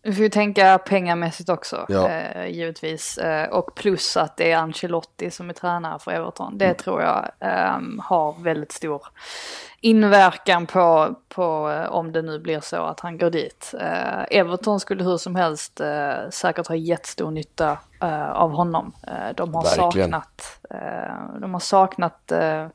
Vi 0.04 0.14
får 0.14 0.24
ju 0.24 0.30
tänka 0.30 0.78
pengamässigt 0.78 1.50
också, 1.50 1.86
Ja. 1.90 2.10
eh, 2.10 2.48
givetvis. 2.48 3.18
Eh, 3.18 3.50
och 3.50 3.76
plus 3.76 4.18
att 4.18 4.38
det 4.38 4.52
är 4.52 4.58
Ancelotti 4.58 5.32
som 5.32 5.50
är 5.50 5.54
tränare 5.54 6.00
för 6.00 6.12
Everton. 6.12 6.58
Det 6.58 6.74
tror 6.74 7.02
jag 7.02 7.32
ehm, 7.40 8.02
har 8.04 8.44
väldigt 8.44 8.72
stor 8.72 9.02
inverkan 9.82 10.66
på, 10.66 11.16
på 11.30 11.70
eh, 11.72 11.92
om 11.92 12.12
det 12.12 12.22
nu 12.22 12.40
blir 12.40 12.60
så 12.60 12.76
att 12.84 13.00
han 13.00 13.18
går 13.18 13.30
dit. 13.30 13.74
Eh, 13.80 14.24
Everton 14.40 14.80
skulle 14.80 15.04
hur 15.04 15.18
som 15.18 15.36
helst 15.36 15.80
eh, 15.80 16.14
säkert 16.30 16.68
ha 16.68 16.76
jättestor 16.76 17.32
nytta 17.32 17.78
eh, 18.02 18.32
av 18.32 18.52
honom. 18.52 18.94
Eh, 19.08 19.36
de 19.36 19.54
har 19.56 19.64
Verkligen. 19.64 20.12
saknat, 20.12 20.60
eh, 20.70 21.40
de 21.42 21.54
har 21.54 21.60
saknat 21.60 22.32
eh, 22.32 22.68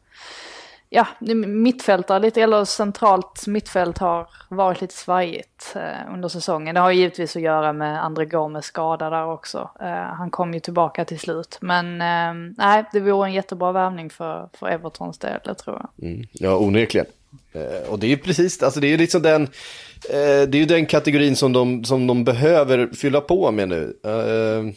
ja, 0.97 1.07
mittfältare 1.47 2.19
lite, 2.19 2.43
eller 2.43 2.65
centralt 2.65 3.47
mittfält 3.47 3.99
har 3.99 4.29
varit 4.49 4.81
lite 4.81 4.95
svajigt 4.95 5.73
eh, 5.75 6.15
under 6.15 6.29
säsongen. 6.29 6.75
Det 6.75 6.81
har 6.81 6.91
ju 6.91 6.99
givetvis 6.99 7.37
att 7.37 7.43
göra 7.43 7.73
med 7.73 8.05
André 8.05 8.25
Gomes 8.25 8.65
skada 8.65 9.11
där 9.11 9.27
också. 9.27 9.71
Eh, 9.81 9.87
han 9.89 10.31
kom 10.31 10.55
ju 10.55 10.61
tillbaka 10.61 11.05
till 11.05 11.19
slut. 11.19 11.59
Men 11.61 12.01
eh, 12.01 12.53
nej, 12.59 12.85
det 12.93 13.01
vore 13.01 13.29
en 13.29 13.35
jättebra 13.35 13.73
värvning 13.73 14.11
för, 14.11 14.49
för 14.53 14.67
Evertons 14.69 15.19
del, 15.19 15.41
det 15.45 15.55
tror 15.55 15.77
jag. 15.77 16.09
Mm, 16.09 16.27
ja, 16.33 16.57
onekligen. 16.57 17.07
Eh, 17.53 17.91
och 17.91 17.99
det 17.99 18.07
är 18.07 18.11
ju 18.11 18.17
precis, 18.17 18.63
alltså 18.63 18.81
det 18.81 18.87
är 18.87 18.91
ju 18.91 18.97
liksom 18.97 19.23
den, 19.23 19.43
eh, 19.43 20.49
det 20.49 20.55
är 20.55 20.57
ju 20.57 20.65
den 20.67 20.87
kategorin 20.87 21.37
som 21.37 21.53
de, 21.53 21.85
som 21.85 22.07
de 22.07 22.25
behöver 22.25 22.87
fylla 22.87 23.21
på 23.21 23.51
med 23.51 23.69
nu. 23.69 23.97
Eh, 24.05 24.75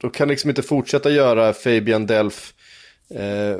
de 0.00 0.10
kan 0.10 0.28
liksom 0.28 0.50
inte 0.50 0.62
fortsätta 0.62 1.10
göra 1.10 1.52
Fabian 1.52 2.06
Delf 2.06 2.52
eh, 3.10 3.56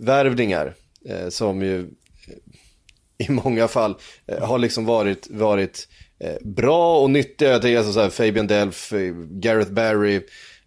värvningar, 0.00 0.74
Eh, 1.08 1.28
som 1.28 1.62
ju 1.62 1.80
eh, 1.80 3.26
i 3.26 3.30
många 3.30 3.68
fall 3.68 3.94
eh, 4.26 4.44
har 4.44 4.58
liksom 4.58 4.84
varit, 4.84 5.26
varit 5.30 5.88
eh, 6.20 6.36
bra 6.44 7.00
och 7.00 7.10
nyttiga. 7.10 7.50
Jag 7.50 7.62
tänker 7.62 7.78
alltså 7.78 7.92
så 7.92 8.00
här, 8.00 8.10
Fabian 8.10 8.46
Delph, 8.46 8.94
eh, 8.94 9.14
Gareth 9.30 9.72
Barry, 9.72 10.20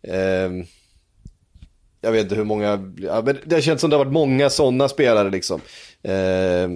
eh, 0.04 0.65
jag 2.02 2.12
vet 2.12 2.23
inte 2.23 2.36
hur 2.36 2.43
många, 2.43 2.93
ja, 2.97 3.21
men 3.25 3.38
det 3.45 3.62
känns 3.62 3.82
som 3.82 3.89
det 3.89 3.95
har 3.95 4.06
varit 4.06 4.13
många 4.13 4.49
sådana 4.49 4.89
spelare 4.89 5.30
liksom. 5.30 5.62
Eh, 6.04 6.69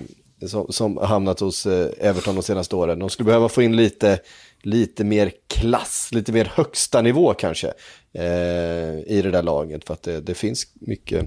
som, 0.48 0.72
som 0.72 0.98
har 0.98 1.06
hamnat 1.06 1.40
hos 1.40 1.66
eh, 1.66 1.90
Everton 2.00 2.36
de 2.36 2.44
senaste 2.44 2.76
åren. 2.76 3.00
De 3.00 3.10
skulle 3.10 3.28
behöva 3.28 3.50
få 3.50 3.62
in 3.62 3.76
lite, 3.76 4.20
lite 4.62 5.04
mer 5.04 5.32
klass, 5.48 6.10
lite 6.12 6.32
mer 6.32 6.52
högsta 6.56 7.02
nivå 7.02 7.34
kanske. 7.34 7.74
Eh, 8.14 9.00
I 9.08 9.22
det 9.24 9.32
där 9.32 9.44
laget 9.44 9.86
för 9.86 9.94
att 9.94 10.04
det, 10.04 10.22
det 10.22 10.34
finns 10.34 10.68
mycket 10.74 11.26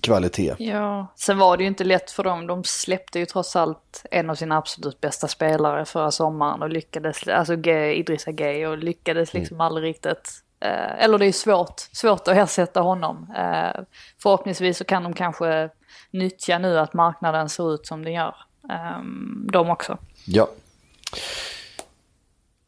kvalitet. 0.00 0.54
Ja, 0.58 1.06
sen 1.16 1.38
var 1.38 1.56
det 1.56 1.62
ju 1.62 1.66
inte 1.68 1.84
lätt 1.84 2.10
för 2.10 2.24
dem. 2.24 2.46
De 2.46 2.64
släppte 2.64 3.18
ju 3.18 3.26
trots 3.26 3.56
allt 3.56 4.04
en 4.10 4.30
av 4.30 4.34
sina 4.34 4.56
absolut 4.56 5.00
bästa 5.00 5.28
spelare 5.28 5.84
förra 5.84 6.10
sommaren 6.10 6.62
och 6.62 6.68
lyckades, 6.70 7.28
alltså 7.28 7.56
G- 7.56 7.94
Idrissa 7.94 8.32
Gueye 8.32 8.66
och 8.68 8.78
lyckades 8.78 9.34
liksom 9.34 9.60
aldrig 9.60 9.84
riktigt. 9.90 10.30
Eh, 10.60 11.04
eller 11.04 11.18
det 11.18 11.26
är 11.26 11.32
svårt, 11.32 11.80
svårt 11.92 12.28
att 12.28 12.36
ersätta 12.36 12.80
honom. 12.80 13.32
Eh, 13.36 13.80
förhoppningsvis 14.22 14.78
så 14.78 14.84
kan 14.84 15.02
de 15.02 15.12
kanske 15.14 15.70
nyttja 16.10 16.58
nu 16.58 16.78
att 16.78 16.94
marknaden 16.94 17.48
ser 17.48 17.74
ut 17.74 17.86
som 17.86 18.04
den 18.04 18.12
gör. 18.12 18.34
Eh, 18.70 19.00
de 19.52 19.70
också. 19.70 19.98
Ja. 20.26 20.48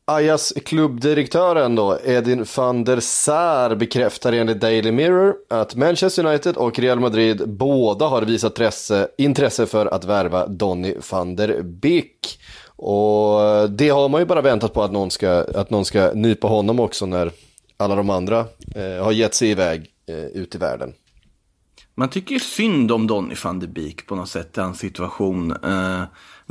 Ajas 0.05 0.53
klubbdirektören 0.65 1.75
då, 1.75 1.99
Edin 2.05 2.47
van 2.57 2.85
der 2.85 3.01
Sar 3.01 3.75
bekräftar 3.75 4.33
enligt 4.33 4.61
Daily 4.61 4.93
Mirror 4.93 5.35
att 5.51 5.75
Manchester 5.75 6.27
United 6.27 6.57
och 6.57 6.79
Real 6.79 7.01
Madrid 7.01 7.49
båda 7.49 8.07
har 8.07 8.23
visat 8.23 8.53
intresse, 8.53 9.09
intresse 9.19 9.67
för 9.67 9.87
att 9.87 10.05
värva 10.05 10.47
Donny 10.47 10.95
van 11.11 11.37
der 11.37 11.63
Beek. 11.63 12.41
Och 12.77 13.71
det 13.71 13.89
har 13.89 14.09
man 14.09 14.21
ju 14.21 14.27
bara 14.27 14.41
väntat 14.41 14.75
på 14.75 14.83
att 14.83 14.93
någon 14.93 15.11
ska, 15.11 15.31
att 15.55 15.71
någon 15.71 15.85
ska 15.85 16.13
nypa 16.15 16.49
honom 16.49 16.81
också 16.81 17.07
när 17.07 17.31
alla 17.77 17.95
de 17.95 18.11
andra 18.11 18.47
eh, 18.75 19.05
har 19.05 19.13
gett 19.13 19.35
sig 19.35 19.51
iväg 19.51 19.87
eh, 20.09 20.17
ut 20.17 20.55
i 20.55 20.59
världen. 20.59 20.93
Man 21.95 22.09
tycker 22.09 22.33
ju 22.33 22.41
synd 22.41 22.93
om 22.93 23.07
Donny 23.07 23.35
van 23.45 23.61
der 23.61 23.67
Beek 23.67 24.07
på 24.07 24.15
något 24.15 24.29
sätt 24.29 24.59
i 24.59 24.61
hans 24.61 24.79
situation. 24.79 25.51
Eh, 25.51 26.03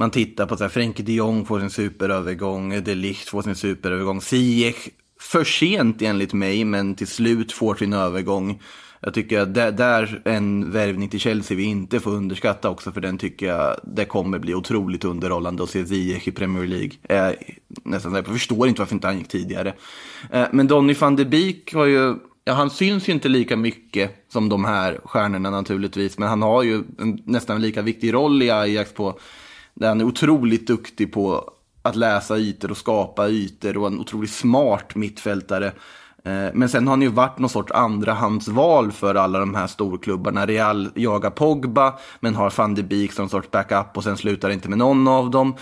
man 0.02 0.12
tittar 0.12 0.46
på 0.46 0.58
så 0.58 0.64
här, 0.64 0.70
Frenkie 0.70 1.06
de 1.06 1.14
Jong 1.14 1.46
får 1.46 1.60
sin 1.60 1.70
superövergång, 1.70 2.84
De 2.84 2.96
Ligt 2.96 3.30
får 3.30 3.42
sin 3.42 3.56
superövergång, 3.56 4.22
Ziyech 4.22 4.90
för 5.20 5.44
sent 5.44 6.02
enligt 6.02 6.34
mig, 6.34 6.66
men 6.66 6.96
till 6.96 7.08
slut 7.08 7.52
får 7.52 7.76
sin 7.76 7.94
övergång. 7.94 8.62
Jag 9.00 9.14
tycker 9.14 9.40
att 9.40 9.54
det 9.54 9.72
där 9.72 10.22
är 10.26 10.32
en 10.32 10.72
värvning 10.72 11.10
till 11.10 11.20
Chelsea 11.20 11.58
vi 11.58 11.64
inte 11.64 12.00
får 12.00 12.12
underskatta 12.12 12.70
också, 12.70 12.92
för 12.92 13.02
den 13.02 13.18
tycker 13.18 13.46
jag 13.46 13.80
det 13.84 14.06
kommer 14.06 14.40
bli 14.40 14.54
otroligt 14.56 15.06
underhållande 15.06 15.64
att 15.64 15.70
se 15.70 15.86
Ziyech 15.86 16.28
i 16.28 16.32
Premier 16.32 16.68
League. 16.68 16.92
Eh, 17.10 17.36
nästan, 17.84 18.14
jag 18.14 18.26
förstår 18.26 18.68
inte 18.68 18.82
varför 18.82 18.96
inte 18.96 19.08
han 19.08 19.18
gick 19.18 19.28
tidigare. 19.28 19.74
Eh, 20.32 20.46
men 20.52 20.68
Donny 20.68 20.94
van 20.94 21.16
de 21.16 21.26
Beek 21.26 21.74
har 21.74 21.86
ju, 21.86 22.16
ja 22.44 22.54
han 22.54 22.70
syns 22.70 23.10
ju 23.10 23.14
inte 23.14 23.30
lika 23.30 23.56
mycket 23.58 24.26
som 24.30 24.50
de 24.50 24.66
här 24.66 25.00
stjärnorna 25.04 25.50
naturligtvis, 25.50 26.18
men 26.18 26.30
han 26.30 26.42
har 26.42 26.64
ju 26.64 26.84
en 27.00 27.22
nästan 27.26 27.62
lika 27.62 27.82
viktig 27.82 28.14
roll 28.14 28.44
i 28.44 28.52
Ajax 28.52 28.94
på, 28.94 29.20
där 29.82 29.88
han 29.88 30.02
är 30.02 30.06
otroligt 30.06 30.68
duktig 30.68 31.14
på 31.14 31.54
att 31.82 31.96
läsa 31.96 32.38
ytor 32.38 32.72
och 32.72 32.78
skapa 32.78 33.28
ytor 33.28 33.78
och 33.78 33.88
en 33.88 34.00
otroligt 34.00 34.32
smart 34.32 34.96
mittfältare. 34.96 35.66
Eh, 36.24 36.48
men 36.54 36.70
sen 36.70 36.88
har 36.88 36.92
han 36.92 37.02
ju 37.02 37.08
varit 37.08 37.40
någon 37.40 37.50
sorts 37.50 37.72
andrahandsval 37.72 38.92
för 38.92 39.16
alla 39.16 39.40
de 39.40 39.56
här 39.56 39.68
storklubbarna. 39.68 40.46
Real 40.46 40.90
jagar 40.96 41.30
Pogba, 41.30 41.94
men 42.20 42.36
har 42.36 42.54
van 42.58 42.76
de 42.76 42.84
Beek 42.84 43.14
som 43.14 43.24
en 43.24 43.30
sorts 43.30 43.52
backup 43.52 43.98
och 43.98 44.04
sen 44.04 44.18
slutar 44.18 44.48
det 44.48 44.54
inte 44.54 44.70
med 44.70 44.78
någon 44.78 45.08
av 45.08 45.32
dem. 45.32 45.56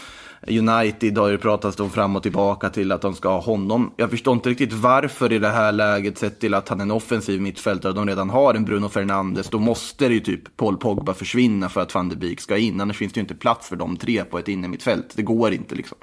United 0.48 1.18
har 1.18 1.28
ju 1.28 1.38
pratats 1.38 1.80
om 1.80 1.90
fram 1.90 2.16
och 2.16 2.24
tillbaka 2.24 2.70
till 2.70 2.92
att 2.92 3.02
de 3.02 3.16
ska 3.16 3.30
ha 3.30 3.40
honom. 3.40 3.92
Jag 3.98 4.10
förstår 4.10 4.34
inte 4.34 4.50
riktigt 4.50 4.74
varför 4.74 5.34
i 5.34 5.40
det 5.40 5.50
här 5.50 5.72
läget, 5.72 6.18
sett 6.18 6.40
till 6.40 6.54
att 6.54 6.70
han 6.70 6.80
är 6.80 6.84
en 6.84 6.92
offensiv 6.92 7.42
mittfältare 7.42 7.90
och 7.90 7.96
de 7.96 8.08
redan 8.08 8.30
har 8.30 8.54
en 8.54 8.66
Bruno 8.66 8.90
Fernandes, 8.90 9.50
då 9.50 9.60
måste 9.60 10.08
det 10.08 10.14
ju 10.14 10.20
typ 10.20 10.58
Paul 10.58 10.78
Pogba 10.78 11.14
försvinna 11.14 11.70
för 11.70 11.82
att 11.82 11.96
van 11.96 12.10
de 12.10 12.16
Beek 12.16 12.42
ska 12.42 12.58
in. 12.58 12.82
Annars 12.82 12.98
finns 12.98 13.14
det 13.14 13.18
ju 13.18 13.22
inte 13.22 13.36
plats 13.36 13.70
för 13.70 13.76
de 13.76 13.98
tre 13.98 14.24
på 14.24 14.40
ett 14.40 14.48
innermittfält. 14.48 15.14
Det 15.16 15.22
går 15.22 15.54
inte 15.54 15.76
liksom. 15.76 15.98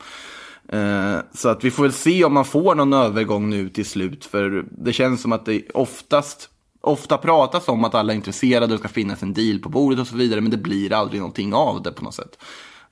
Eh, 0.68 1.18
så 1.34 1.49
att 1.49 1.64
vi 1.64 1.70
får 1.70 1.82
väl 1.82 1.93
se 1.93 2.24
om 2.24 2.34
man 2.34 2.45
får 2.45 2.74
någon 2.74 2.93
övergång 2.93 3.51
nu 3.51 3.68
till 3.68 3.87
slut. 3.87 4.24
För 4.24 4.64
det 4.70 4.93
känns 4.93 5.22
som 5.22 5.32
att 5.32 5.47
det 5.47 5.70
oftast, 5.74 6.49
ofta 6.80 7.18
pratas 7.18 7.68
om 7.68 7.84
att 7.84 7.95
alla 7.95 8.12
är 8.12 8.16
intresserade 8.16 8.64
och 8.64 8.70
det 8.70 8.78
ska 8.78 8.89
finnas 8.89 9.22
en 9.22 9.34
deal 9.34 9.59
på 9.59 9.68
bordet 9.68 10.01
och 10.01 10.07
så 10.07 10.16
vidare. 10.16 10.41
Men 10.41 10.51
det 10.51 10.57
blir 10.57 10.93
aldrig 10.93 11.20
någonting 11.20 11.55
av 11.55 11.82
det 11.82 11.93
på 11.93 12.05
något 12.05 12.14
sätt. 12.14 12.39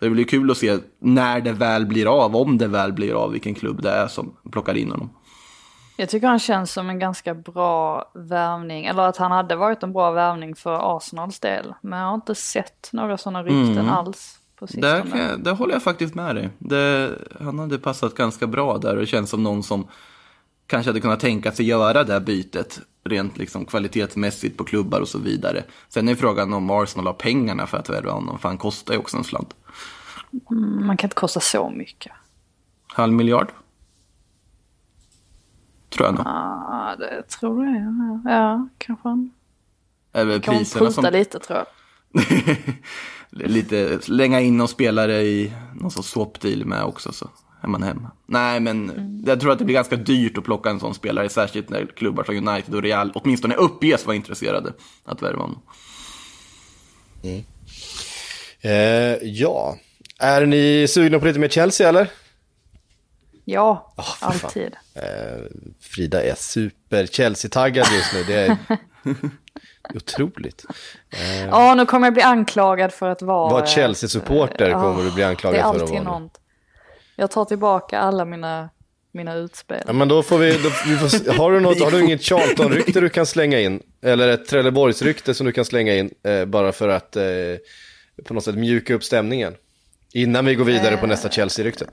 Det 0.04 0.10
blir 0.10 0.24
kul 0.24 0.50
att 0.50 0.56
se 0.56 0.78
när 0.98 1.40
det 1.40 1.52
väl 1.52 1.86
blir 1.86 2.24
av, 2.24 2.36
om 2.36 2.58
det 2.58 2.66
väl 2.66 2.92
blir 2.92 3.14
av, 3.14 3.30
vilken 3.30 3.54
klubb 3.54 3.82
det 3.82 3.90
är 3.90 4.08
som 4.08 4.36
plockar 4.52 4.74
in 4.74 4.90
honom. 4.90 5.10
Jag 5.96 6.08
tycker 6.08 6.26
han 6.26 6.38
känns 6.38 6.72
som 6.72 6.90
en 6.90 6.98
ganska 6.98 7.34
bra 7.34 8.10
värvning, 8.14 8.84
eller 8.84 9.02
att 9.02 9.16
han 9.16 9.32
hade 9.32 9.56
varit 9.56 9.82
en 9.82 9.92
bra 9.92 10.10
värvning 10.10 10.54
för 10.54 10.96
Arsenals 10.96 11.40
del. 11.40 11.74
Men 11.80 11.98
jag 11.98 12.06
har 12.06 12.14
inte 12.14 12.34
sett 12.34 12.88
några 12.92 13.18
sådana 13.18 13.42
rykten 13.42 13.88
alls 13.88 14.38
på 14.58 14.66
Där, 14.66 14.72
sistone. 15.02 15.10
kan 15.10 15.30
jag, 15.30 15.44
där 15.44 15.52
håller 15.52 15.72
jag 15.72 15.82
faktiskt 15.82 16.14
med 16.14 16.36
dig. 16.36 16.50
Det, 16.58 17.10
han 17.40 17.58
hade 17.58 17.78
passat 17.78 18.14
ganska 18.14 18.46
bra 18.46 18.78
där 18.78 18.94
och 18.94 19.00
det 19.00 19.06
känns 19.06 19.30
som 19.30 19.42
någon 19.42 19.62
som 19.62 19.86
kanske 20.66 20.88
hade 20.88 21.00
kunnat 21.00 21.20
tänka 21.20 21.52
sig 21.52 21.66
göra 21.66 22.04
det 22.04 22.12
här 22.12 22.20
bytet 22.20 22.80
rent 23.04 23.38
liksom 23.38 23.64
kvalitetsmässigt 23.64 24.56
på 24.56 24.64
klubbar 24.64 25.00
och 25.00 25.08
så 25.08 25.18
vidare. 25.18 25.64
Sen 25.88 26.08
är 26.08 26.14
frågan 26.14 26.52
om 26.52 26.70
Arsenal 26.70 27.06
har 27.06 27.14
pengarna 27.14 27.66
för 27.66 27.78
att 27.78 27.90
värva 27.90 28.12
honom, 28.12 28.38
för 28.38 28.48
han 28.48 28.58
kostar 28.58 28.94
ju 28.94 29.00
också 29.00 29.16
en 29.16 29.24
slant. 29.24 29.54
Man 30.50 30.96
kan 30.96 31.08
inte 31.08 31.14
kosta 31.14 31.40
så 31.40 31.70
mycket. 31.70 32.12
Halv 32.86 33.12
miljard? 33.12 33.52
Tror 35.88 36.06
jag 36.06 36.14
nog. 36.14 36.26
Ja, 36.26 36.96
det 36.98 37.22
tror 37.22 37.66
jag. 37.66 38.20
Ja, 38.24 38.68
kanske 38.78 39.08
Är 40.12 40.24
väl 40.24 40.40
kan 40.40 40.58
priserna 40.58 40.90
som... 40.90 41.04
lite 41.12 41.38
tror 41.38 41.58
jag. 41.58 41.66
lite 43.48 44.02
slänga 44.02 44.40
in 44.40 44.56
någon 44.56 44.68
spelare 44.68 45.22
i 45.22 45.52
någon 45.74 45.90
sorts 45.90 46.08
swap-deal 46.08 46.64
med 46.64 46.84
också 46.84 47.12
så 47.12 47.30
är 47.60 47.68
man 47.68 47.82
hemma. 47.82 48.10
Nej, 48.26 48.60
men 48.60 48.92
jag 49.26 49.40
tror 49.40 49.52
att 49.52 49.58
det 49.58 49.64
blir 49.64 49.74
ganska 49.74 49.96
dyrt 49.96 50.38
att 50.38 50.44
plocka 50.44 50.70
en 50.70 50.80
sån 50.80 50.94
spelare, 50.94 51.28
särskilt 51.28 51.68
när 51.68 51.86
klubbar 51.86 52.24
som 52.24 52.48
United 52.48 52.74
och 52.74 52.82
Real 52.82 53.12
åtminstone 53.14 53.54
uppges 53.54 54.06
vara 54.06 54.16
intresserade 54.16 54.72
att 55.04 55.22
värva 55.22 55.42
honom. 55.42 55.62
Eh, 58.60 59.16
ja, 59.22 59.76
är 60.20 60.46
ni 60.46 60.86
sugna 60.88 61.18
på 61.18 61.26
lite 61.26 61.38
mer 61.38 61.48
Chelsea 61.48 61.88
eller? 61.88 62.10
Ja, 63.44 63.94
fan. 63.96 64.32
alltid. 64.42 64.76
Eh, 64.94 65.02
Frida 65.80 66.22
är 66.22 66.34
super 66.34 67.06
Chelsea-taggad 67.06 67.86
just 67.92 68.14
nu, 68.14 68.24
det 68.24 68.34
är 68.34 68.56
otroligt. 69.94 70.64
Ja, 71.50 71.74
nu 71.74 71.86
kommer 71.86 72.06
jag 72.06 72.14
bli 72.14 72.22
anklagad 72.22 72.92
för 72.92 73.08
att 73.10 73.22
vara... 73.22 73.50
Var 73.52 73.60
eh, 73.60 73.66
Chelsea-supporter 73.66 74.68
ja, 74.70 74.80
kommer 74.82 75.04
du 75.04 75.10
bli 75.10 75.24
anklagad 75.24 75.56
Det 75.56 75.60
är 75.60 75.62
för 75.72 75.76
att 75.76 75.82
alltid 75.82 76.04
vara. 76.04 76.18
nu. 76.18 76.24
något. 76.24 76.40
Jag 77.16 77.30
tar 77.30 77.44
tillbaka 77.44 77.98
alla 77.98 78.24
mina, 78.24 78.70
mina 79.12 79.34
utspel. 79.34 79.82
Ja, 79.86 79.92
men 79.92 80.08
då 80.08 80.22
får 80.22 80.38
vi, 80.38 80.52
då, 80.52 80.70
vi 80.86 80.96
får, 80.96 81.32
har, 81.38 81.52
du 81.52 81.60
något, 81.60 81.80
har 81.80 81.90
du 81.90 82.00
inget 82.04 82.22
Charlton-rykte 82.22 83.00
du 83.00 83.08
kan 83.08 83.26
slänga 83.26 83.60
in? 83.60 83.82
Eller 84.02 84.28
ett 84.28 84.48
Trelleborgs-rykte 84.48 85.34
som 85.34 85.46
du 85.46 85.52
kan 85.52 85.64
slänga 85.64 85.94
in? 85.94 86.10
Eh, 86.22 86.44
bara 86.44 86.72
för 86.72 86.88
att 86.88 87.16
eh, 87.16 87.24
på 88.24 88.34
något 88.34 88.44
sätt 88.44 88.54
mjuka 88.54 88.94
upp 88.94 89.04
stämningen. 89.04 89.54
Innan 90.16 90.44
vi 90.44 90.54
går 90.54 90.64
vidare 90.64 90.96
på 90.96 91.06
nästa 91.06 91.28
Chelsea-rykte. 91.28 91.86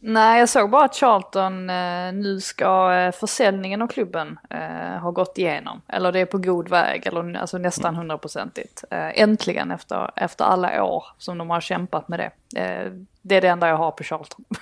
Nej, 0.00 0.40
jag 0.40 0.48
såg 0.48 0.70
bara 0.70 0.84
att 0.84 0.94
Charlton 0.94 1.70
eh, 1.70 2.12
nu 2.12 2.40
ska 2.40 2.92
eh, 2.92 3.12
försäljningen 3.12 3.82
av 3.82 3.86
klubben 3.86 4.38
eh, 4.50 5.00
ha 5.00 5.10
gått 5.10 5.38
igenom. 5.38 5.82
Eller 5.88 6.12
det 6.12 6.20
är 6.20 6.26
på 6.26 6.38
god 6.38 6.68
väg, 6.68 7.06
eller 7.06 7.36
alltså 7.36 7.58
nästan 7.58 7.94
hundraprocentigt. 7.94 8.84
Eh, 8.90 9.20
äntligen 9.20 9.70
efter, 9.70 10.10
efter 10.16 10.44
alla 10.44 10.84
år 10.84 11.04
som 11.18 11.38
de 11.38 11.50
har 11.50 11.60
kämpat 11.60 12.08
med 12.08 12.18
det. 12.18 12.60
Eh, 12.60 12.92
det 13.22 13.36
är 13.36 13.40
det 13.40 13.48
enda 13.48 13.68
jag 13.68 13.76
har 13.76 13.90
på 13.90 14.04
Charlton. 14.04 14.44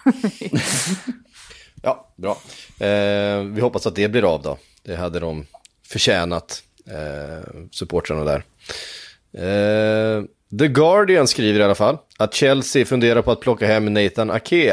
Ja, 1.83 2.09
bra. 2.17 2.37
Eh, 2.87 3.43
vi 3.43 3.61
hoppas 3.61 3.87
att 3.87 3.95
det 3.95 4.09
blir 4.09 4.35
av 4.35 4.43
då. 4.43 4.59
Det 4.83 4.97
hade 4.97 5.21
de 5.21 5.47
förtjänat, 5.87 6.63
eh, 6.87 7.51
supportrarna 7.71 8.25
där. 8.25 8.43
The 10.59 10.69
Guardian 10.69 11.29
skriver 11.29 11.61
i 11.61 11.63
alla 11.63 11.75
fall 11.75 11.99
att 12.19 12.35
Chelsea 12.35 12.85
funderar 12.85 13.23
på 13.23 13.31
att 13.33 13.41
plocka 13.41 13.67
hem 13.67 13.95
Nathan 13.95 14.31
Ake. 14.31 14.73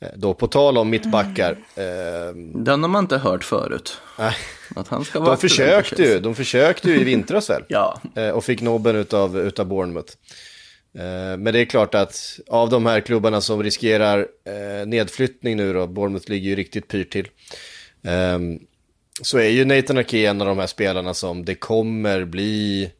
Eh, 0.00 0.08
Då 0.16 0.34
på 0.34 0.46
tal 0.46 0.78
om 0.78 0.90
mittbackar. 0.90 1.52
Eh, 1.76 2.34
Den 2.54 2.82
har 2.82 2.88
man 2.88 3.04
inte 3.04 3.18
hört 3.18 3.44
förut. 3.44 3.96
Att 4.76 4.88
han 4.88 5.04
ska 5.04 5.20
vara 5.20 5.30
de 5.30 5.36
för 5.40 5.48
försökte 5.48 6.02
ju, 6.02 6.20
de 6.20 6.34
försökte 6.34 6.90
ju 6.90 7.00
i 7.00 7.04
vintras 7.04 7.50
väl? 7.50 7.62
Ja, 7.68 8.00
Eh, 8.16 8.28
och 8.28 8.44
fick 8.44 8.60
nobben 8.60 8.96
utav, 8.96 9.38
utav 9.40 9.66
Bournemouth. 9.66 10.12
Men 11.38 11.44
det 11.44 11.58
är 11.60 11.64
klart 11.64 11.94
att 11.94 12.40
av 12.48 12.70
de 12.70 12.86
här 12.86 13.00
klubbarna 13.00 13.40
som 13.40 13.62
riskerar 13.62 14.26
nedflyttning 14.84 15.56
nu 15.56 15.72
då, 15.72 15.86
Bournemouth 15.86 16.30
ligger 16.30 16.50
ju 16.50 16.56
riktigt 16.56 16.88
pyrt 16.88 17.10
till. 17.12 17.28
ehm, 18.04 18.58
så 19.22 19.38
är 19.38 19.48
ju 19.48 19.64
Nathan 19.64 19.98
Ake 19.98 20.18
en 20.26 20.40
av 20.40 20.46
de 20.46 20.58
här 20.58 20.66
spelarna 20.66 21.14
som 21.14 21.44
det 21.44 21.54
kommer 21.54 22.24
bli 22.24 22.90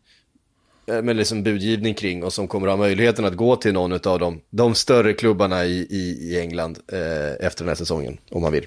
med 1.02 1.16
liksom 1.16 1.42
budgivning 1.42 1.94
kring 1.94 2.24
och 2.24 2.32
som 2.32 2.48
kommer 2.48 2.68
ha 2.68 2.76
möjligheten 2.76 3.24
att 3.24 3.36
gå 3.36 3.56
till 3.56 3.72
någon 3.72 3.92
av 3.92 4.18
de, 4.18 4.40
de 4.50 4.74
större 4.74 5.12
klubbarna 5.12 5.64
i, 5.64 5.86
i, 5.90 6.30
i 6.30 6.40
England 6.40 6.78
eh, 6.92 7.46
efter 7.46 7.64
den 7.64 7.68
här 7.68 7.74
säsongen, 7.74 8.18
om 8.30 8.42
man 8.42 8.52
vill. 8.52 8.66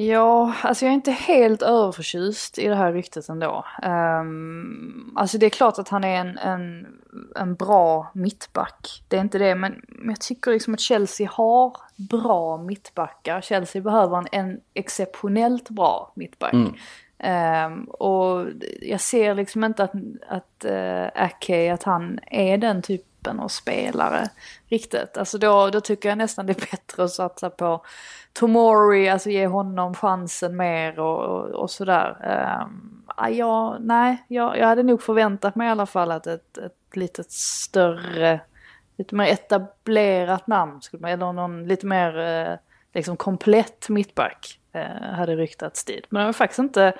Ja, 0.00 0.54
alltså 0.62 0.84
jag 0.84 0.90
är 0.90 0.94
inte 0.94 1.10
helt 1.10 1.62
överförtjust 1.62 2.58
i 2.58 2.68
det 2.68 2.74
här 2.74 2.92
ryktet 2.92 3.28
ändå. 3.28 3.64
Um, 3.82 5.12
alltså 5.16 5.38
det 5.38 5.46
är 5.46 5.50
klart 5.50 5.78
att 5.78 5.88
han 5.88 6.04
är 6.04 6.20
en, 6.20 6.38
en, 6.38 6.86
en 7.36 7.54
bra 7.54 8.10
mittback. 8.14 9.02
Det 9.08 9.16
är 9.16 9.20
inte 9.20 9.38
det, 9.38 9.54
men, 9.54 9.82
jag 10.04 10.20
tycker 10.20 10.50
liksom 10.50 10.74
att 10.74 10.80
Chelsea 10.80 11.30
har 11.32 11.76
bra 11.96 12.62
mittbackar. 12.62 13.40
Chelsea 13.40 13.82
behöver 13.82 14.18
en, 14.18 14.26
en 14.32 14.60
exceptionellt 14.74 15.70
bra 15.70 16.12
mittback. 16.16 16.54
Um, 17.24 17.84
och 17.84 18.46
jag 18.80 19.00
ser 19.00 19.34
liksom 19.34 19.64
inte 19.64 19.84
att, 19.84 19.92
att 20.28 20.64
eh, 20.64 21.02
uh, 21.02 21.08
Ake, 21.14 21.72
att 21.72 21.82
han 21.82 22.20
är 22.26 22.58
den 22.58 22.82
typen 22.82 23.40
av 23.40 23.48
spelare 23.48 24.28
riktigt. 24.68 25.16
Alltså 25.16 25.38
då, 25.38 25.70
då 25.70 25.80
tycker 25.80 26.08
jag 26.08 26.18
nästan 26.18 26.46
det 26.46 26.52
är 26.52 26.70
bättre 26.70 27.04
att 27.04 27.10
satsa 27.10 27.50
på 27.50 27.84
Tomori, 28.32 29.08
alltså 29.08 29.30
ge 29.30 29.46
honom 29.46 29.94
chansen 29.94 30.56
mer 30.56 30.98
och, 30.98 31.24
och, 31.24 31.44
och 31.50 31.70
sådär. 31.70 32.16
Um, 32.62 33.04
ja, 33.30 33.76
nej, 33.80 34.24
jag, 34.28 34.58
jag 34.58 34.66
hade 34.66 34.82
nog 34.82 35.02
förväntat 35.02 35.54
mig 35.54 35.68
i 35.68 35.70
alla 35.70 35.86
fall 35.86 36.10
att 36.10 36.26
ett, 36.26 36.58
ett 36.58 36.96
lite 36.96 37.24
större, 37.28 38.40
lite 38.96 39.14
mer 39.14 39.26
etablerat 39.26 40.46
namn, 40.46 40.82
skulle 40.82 41.00
man, 41.00 41.10
eller 41.10 41.32
någon 41.32 41.68
lite 41.68 41.86
mer 41.86 42.18
uh, 42.18 42.56
liksom 42.94 43.16
komplett 43.16 43.88
mittback 43.88 44.58
eh, 44.80 45.16
hade 45.16 45.36
ryktats 45.36 45.84
dit. 45.84 46.04
Men 46.08 46.20
det 46.20 46.26
har 46.26 46.32
faktiskt 46.32 46.58
inte, 46.58 46.92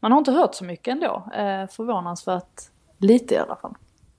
man 0.00 0.12
har 0.12 0.18
inte 0.18 0.32
hört 0.32 0.54
så 0.54 0.64
mycket 0.64 0.92
ändå, 0.92 1.30
eh, 1.34 1.70
förvånansvärt 1.70 2.60
lite 2.98 3.34
i 3.34 3.38
alla 3.38 3.56
fall. 3.56 3.74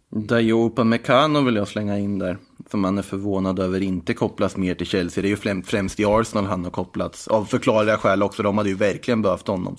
Dayo 0.10 0.66
Upamecano 0.66 1.42
vill 1.42 1.56
jag 1.56 1.68
slänga 1.68 1.98
in 1.98 2.20
där. 2.20 2.38
Som 2.72 2.82
man 2.82 2.98
är 2.98 3.02
förvånad 3.02 3.60
över 3.60 3.82
inte 3.82 4.14
kopplas 4.14 4.58
mer 4.58 4.76
till 4.76 4.88
Chelsea. 4.88 5.22
Det 5.22 5.28
är 5.28 5.48
ju 5.48 5.62
främst 5.62 6.00
i 6.00 6.06
Arsenal 6.06 6.46
han 6.46 6.64
har 6.64 6.72
kopplats. 6.72 7.28
Av 7.28 7.46
förklarliga 7.46 7.98
skäl 7.98 8.24
också. 8.24 8.44
De 8.44 8.58
hade 8.58 8.70
ju 8.70 8.76
verkligen 8.76 9.22
behövt 9.22 9.48
honom. 9.48 9.78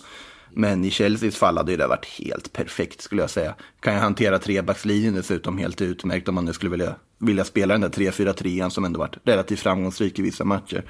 Men 0.50 0.84
i 0.84 0.90
Chelseas 0.90 1.36
fall 1.36 1.56
hade 1.56 1.76
det 1.76 1.86
varit 1.86 2.04
helt 2.04 2.52
perfekt 2.52 3.00
skulle 3.00 3.22
jag 3.22 3.30
säga. 3.30 3.54
Kan 3.80 3.94
jag 3.94 4.00
hantera 4.00 4.38
trebackslinjen 4.38 5.14
dessutom 5.14 5.58
helt 5.58 5.80
utmärkt 5.80 6.28
om 6.28 6.34
man 6.34 6.44
nu 6.44 6.52
skulle 6.52 6.70
vilja, 6.70 6.94
vilja 7.22 7.44
spela 7.44 7.74
den 7.74 7.80
där 7.80 7.88
3-4-3 7.88 8.68
som 8.68 8.84
ändå 8.84 9.00
varit 9.00 9.16
relativt 9.24 9.60
framgångsrik 9.60 10.18
i 10.18 10.22
vissa 10.22 10.44
matcher. 10.44 10.84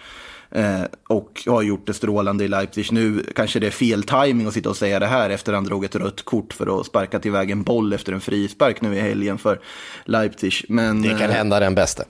Eh, 0.51 0.83
och 1.09 1.43
har 1.47 1.63
gjort 1.63 1.87
det 1.87 1.95
strålande 1.95 2.45
i 2.45 2.49
Leipzig. 2.49 2.93
Nu 2.93 3.25
kanske 3.35 3.61
det 3.61 3.67
är 3.67 3.71
fel 3.71 4.03
timing 4.03 4.47
att 4.47 4.55
sitta 4.55 4.71
och 4.71 4.77
säga 4.77 4.99
det 4.99 5.07
här 5.07 5.31
efter 5.31 5.53
han 5.53 5.65
drog 5.65 5.85
ett 5.85 5.97
rött 5.97 6.25
kort 6.25 6.53
för 6.53 6.81
att 6.81 6.87
sparka 6.87 7.19
tillväg 7.19 7.51
en 7.51 7.63
boll 7.63 7.93
efter 7.93 8.13
en 8.13 8.21
frispark 8.21 8.81
nu 8.81 8.97
i 8.97 9.01
helgen 9.01 9.39
för 9.39 9.61
Leipzig. 10.05 10.53
Men, 10.69 11.03
Det 11.03 11.09
kan 11.09 11.21
eh, 11.21 11.37
hända 11.37 11.61
den 11.61 11.75
bästa. 11.75 12.05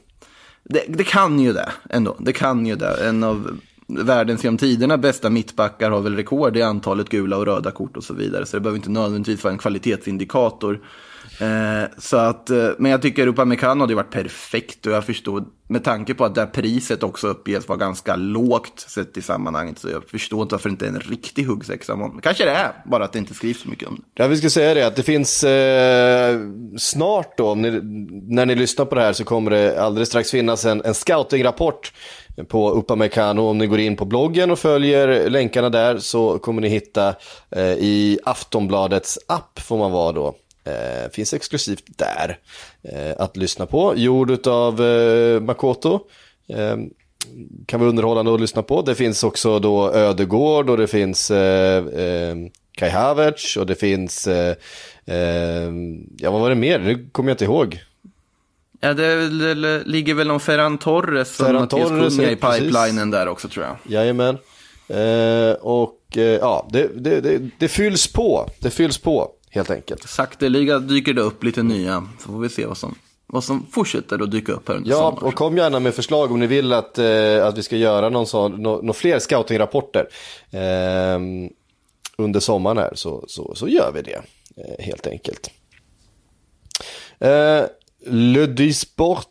det, 0.64 0.84
det 0.88 1.04
kan 1.04 1.40
ju 1.40 1.52
det 1.52 1.72
ändå. 1.90 2.16
Det 2.18 2.32
kan 2.32 2.66
ju 2.66 2.76
det. 2.76 3.08
En 3.08 3.24
av 3.24 3.60
världens 3.86 4.44
genom 4.44 4.58
tiderna 4.58 4.98
bästa 4.98 5.30
mittbackar 5.30 5.90
har 5.90 6.00
väl 6.00 6.16
rekord 6.16 6.56
i 6.56 6.62
antalet 6.62 7.08
gula 7.08 7.36
och 7.36 7.46
röda 7.46 7.70
kort 7.70 7.96
och 7.96 8.04
så 8.04 8.14
vidare. 8.14 8.46
Så 8.46 8.56
det 8.56 8.60
behöver 8.60 8.76
inte 8.76 8.90
nödvändigtvis 8.90 9.44
vara 9.44 9.52
en 9.52 9.58
kvalitetsindikator. 9.58 10.80
Eh, 11.43 11.88
så 11.99 12.16
att, 12.16 12.51
eh, 12.51 12.68
men 12.78 12.90
jag 12.90 13.03
tycker 13.03 13.26
Upamecano 13.26 13.80
hade 13.80 13.95
varit 13.95 14.11
perfekt 14.11 14.86
och 14.86 14.93
jag 14.93 15.05
förstår, 15.05 15.45
med 15.68 15.84
tanke 15.84 16.14
på 16.14 16.24
att 16.24 16.34
det 16.34 16.40
här 16.40 16.49
priset 16.49 17.03
också 17.03 17.28
uppges 17.28 17.68
vara 17.68 17.78
ganska 17.78 18.16
lågt 18.16 18.80
sett 18.80 19.16
i 19.16 19.22
sammanhanget, 19.22 19.78
så 19.78 19.88
jag 19.88 20.05
förstår 20.09 20.43
inte 20.43 20.55
varför 20.55 20.68
det 20.68 20.72
inte 20.72 20.86
är 20.86 20.88
en 20.88 21.01
riktig 21.01 21.45
huggsexa. 21.45 22.11
Kanske 22.22 22.45
det 22.45 22.51
är, 22.51 22.72
bara 22.84 23.05
att 23.05 23.12
det 23.12 23.18
inte 23.18 23.34
skrivs 23.34 23.62
så 23.62 23.68
mycket 23.68 23.88
om 23.88 23.97
det. 23.97 24.22
Ja, 24.22 24.28
vi 24.28 24.36
ska 24.36 24.51
säga 24.51 24.74
det 24.74 24.86
att 24.86 24.97
det 24.97 25.03
finns 25.03 25.45
eh, 25.45 26.38
snart 26.78 27.38
då, 27.38 27.55
ni, 27.55 27.80
när 28.28 28.47
ni 28.47 28.55
lyssnar 28.55 28.84
på 28.84 28.95
det 28.95 29.01
här 29.01 29.12
så 29.12 29.24
kommer 29.24 29.51
det 29.51 29.82
alldeles 29.82 30.09
strax 30.09 30.30
finnas 30.30 30.64
en, 30.64 30.82
en 30.84 30.95
scouting-rapport 30.95 31.93
på 32.49 32.70
Upamecano. 32.70 33.43
Om 33.43 33.59
ni 33.59 33.66
går 33.66 33.80
in 33.80 33.97
på 33.97 34.05
bloggen 34.05 34.51
och 34.51 34.59
följer 34.59 35.30
länkarna 35.30 35.70
där 35.70 35.99
så 35.99 36.38
kommer 36.38 36.62
ni 36.62 36.68
hitta 36.68 37.14
eh, 37.51 37.72
i 37.72 38.18
Aftonbladets 38.24 39.18
app 39.26 39.59
får 39.59 39.78
man 39.78 39.93
vara 39.93 40.12
då. 40.12 40.34
Eh, 40.64 41.10
finns 41.12 41.34
exklusivt 41.34 41.84
där 41.86 42.38
eh, 42.82 43.12
att 43.18 43.36
lyssna 43.36 43.66
på. 43.66 43.92
Gjord 43.96 44.46
av 44.46 44.82
eh, 44.82 45.40
Makoto. 45.40 46.00
Eh, 46.48 46.76
kan 47.66 47.80
vara 47.80 47.90
underhållande 47.90 48.34
att 48.34 48.40
lyssna 48.40 48.62
på. 48.62 48.82
Det 48.82 48.94
finns 48.94 49.24
också 49.24 49.58
då 49.58 49.92
Ödegård 49.94 50.70
och 50.70 50.76
det 50.76 50.86
finns 50.86 51.30
eh, 51.30 51.84
eh, 51.86 52.36
Kai 52.76 52.90
Havertz 52.90 53.56
och 53.56 53.66
det 53.66 53.74
finns, 53.74 54.26
eh, 54.26 54.56
ja 56.18 56.30
vad 56.30 56.40
var 56.40 56.48
det 56.48 56.54
mer? 56.56 56.78
Nu 56.78 57.08
kommer 57.12 57.30
jag 57.30 57.34
inte 57.34 57.44
ihåg. 57.44 57.80
Ja, 58.80 58.94
det, 58.94 59.16
väl- 59.16 59.60
det 59.62 59.82
ligger 59.84 60.14
väl 60.14 60.26
någon 60.26 60.40
Ferran 60.40 60.78
Torres 60.78 61.36
Ferran 61.36 61.54
Mattias 61.54 61.88
Cunha 61.88 62.30
i 62.30 62.36
pipelinen 62.36 63.10
där 63.10 63.28
också 63.28 63.48
tror 63.48 63.64
jag. 63.66 63.76
Jajamän. 63.92 64.38
Eh, 64.88 65.52
och 65.60 65.98
ja, 66.40 66.68
det, 66.72 66.88
det, 66.94 67.20
det, 67.20 67.40
det 67.58 67.68
fylls 67.68 68.12
på. 68.12 68.48
Det 68.58 68.70
fylls 68.70 68.98
på 68.98 69.30
helt 69.55 69.70
enkelt. 69.70 70.09
Sakteliga 70.09 70.78
dyker 70.78 71.14
det 71.14 71.20
upp 71.22 71.44
lite 71.44 71.62
nya, 71.62 72.07
så 72.20 72.28
får 72.32 72.38
vi 72.38 72.48
se 72.48 72.66
vad 72.66 72.76
som, 72.76 72.94
vad 73.26 73.44
som 73.44 73.66
fortsätter 73.72 74.22
att 74.22 74.30
dyka 74.30 74.53
upp 74.53 74.68
här 74.68 74.74
under 74.74 74.90
Ja, 74.90 74.96
sommaren. 74.96 75.26
och 75.28 75.34
kom 75.34 75.57
gärna 75.57 75.80
med 75.80 75.94
förslag 75.94 76.30
om 76.32 76.40
ni 76.40 76.46
vill 76.46 76.72
att, 76.72 76.98
eh, 76.98 77.46
att 77.46 77.59
vi 77.59 77.62
ska 77.62 77.76
göra 77.76 78.09
någon 78.09 78.26
sån, 78.26 78.62
nå, 78.62 78.80
nå 78.82 78.92
fler 78.92 79.18
scoutingrapporter 79.18 80.09
eh, 80.50 81.18
under 82.18 82.40
sommaren 82.40 82.78
här 82.78 82.92
så, 82.94 83.24
så, 83.28 83.55
så 83.55 83.68
gör 83.68 83.92
vi 83.94 84.03
det 84.03 84.22
eh, 84.57 84.84
helt 84.84 85.07
enkelt. 85.07 85.50
Eh, 87.18 87.62
Le 88.07 88.46
Dysport 88.46 89.28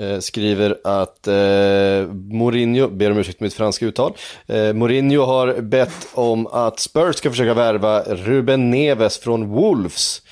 eh, 0.00 0.18
skriver 0.18 0.78
att 0.84 1.28
eh, 1.28 2.12
Mourinho, 2.12 2.88
ber 2.88 3.10
om 3.10 3.18
ursäkt 3.18 3.38
för 3.38 3.44
mitt 3.44 3.54
franska 3.54 3.86
uttal, 3.86 4.12
eh, 4.46 4.72
Mourinho 4.72 5.22
har 5.22 5.60
bett 5.60 6.08
om 6.14 6.46
att 6.46 6.80
Spurs 6.80 7.16
ska 7.16 7.30
försöka 7.30 7.54
värva 7.54 8.02
Ruben 8.02 8.70
Neves 8.70 9.18
från 9.18 9.48
Wolves. 9.48 10.22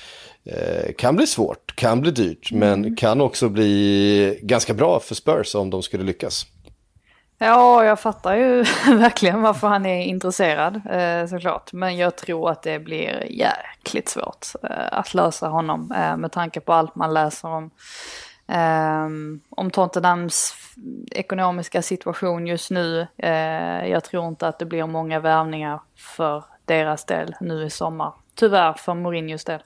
Eh, 0.45 0.93
kan 0.97 1.15
bli 1.15 1.27
svårt, 1.27 1.75
kan 1.75 2.01
bli 2.01 2.11
dyrt, 2.11 2.51
men 2.51 2.95
kan 2.95 3.21
också 3.21 3.49
bli 3.49 4.39
ganska 4.41 4.73
bra 4.73 4.99
för 4.99 5.15
Spurs 5.15 5.55
om 5.55 5.69
de 5.69 5.83
skulle 5.83 6.03
lyckas. 6.03 6.45
Ja, 7.37 7.85
jag 7.85 7.99
fattar 7.99 8.35
ju 8.35 8.63
verkligen 8.85 9.41
varför 9.41 9.67
han 9.67 9.85
är 9.85 10.03
intresserad 10.03 10.81
eh, 10.91 11.27
såklart. 11.27 11.73
Men 11.73 11.97
jag 11.97 12.15
tror 12.15 12.49
att 12.49 12.63
det 12.63 12.79
blir 12.79 13.27
jäkligt 13.29 14.09
svårt 14.09 14.47
eh, 14.63 14.69
att 14.91 15.13
lösa 15.13 15.47
honom 15.47 15.93
med 16.17 16.31
tanke 16.31 16.59
på 16.59 16.73
allt 16.73 16.95
man 16.95 17.13
läser 17.13 17.47
om. 17.47 17.71
Eh, 18.47 19.07
om 19.49 19.71
Tottenhams 19.71 20.53
ekonomiska 21.11 21.81
situation 21.81 22.47
just 22.47 22.71
nu. 22.71 23.07
Eh, 23.17 23.87
jag 23.89 24.03
tror 24.03 24.27
inte 24.27 24.47
att 24.47 24.59
det 24.59 24.65
blir 24.65 24.85
många 24.87 25.19
värvningar 25.19 25.79
för 25.97 26.43
deras 26.65 27.05
del 27.05 27.35
nu 27.41 27.63
i 27.65 27.69
sommar. 27.69 28.13
Tyvärr 28.35 28.73
för 28.73 28.93
Mourinhos 28.93 29.43
del. 29.45 29.59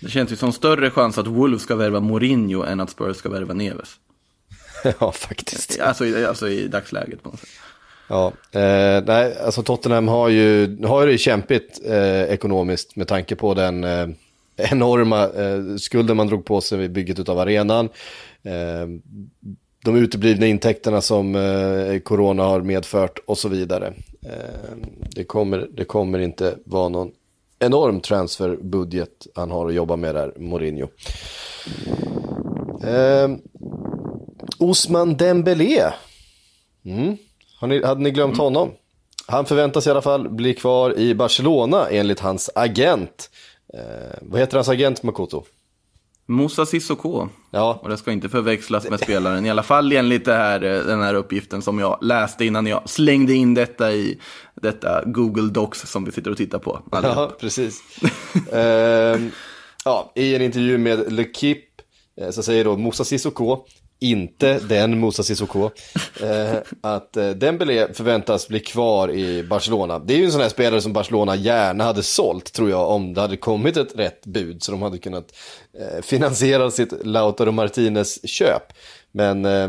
Det 0.00 0.08
känns 0.08 0.32
ju 0.32 0.36
som 0.36 0.52
större 0.52 0.90
chans 0.90 1.18
att 1.18 1.26
Wolves 1.26 1.62
ska 1.62 1.76
värva 1.76 2.00
Mourinho 2.00 2.62
än 2.64 2.80
att 2.80 2.90
Spurs 2.90 3.16
ska 3.16 3.28
värva 3.28 3.54
Neves. 3.54 3.88
ja, 5.00 5.12
faktiskt. 5.12 5.80
Alltså, 5.80 6.06
i- 6.06 6.26
alltså 6.26 6.48
i 6.48 6.68
dagsläget 6.68 7.22
på 7.22 7.28
något 7.30 7.40
sätt. 7.40 7.48
Ja, 8.08 8.26
eh, 8.52 9.02
nej, 9.06 9.38
alltså 9.44 9.62
Tottenham 9.62 10.08
har 10.08 10.28
ju, 10.28 10.78
har 10.86 11.06
ju 11.06 11.12
det 11.12 11.18
kämpigt 11.18 11.80
eh, 11.86 12.22
ekonomiskt 12.22 12.96
med 12.96 13.08
tanke 13.08 13.36
på 13.36 13.54
den 13.54 13.84
eh, 13.84 14.06
enorma 14.56 15.22
eh, 15.22 15.76
skulden 15.76 16.16
man 16.16 16.26
drog 16.26 16.44
på 16.44 16.60
sig 16.60 16.78
vid 16.78 16.92
bygget 16.92 17.28
av 17.28 17.38
arenan. 17.38 17.88
Eh, 18.42 18.86
de 19.84 19.96
uteblivna 19.96 20.46
intäkterna 20.46 21.00
som 21.00 21.34
eh, 21.34 21.98
corona 21.98 22.42
har 22.42 22.60
medfört 22.60 23.18
och 23.26 23.38
så 23.38 23.48
vidare. 23.48 23.94
Eh, 24.26 24.76
det, 25.14 25.24
kommer, 25.24 25.68
det 25.72 25.84
kommer 25.84 26.18
inte 26.18 26.56
vara 26.64 26.88
någon 26.88 27.10
enorm 27.58 28.00
transferbudget 28.00 29.26
han 29.34 29.50
har 29.50 29.68
att 29.68 29.74
jobba 29.74 29.96
med 29.96 30.14
där, 30.14 30.32
Mourinho. 30.36 30.88
Eh, 32.84 33.30
Osman 34.58 35.16
Dembélé. 35.16 35.82
Mm. 36.84 37.16
Har 37.60 37.68
ni, 37.68 37.84
hade 37.84 38.00
ni 38.00 38.10
glömt 38.10 38.38
honom? 38.38 38.70
Han 39.26 39.44
förväntas 39.44 39.86
i 39.86 39.90
alla 39.90 40.02
fall 40.02 40.28
bli 40.28 40.54
kvar 40.54 40.98
i 40.98 41.14
Barcelona 41.14 41.88
enligt 41.90 42.20
hans 42.20 42.50
agent. 42.54 43.30
Eh, 43.74 44.18
vad 44.22 44.40
heter 44.40 44.56
hans 44.56 44.68
agent 44.68 45.02
Makoto? 45.02 45.44
Moussa 46.26 46.66
Sissoko. 46.66 47.28
Ja, 47.50 47.78
Och 47.82 47.88
det 47.88 47.96
ska 47.96 48.12
inte 48.12 48.28
förväxlas 48.28 48.90
med 48.90 49.00
spelaren, 49.00 49.46
i 49.46 49.50
alla 49.50 49.62
fall 49.62 49.92
enligt 49.92 50.24
det 50.24 50.34
här, 50.34 50.62
eh, 50.64 50.84
den 50.84 51.02
här 51.02 51.14
uppgiften 51.14 51.62
som 51.62 51.78
jag 51.78 51.98
läste 52.02 52.44
innan 52.44 52.66
jag 52.66 52.88
slängde 52.88 53.34
in 53.34 53.54
detta 53.54 53.92
i 53.92 54.18
detta 54.62 55.02
Google 55.06 55.50
Docs 55.50 55.80
som 55.90 56.04
vi 56.04 56.12
sitter 56.12 56.30
och 56.30 56.36
tittar 56.36 56.58
på. 56.58 56.82
allihop. 56.92 57.16
ja 57.16 57.36
precis. 57.40 57.82
Ehm, 58.52 59.30
ja, 59.84 60.12
I 60.14 60.34
en 60.34 60.42
intervju 60.42 60.78
med 60.78 60.98
L'Equipe 60.98 61.62
eh, 62.20 62.30
så 62.30 62.42
säger 62.42 62.64
då 62.64 62.76
Moussa 62.76 63.04
Sissoko, 63.04 63.64
inte 64.02 64.58
den 64.58 64.98
Moussa 64.98 65.22
Sissoko, 65.22 65.70
eh, 66.20 66.56
att 66.80 67.16
eh, 67.16 67.30
Dembélé 67.30 67.92
förväntas 67.94 68.48
bli 68.48 68.60
kvar 68.60 69.10
i 69.10 69.42
Barcelona. 69.42 69.98
Det 69.98 70.14
är 70.14 70.18
ju 70.18 70.24
en 70.24 70.32
sån 70.32 70.40
här 70.40 70.48
spelare 70.48 70.80
som 70.80 70.92
Barcelona 70.92 71.36
gärna 71.36 71.84
hade 71.84 72.02
sålt, 72.02 72.52
tror 72.52 72.70
jag, 72.70 72.90
om 72.90 73.14
det 73.14 73.20
hade 73.20 73.36
kommit 73.36 73.76
ett 73.76 73.96
rätt 73.96 74.26
bud 74.26 74.62
så 74.62 74.72
de 74.72 74.82
hade 74.82 74.98
kunnat 74.98 75.34
eh, 75.78 76.02
finansiera 76.02 76.70
sitt 76.70 76.92
Lautaro 77.04 77.52
Martinez 77.52 78.28
köp. 78.28 78.72
Men 79.12 79.44
eh, 79.44 79.68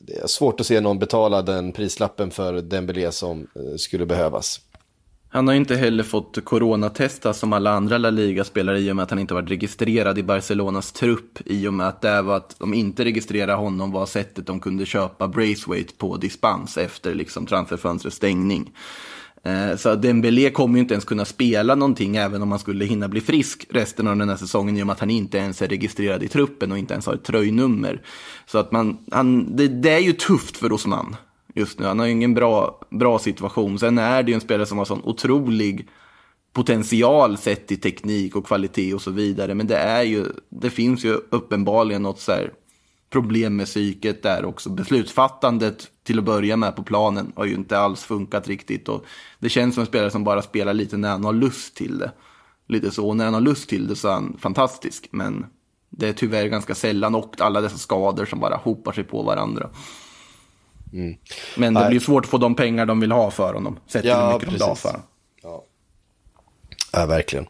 det 0.00 0.16
är 0.16 0.26
svårt 0.26 0.60
att 0.60 0.66
se 0.66 0.80
någon 0.80 0.98
betala 0.98 1.42
den 1.42 1.72
prislappen 1.72 2.30
för 2.30 2.60
Dembélé 2.60 3.12
som 3.12 3.40
eh, 3.40 3.76
skulle 3.76 4.06
behövas. 4.06 4.60
Han 5.34 5.48
har 5.48 5.54
inte 5.54 5.76
heller 5.76 6.02
fått 6.02 6.44
coronatesta 6.44 7.32
som 7.32 7.52
alla 7.52 7.70
andra 7.70 7.98
La 7.98 8.10
Liga-spelare 8.10 8.78
i 8.78 8.92
och 8.92 8.96
med 8.96 9.02
att 9.02 9.10
han 9.10 9.18
inte 9.18 9.34
varit 9.34 9.50
registrerad 9.50 10.18
i 10.18 10.22
Barcelonas 10.22 10.92
trupp. 10.92 11.38
I 11.44 11.68
och 11.68 11.74
med 11.74 11.88
att 11.88 12.00
det 12.00 12.22
var 12.22 12.36
att 12.36 12.56
de 12.58 12.74
inte 12.74 13.04
registrerade 13.04 13.52
honom 13.52 13.92
var 13.92 14.06
sättet 14.06 14.46
de 14.46 14.60
kunde 14.60 14.86
köpa 14.86 15.28
Braithwaite 15.28 15.94
på 15.94 16.16
dispens 16.16 16.78
efter 16.78 17.14
liksom 17.14 17.46
transferfönstrets 17.46 18.16
stängning. 18.16 18.72
Eh, 19.42 19.76
så 19.76 19.94
Dembélé 19.94 20.50
kommer 20.50 20.74
ju 20.74 20.80
inte 20.80 20.94
ens 20.94 21.04
kunna 21.04 21.24
spela 21.24 21.74
någonting 21.74 22.16
även 22.16 22.42
om 22.42 22.50
han 22.50 22.60
skulle 22.60 22.84
hinna 22.84 23.08
bli 23.08 23.20
frisk 23.20 23.66
resten 23.70 24.08
av 24.08 24.16
den 24.16 24.28
här 24.28 24.36
säsongen 24.36 24.76
i 24.76 24.82
och 24.82 24.86
med 24.86 24.94
att 24.94 25.00
han 25.00 25.10
inte 25.10 25.38
ens 25.38 25.62
är 25.62 25.68
registrerad 25.68 26.22
i 26.22 26.28
truppen 26.28 26.72
och 26.72 26.78
inte 26.78 26.94
ens 26.94 27.06
har 27.06 27.14
ett 27.14 27.24
tröjnummer. 27.24 28.02
Så 28.46 28.58
att 28.58 28.72
man, 28.72 28.98
han, 29.10 29.56
det, 29.56 29.68
det 29.68 29.90
är 29.90 30.00
ju 30.00 30.12
tufft 30.12 30.56
för 30.56 30.72
Osman 30.72 31.16
just 31.54 31.78
nu. 31.78 31.86
Han 31.86 31.98
har 31.98 32.06
ju 32.06 32.12
ingen 32.12 32.34
bra, 32.34 32.80
bra 32.90 33.18
situation. 33.18 33.78
Sen 33.78 33.98
är 33.98 34.22
det 34.22 34.30
ju 34.30 34.34
en 34.34 34.40
spelare 34.40 34.66
som 34.66 34.78
har 34.78 34.84
sån 34.84 35.04
otrolig 35.04 35.88
potential 36.52 37.36
sett 37.36 37.72
i 37.72 37.76
teknik 37.76 38.36
och 38.36 38.46
kvalitet 38.46 38.94
och 38.94 39.02
så 39.02 39.10
vidare. 39.10 39.54
Men 39.54 39.66
det 39.66 39.76
är 39.76 40.02
ju, 40.02 40.26
det 40.48 40.70
finns 40.70 41.04
ju 41.04 41.12
uppenbarligen 41.30 42.02
något 42.02 42.20
så 42.20 42.32
här 42.32 42.52
problem 43.10 43.56
med 43.56 43.66
psyket 43.66 44.22
där 44.22 44.44
också. 44.44 44.70
Beslutsfattandet 44.70 45.90
till 46.02 46.18
att 46.18 46.24
börja 46.24 46.56
med 46.56 46.76
på 46.76 46.82
planen 46.82 47.32
har 47.36 47.44
ju 47.44 47.54
inte 47.54 47.78
alls 47.78 48.04
funkat 48.04 48.48
riktigt. 48.48 48.88
Och 48.88 49.04
det 49.38 49.48
känns 49.48 49.74
som 49.74 49.80
en 49.80 49.86
spelare 49.86 50.10
som 50.10 50.24
bara 50.24 50.42
spelar 50.42 50.74
lite 50.74 50.96
när 50.96 51.10
han 51.10 51.24
har 51.24 51.32
lust 51.32 51.76
till 51.76 51.98
det. 51.98 52.12
Lite 52.68 52.90
så, 52.90 53.08
och 53.08 53.16
när 53.16 53.24
han 53.24 53.34
har 53.34 53.40
lust 53.40 53.68
till 53.68 53.88
det 53.88 53.96
så 53.96 54.08
är 54.08 54.12
han 54.12 54.36
fantastisk. 54.38 55.08
Men 55.10 55.46
det 55.90 56.08
är 56.08 56.12
tyvärr 56.12 56.46
ganska 56.46 56.74
sällan 56.74 57.14
och 57.14 57.40
alla 57.40 57.60
dessa 57.60 57.78
skador 57.78 58.24
som 58.24 58.40
bara 58.40 58.56
hopar 58.56 58.92
sig 58.92 59.04
på 59.04 59.22
varandra. 59.22 59.70
Mm. 60.92 61.14
Men 61.56 61.74
det 61.74 61.80
Nej. 61.80 61.88
blir 61.90 62.00
svårt 62.00 62.24
att 62.24 62.30
få 62.30 62.38
de 62.38 62.54
pengar 62.54 62.86
de 62.86 63.00
vill 63.00 63.12
ha 63.12 63.30
för 63.30 63.54
honom. 63.54 63.78
Sett 63.86 64.04
Ja, 64.04 64.26
hur 64.26 64.32
mycket 64.34 64.50
de 64.50 64.56
la 64.56 64.66
precis. 64.66 64.82
för 64.82 64.88
honom. 64.88 65.06
Ja. 65.42 65.62
Ja, 66.92 67.06
verkligen. 67.06 67.46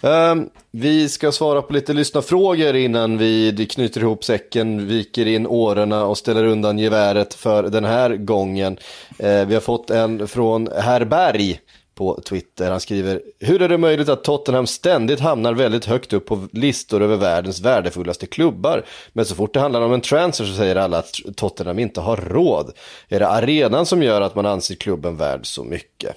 Ehm, 0.00 0.48
vi 0.70 1.08
ska 1.08 1.32
svara 1.32 1.62
på 1.62 1.72
lite 1.72 1.92
lyssnarfrågor 1.92 2.76
innan 2.76 3.18
vi 3.18 3.66
knyter 3.70 4.00
ihop 4.00 4.24
säcken, 4.24 4.86
viker 4.88 5.26
in 5.26 5.46
årorna 5.46 6.04
och 6.04 6.18
ställer 6.18 6.44
undan 6.44 6.78
geväret 6.78 7.34
för 7.34 7.62
den 7.62 7.84
här 7.84 8.16
gången. 8.16 8.78
Eh, 9.18 9.46
vi 9.46 9.54
har 9.54 9.60
fått 9.60 9.90
en 9.90 10.28
från 10.28 10.68
Herr 10.78 11.04
Berg 11.04 11.60
på 11.94 12.20
Twitter. 12.20 12.70
Han 12.70 12.80
skriver, 12.80 13.22
hur 13.40 13.62
är 13.62 13.68
det 13.68 13.78
möjligt 13.78 14.08
att 14.08 14.24
Tottenham 14.24 14.66
ständigt 14.66 15.20
hamnar 15.20 15.54
väldigt 15.54 15.84
högt 15.84 16.12
upp 16.12 16.26
på 16.26 16.48
listor 16.52 17.02
över 17.02 17.16
världens 17.16 17.60
värdefullaste 17.60 18.26
klubbar? 18.26 18.84
Men 19.12 19.24
så 19.24 19.34
fort 19.34 19.54
det 19.54 19.60
handlar 19.60 19.80
om 19.80 19.92
en 19.92 20.00
transfer 20.00 20.44
så 20.44 20.54
säger 20.54 20.76
alla 20.76 20.98
att 20.98 21.14
Tottenham 21.36 21.78
inte 21.78 22.00
har 22.00 22.16
råd. 22.16 22.72
Är 23.08 23.20
det 23.20 23.28
arenan 23.28 23.86
som 23.86 24.02
gör 24.02 24.20
att 24.20 24.34
man 24.34 24.46
anser 24.46 24.74
klubben 24.74 25.16
värd 25.16 25.46
så 25.46 25.64
mycket? 25.64 26.16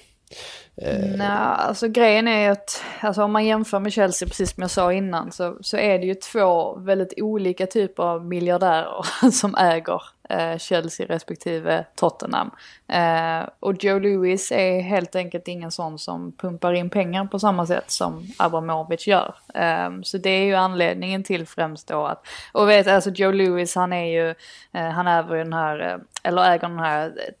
Eh, 0.82 1.16
Nej, 1.16 1.28
alltså 1.28 1.88
grejen 1.88 2.28
är 2.28 2.40
ju 2.40 2.46
att 2.46 2.82
alltså, 3.00 3.22
om 3.22 3.32
man 3.32 3.44
jämför 3.44 3.78
med 3.78 3.92
Chelsea, 3.92 4.28
precis 4.28 4.54
som 4.54 4.60
jag 4.60 4.70
sa 4.70 4.92
innan, 4.92 5.32
så, 5.32 5.58
så 5.60 5.76
är 5.76 5.98
det 5.98 6.06
ju 6.06 6.14
två 6.14 6.76
väldigt 6.76 7.12
olika 7.16 7.66
typer 7.66 8.02
av 8.02 8.26
miljardärer 8.26 9.30
som 9.30 9.54
äger 9.54 10.02
eh, 10.28 10.58
Chelsea 10.58 11.06
respektive 11.06 11.84
Tottenham. 11.94 12.50
Eh, 12.88 13.48
och 13.60 13.84
Joe 13.84 13.98
Louis 13.98 14.52
är 14.52 14.80
helt 14.80 15.16
enkelt 15.16 15.48
ingen 15.48 15.70
sån 15.70 15.98
som 15.98 16.32
pumpar 16.32 16.72
in 16.72 16.90
pengar 16.90 17.24
på 17.24 17.38
samma 17.38 17.66
sätt 17.66 17.90
som 17.90 18.26
Abramovic 18.36 19.06
gör. 19.06 19.34
Eh, 19.54 19.90
så 20.02 20.18
det 20.18 20.30
är 20.30 20.44
ju 20.44 20.54
anledningen 20.54 21.24
till 21.24 21.46
främst 21.46 21.88
då 21.88 22.06
att, 22.06 22.26
och 22.52 22.68
vet 22.68 22.86
alltså 22.86 23.10
Joe 23.10 23.32
Louis 23.32 23.74
han 23.74 23.92
är 23.92 24.06
ju, 24.06 24.34
eh, 24.72 24.90
han 24.90 25.06
äger 25.06 25.36
den 25.36 25.52
här, 25.52 25.80
eh, 25.80 25.98
eller 26.22 26.42
äger 26.42 26.68
den 26.68 26.78
här 26.78 27.06
eh, 27.06 27.34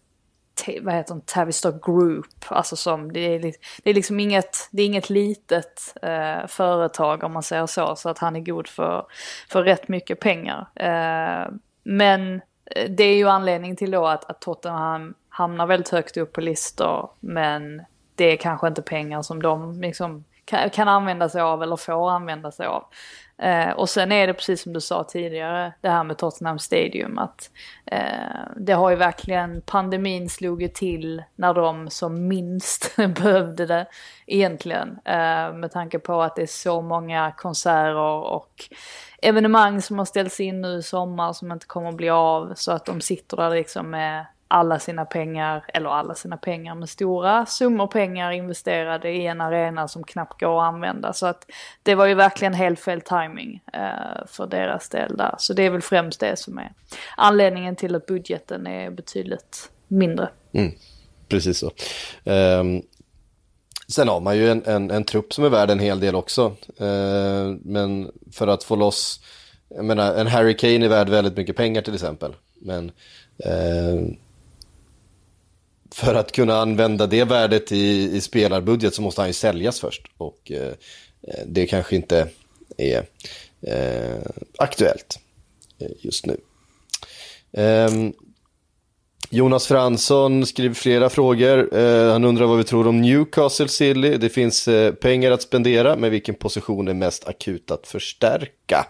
vad 0.82 0.94
heter 0.94 1.14
de? 1.14 1.20
Tavistock 1.20 1.84
Group. 1.84 2.26
Alltså 2.48 2.76
som, 2.76 3.12
det 3.12 3.20
är, 3.20 3.38
det 3.82 3.90
är 3.90 3.94
liksom 3.94 4.20
inget, 4.20 4.68
det 4.70 4.82
är 4.82 4.86
inget 4.86 5.10
litet 5.10 5.94
eh, 6.02 6.46
företag 6.46 7.24
om 7.24 7.32
man 7.32 7.42
säger 7.42 7.66
så. 7.66 7.96
Så 7.96 8.08
att 8.08 8.18
han 8.18 8.36
är 8.36 8.40
god 8.40 8.68
för, 8.68 9.06
för 9.50 9.62
rätt 9.62 9.88
mycket 9.88 10.20
pengar. 10.20 10.68
Eh, 10.74 11.52
men 11.82 12.34
eh, 12.76 12.90
det 12.90 13.04
är 13.04 13.16
ju 13.16 13.28
anledningen 13.28 13.76
till 13.76 13.90
då 13.90 14.06
att, 14.06 14.30
att 14.30 14.40
Tottenham 14.40 15.14
hamnar 15.28 15.66
väldigt 15.66 15.88
högt 15.88 16.16
upp 16.16 16.32
på 16.32 16.40
listor. 16.40 17.10
Men 17.20 17.82
det 18.14 18.24
är 18.24 18.36
kanske 18.36 18.68
inte 18.68 18.82
pengar 18.82 19.22
som 19.22 19.42
de 19.42 19.80
liksom 19.80 20.24
kan, 20.44 20.70
kan 20.70 20.88
använda 20.88 21.28
sig 21.28 21.40
av 21.40 21.62
eller 21.62 21.76
får 21.76 22.10
använda 22.10 22.50
sig 22.50 22.66
av. 22.66 22.84
Eh, 23.38 23.70
och 23.70 23.88
sen 23.88 24.12
är 24.12 24.26
det 24.26 24.34
precis 24.34 24.62
som 24.62 24.72
du 24.72 24.80
sa 24.80 25.04
tidigare, 25.04 25.72
det 25.80 25.88
här 25.88 26.04
med 26.04 26.18
Tottenham 26.18 26.58
Stadium, 26.58 27.18
att 27.18 27.50
eh, 27.86 28.00
det 28.56 28.72
har 28.72 28.90
ju 28.90 28.96
verkligen, 28.96 29.62
pandemin 29.62 30.28
slog 30.28 30.62
ju 30.62 30.68
till 30.68 31.22
när 31.36 31.54
de 31.54 31.90
som 31.90 32.28
minst 32.28 32.96
behövde 32.96 33.66
det 33.66 33.86
egentligen. 34.26 34.88
Eh, 35.04 35.52
med 35.52 35.70
tanke 35.72 35.98
på 35.98 36.22
att 36.22 36.36
det 36.36 36.42
är 36.42 36.46
så 36.46 36.82
många 36.82 37.32
konserter 37.36 37.96
och 38.32 38.68
evenemang 39.22 39.82
som 39.82 39.98
har 39.98 40.06
ställts 40.06 40.40
in 40.40 40.60
nu 40.60 40.78
i 40.78 40.82
sommar 40.82 41.32
som 41.32 41.52
inte 41.52 41.66
kommer 41.66 41.88
att 41.88 41.96
bli 41.96 42.10
av, 42.10 42.52
så 42.56 42.72
att 42.72 42.84
de 42.84 43.00
sitter 43.00 43.36
där 43.36 43.50
liksom 43.50 43.90
med 43.90 44.26
alla 44.48 44.78
sina 44.78 45.04
pengar, 45.04 45.64
eller 45.74 45.90
alla 45.90 46.14
sina 46.14 46.36
pengar, 46.36 46.74
med 46.74 46.88
stora 46.88 47.46
summor 47.46 47.86
pengar 47.86 48.30
investerade 48.30 49.10
i 49.10 49.26
en 49.26 49.40
arena 49.40 49.88
som 49.88 50.04
knappt 50.04 50.40
går 50.40 50.58
att 50.58 50.74
använda. 50.74 51.12
Så 51.12 51.26
att 51.26 51.46
det 51.82 51.94
var 51.94 52.06
ju 52.06 52.14
verkligen 52.14 52.54
helt 52.54 52.80
fel 52.80 53.00
timing 53.00 53.62
eh, 53.72 54.26
för 54.26 54.46
deras 54.46 54.88
del 54.88 55.16
där. 55.16 55.34
Så 55.38 55.52
det 55.52 55.62
är 55.62 55.70
väl 55.70 55.82
främst 55.82 56.20
det 56.20 56.38
som 56.38 56.58
är 56.58 56.72
anledningen 57.16 57.76
till 57.76 57.94
att 57.94 58.06
budgeten 58.06 58.66
är 58.66 58.90
betydligt 58.90 59.70
mindre. 59.88 60.28
Mm, 60.52 60.72
precis 61.28 61.58
så. 61.58 61.70
Um... 62.24 62.82
sen 63.88 64.08
har 64.08 64.20
man 64.20 64.36
ju 64.36 64.50
en, 64.50 64.64
en, 64.66 64.90
en 64.90 65.04
trupp 65.04 65.32
som 65.32 65.44
är 65.44 65.48
värd 65.48 65.70
en 65.70 65.78
hel 65.78 66.00
del 66.00 66.14
också. 66.14 66.56
Ehm, 66.78 67.60
men 67.64 68.10
för 68.32 68.46
att 68.46 68.64
få 68.64 68.76
loss, 68.76 69.20
jag 69.68 69.84
menar 69.84 70.14
en 70.14 70.26
Harry 70.26 70.56
Kane 70.56 70.84
är 70.84 70.88
värd 70.88 71.08
väldigt 71.08 71.36
mycket 71.36 71.56
pengar 71.56 71.82
till 71.82 71.94
exempel. 71.94 72.34
Men 72.60 72.90
ehm, 73.44 74.16
för 75.98 76.14
att 76.14 76.32
kunna 76.32 76.56
använda 76.56 77.06
det 77.06 77.24
värdet 77.24 77.72
i, 77.72 78.16
i 78.16 78.20
spelarbudget 78.20 78.94
så 78.94 79.02
måste 79.02 79.20
han 79.20 79.28
ju 79.28 79.32
säljas 79.32 79.80
först. 79.80 80.02
Och 80.18 80.52
eh, 80.52 80.72
det 81.46 81.66
kanske 81.66 81.96
inte 81.96 82.28
är 82.76 83.06
eh, 83.60 84.22
aktuellt 84.58 85.18
eh, 85.78 85.90
just 86.00 86.26
nu. 86.26 86.36
Eh, 87.52 87.90
Jonas 89.30 89.66
Fransson 89.66 90.46
skriver 90.46 90.74
flera 90.74 91.10
frågor. 91.10 91.78
Eh, 91.78 92.12
han 92.12 92.24
undrar 92.24 92.46
vad 92.46 92.58
vi 92.58 92.64
tror 92.64 92.86
om 92.86 93.00
Newcastle 93.00 93.68
Silly. 93.68 94.16
Det 94.16 94.28
finns 94.28 94.68
eh, 94.68 94.94
pengar 94.94 95.30
att 95.30 95.42
spendera, 95.42 95.96
men 95.96 96.10
vilken 96.10 96.34
position 96.34 96.88
är 96.88 96.94
mest 96.94 97.28
akut 97.28 97.70
att 97.70 97.86
förstärka? 97.86 98.86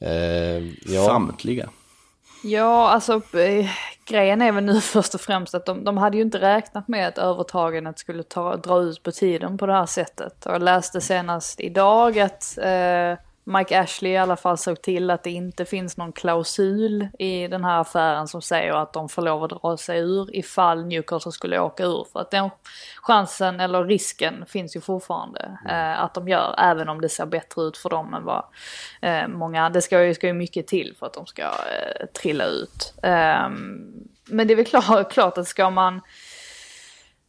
Eh, 0.00 0.12
ja. 0.86 1.06
Samtliga. 1.06 1.70
Ja, 2.42 2.88
alltså 2.88 3.12
eh, 3.38 3.70
grejen 4.04 4.42
är 4.42 4.52
väl 4.52 4.64
nu 4.64 4.80
först 4.80 5.14
och 5.14 5.20
främst 5.20 5.54
att 5.54 5.66
de, 5.66 5.84
de 5.84 5.98
hade 5.98 6.16
ju 6.16 6.22
inte 6.22 6.40
räknat 6.40 6.88
med 6.88 7.08
att 7.08 7.18
övertagandet 7.18 7.98
skulle 7.98 8.22
ta, 8.22 8.56
dra 8.56 8.80
ut 8.80 9.02
på 9.02 9.12
tiden 9.12 9.58
på 9.58 9.66
det 9.66 9.72
här 9.72 9.86
sättet. 9.86 10.46
Och 10.46 10.54
jag 10.54 10.62
läste 10.62 11.00
senast 11.00 11.60
idag 11.60 12.18
att 12.18 12.58
eh, 12.58 13.18
Mike 13.44 13.80
Ashley 13.80 14.12
i 14.12 14.16
alla 14.16 14.36
fall 14.36 14.58
såg 14.58 14.82
till 14.82 15.10
att 15.10 15.22
det 15.22 15.30
inte 15.30 15.64
finns 15.64 15.96
någon 15.96 16.12
klausul 16.12 17.08
i 17.18 17.48
den 17.48 17.64
här 17.64 17.80
affären 17.80 18.28
som 18.28 18.42
säger 18.42 18.72
att 18.72 18.92
de 18.92 19.08
får 19.08 19.22
lov 19.22 19.44
att 19.44 19.50
dra 19.50 19.76
sig 19.76 20.00
ur 20.00 20.36
ifall 20.36 20.86
Newcastle 20.86 21.32
skulle 21.32 21.60
åka 21.60 21.84
ur. 21.84 22.06
För 22.12 22.20
att 22.20 22.30
den 22.30 22.50
chansen, 22.96 23.60
eller 23.60 23.84
risken, 23.84 24.46
finns 24.46 24.76
ju 24.76 24.80
fortfarande 24.80 25.58
eh, 25.68 26.02
att 26.02 26.14
de 26.14 26.28
gör. 26.28 26.54
Även 26.58 26.88
om 26.88 27.00
det 27.00 27.08
ser 27.08 27.26
bättre 27.26 27.62
ut 27.62 27.76
för 27.76 27.90
dem 27.90 28.14
än 28.14 28.24
vad 28.24 28.44
eh, 29.02 29.28
många, 29.28 29.70
det 29.70 29.82
ska 29.82 30.04
ju, 30.04 30.14
ska 30.14 30.26
ju 30.26 30.32
mycket 30.32 30.66
till 30.66 30.96
för 30.98 31.06
att 31.06 31.14
de 31.14 31.26
ska 31.26 31.42
eh, 31.42 32.06
trilla 32.14 32.44
ut. 32.44 32.94
Ehm, 33.02 34.02
men 34.24 34.46
det 34.46 34.54
är 34.54 34.56
väl 34.56 34.64
klart, 34.64 35.12
klart 35.12 35.38
att 35.38 35.48
ska 35.48 35.70
man 35.70 36.00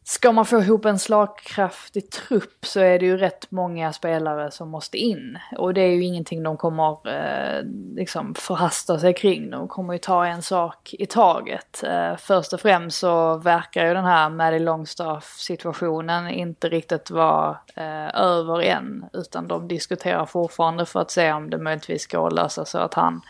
Ska 0.05 0.31
man 0.31 0.45
få 0.45 0.59
ihop 0.59 0.85
en 0.85 0.99
slagkraftig 0.99 2.11
trupp 2.11 2.65
så 2.65 2.79
är 2.79 2.99
det 2.99 3.05
ju 3.05 3.17
rätt 3.17 3.51
många 3.51 3.93
spelare 3.93 4.51
som 4.51 4.69
måste 4.69 4.97
in. 4.97 5.37
Och 5.57 5.73
det 5.73 5.81
är 5.81 5.91
ju 5.91 6.03
ingenting 6.03 6.43
de 6.43 6.57
kommer 6.57 7.07
eh, 7.07 7.63
liksom 7.95 8.35
förhasta 8.35 8.99
sig 8.99 9.13
kring. 9.13 9.49
De 9.49 9.67
kommer 9.67 9.93
ju 9.93 9.99
ta 9.99 10.25
en 10.25 10.41
sak 10.41 10.95
i 10.99 11.05
taget. 11.05 11.83
Eh, 11.83 12.15
först 12.17 12.53
och 12.53 12.59
främst 12.59 12.97
så 12.97 13.37
verkar 13.37 13.87
ju 13.87 13.93
den 13.93 14.05
här 14.05 14.29
Maddie 14.29 14.59
Longstaff 14.59 15.35
situationen 15.37 16.29
inte 16.29 16.69
riktigt 16.69 17.11
vara 17.11 17.57
eh, 17.75 18.21
över 18.21 18.61
än. 18.61 19.05
Utan 19.13 19.47
de 19.47 19.67
diskuterar 19.67 20.25
fortfarande 20.25 20.85
för 20.85 20.99
att 20.99 21.11
se 21.11 21.33
om 21.33 21.49
det 21.49 21.57
möjligtvis 21.57 22.07
går 22.07 22.27
att 22.27 22.33
lösa 22.33 22.65
så 22.65 22.77
att 22.77 22.93
han 22.93 23.21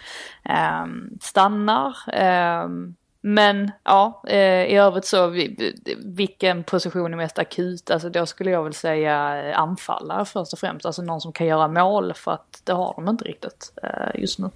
eh, 0.45 0.85
stannar. 1.21 1.97
Ehm, 2.13 2.95
men 3.25 3.71
ja, 3.83 4.23
eh, 4.27 4.63
i 4.65 4.75
övrigt 4.75 5.05
så 5.05 5.27
vi- 5.27 5.73
vilken 6.05 6.63
position 6.63 7.13
är 7.13 7.17
mest 7.17 7.39
akut? 7.39 7.91
Alltså 7.91 8.09
då 8.09 8.25
skulle 8.25 8.51
jag 8.51 8.63
väl 8.63 8.73
säga 8.73 9.43
eh, 9.49 9.59
anfallare 9.59 10.25
först 10.25 10.53
och 10.53 10.59
främst. 10.59 10.85
Alltså 10.85 11.01
någon 11.01 11.21
som 11.21 11.31
kan 11.33 11.47
göra 11.47 11.67
mål 11.67 12.13
för 12.15 12.31
att 12.31 12.61
det 12.63 12.73
har 12.73 12.93
de 12.95 13.09
inte 13.09 13.23
riktigt 13.25 13.73
eh, 13.83 14.21
just 14.21 14.39
nu. 14.39 14.49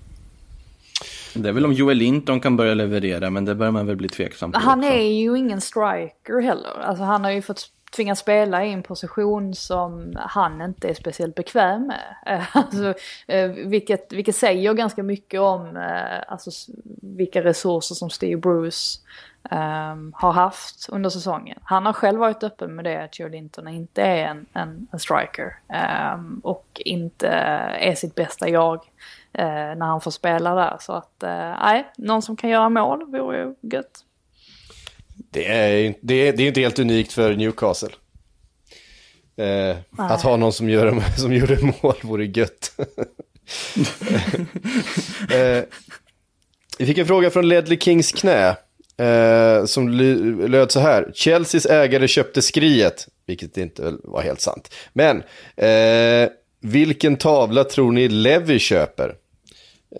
Det 1.34 1.49
är 1.49 1.53
väl 1.53 1.65
om 1.65 1.74
Joel 1.74 1.97
Linton 1.97 2.39
kan 2.39 2.55
börja 2.57 2.74
leverera, 2.74 3.30
men 3.30 3.45
det 3.45 3.55
börjar 3.55 3.72
man 3.72 3.88
väl 3.88 3.95
bli 3.95 4.09
tveksam 4.09 4.51
på 4.51 4.59
Han 4.59 4.80
också. 4.80 4.91
är 4.91 5.11
ju 5.11 5.38
ingen 5.38 5.61
striker 5.61 6.41
heller. 6.41 6.80
Alltså 6.82 7.03
han 7.03 7.24
har 7.24 7.32
ju 7.32 7.41
fått 7.41 7.70
tvingas 7.97 8.19
spela 8.19 8.65
i 8.65 8.73
en 8.73 8.83
position 8.83 9.55
som 9.55 10.13
han 10.15 10.61
inte 10.61 10.89
är 10.89 10.93
speciellt 10.93 11.35
bekväm 11.35 11.87
med. 11.87 12.45
Alltså, 12.53 12.93
eh, 13.27 13.49
vilket, 13.49 14.13
vilket 14.13 14.35
säger 14.35 14.73
ganska 14.73 15.03
mycket 15.03 15.39
om 15.39 15.77
eh, 15.77 16.23
alltså, 16.27 16.71
vilka 17.01 17.43
resurser 17.43 17.95
som 17.95 18.09
Steve 18.09 18.41
Bruce 18.41 18.99
um, 19.51 20.13
har 20.15 20.31
haft 20.31 20.89
under 20.89 21.09
säsongen. 21.09 21.59
Han 21.63 21.85
har 21.85 21.93
själv 21.93 22.19
varit 22.19 22.43
öppen 22.43 22.75
med 22.75 22.85
det 22.85 23.03
att 23.03 23.19
Joe 23.19 23.27
Linton 23.27 23.67
inte 23.67 24.01
är 24.01 24.25
en, 24.27 24.45
en, 24.53 24.87
en 24.91 24.99
striker. 24.99 25.59
um, 26.13 26.41
och 26.43 26.81
inte 26.85 27.27
är 27.27 27.95
sitt 27.95 28.15
bästa 28.15 28.49
jag 28.49 28.75
uh, 28.75 29.75
när 29.75 29.85
han 29.85 30.01
får 30.01 30.11
spela 30.11 30.55
där. 30.55 30.77
Så 30.79 30.93
att 30.93 31.15
nej, 31.21 31.55
nej, 31.61 31.91
någon 31.97 32.21
som 32.21 32.35
kan 32.35 32.49
göra 32.49 32.69
mål 32.69 33.11
vore 33.11 33.37
ju 33.37 33.55
gött. 33.61 34.03
Det 35.32 35.45
är 35.45 35.93
det 36.01 36.28
är, 36.28 36.34
det 36.34 36.43
är 36.43 36.47
inte 36.47 36.61
helt 36.61 36.80
unikt 36.80 37.13
för 37.13 37.36
Newcastle. 37.36 37.89
Eh, 39.38 39.78
att 39.97 40.21
ha 40.21 40.38
någon 40.38 40.53
som 40.53 40.69
gör, 40.69 41.03
som 41.17 41.34
gjorde 41.34 41.59
mål 41.61 41.95
vore 42.01 42.25
gött. 42.25 42.71
eh, 45.32 45.63
vi 46.78 46.86
fick 46.86 46.97
en 46.97 47.07
fråga 47.07 47.30
från 47.30 47.47
Ledley 47.47 47.80
Kings 47.80 48.11
knä. 48.11 48.55
Eh, 48.97 49.65
som 49.65 49.89
löd 50.49 50.71
så 50.71 50.80
här. 50.80 51.11
Chelseas 51.15 51.65
ägare 51.65 52.07
köpte 52.07 52.41
skriet. 52.41 53.07
Vilket 53.25 53.57
inte 53.57 53.97
var 54.03 54.21
helt 54.21 54.41
sant. 54.41 54.73
Men 54.93 55.23
eh, 55.55 56.30
vilken 56.61 57.17
tavla 57.17 57.63
tror 57.63 57.91
ni 57.91 58.07
Levy 58.07 58.59
köper? 58.59 59.15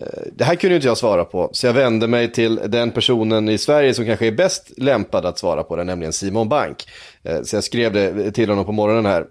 Eh, 0.00 0.22
det 0.32 0.44
här 0.44 0.54
kunde 0.54 0.76
inte 0.76 0.88
jag 0.88 0.98
svara 0.98 1.24
på, 1.24 1.50
så 1.52 1.66
jag 1.66 1.74
vände 1.74 2.08
mig 2.08 2.32
till 2.32 2.60
den 2.66 2.90
personen 2.90 3.48
i 3.48 3.58
Sverige 3.58 3.94
som 3.94 4.06
kanske 4.06 4.26
är 4.26 4.32
bäst 4.32 4.70
lämpad 4.76 5.26
att 5.26 5.38
svara 5.38 5.62
på 5.62 5.76
det, 5.76 5.84
nämligen 5.84 6.12
Simon 6.12 6.48
Bank. 6.48 6.88
Eh, 7.22 7.42
så 7.42 7.56
jag 7.56 7.64
skrev 7.64 7.92
det 7.92 8.32
till 8.32 8.48
honom 8.48 8.64
på 8.64 8.72
morgonen 8.72 9.06
här. 9.06 9.26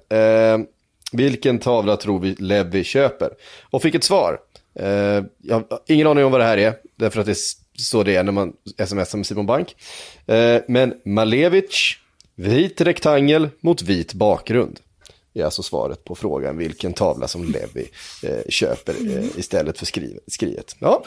Eh, 0.53 0.59
vilken 1.11 1.59
tavla 1.59 1.97
tror 1.97 2.19
vi 2.19 2.35
Levi 2.39 2.83
köper? 2.83 3.29
Och 3.69 3.81
fick 3.81 3.95
ett 3.95 4.03
svar. 4.03 4.39
Jag 5.37 5.55
har 5.55 5.79
ingen 5.87 6.07
aning 6.07 6.25
om 6.25 6.31
vad 6.31 6.41
det 6.41 6.45
här 6.45 6.57
är, 6.57 6.73
därför 6.95 7.19
att 7.19 7.25
det 7.25 7.31
är 7.31 7.37
så 7.77 8.03
det 8.03 8.15
är 8.15 8.23
när 8.23 8.31
man 8.31 8.53
smsar 8.85 9.17
med 9.17 9.25
Simon 9.25 9.45
Bank. 9.45 9.75
Men 10.67 10.93
Malevic, 11.05 11.95
vit 12.35 12.81
rektangel 12.81 13.49
mot 13.59 13.81
vit 13.81 14.13
bakgrund 14.13 14.79
är 15.41 15.45
alltså 15.45 15.63
svaret 15.63 16.03
på 16.03 16.15
frågan 16.15 16.57
vilken 16.57 16.93
tavla 16.93 17.27
som 17.27 17.43
Levi 17.43 17.89
eh, 18.23 18.49
köper 18.49 18.93
eh, 18.93 19.25
istället 19.39 19.77
för 19.77 19.85
skrivet. 19.85 20.23
skrivet. 20.27 20.75
Ja. 20.79 21.03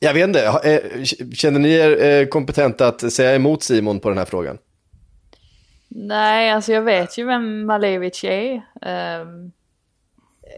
Jag 0.00 0.14
vet 0.14 0.28
inte, 0.28 0.44
eh, 0.44 1.04
känner 1.32 1.58
ni 1.58 1.72
er 1.72 2.02
eh, 2.02 2.26
kompetenta 2.26 2.88
att 2.88 3.12
säga 3.12 3.34
emot 3.34 3.62
Simon 3.62 4.00
på 4.00 4.08
den 4.08 4.18
här 4.18 4.24
frågan? 4.24 4.58
Nej, 5.88 6.50
alltså 6.50 6.72
jag 6.72 6.82
vet 6.82 7.18
ju 7.18 7.24
vem 7.24 7.66
Malevic 7.66 8.24
är. 8.24 8.62
Ehm, 8.82 9.52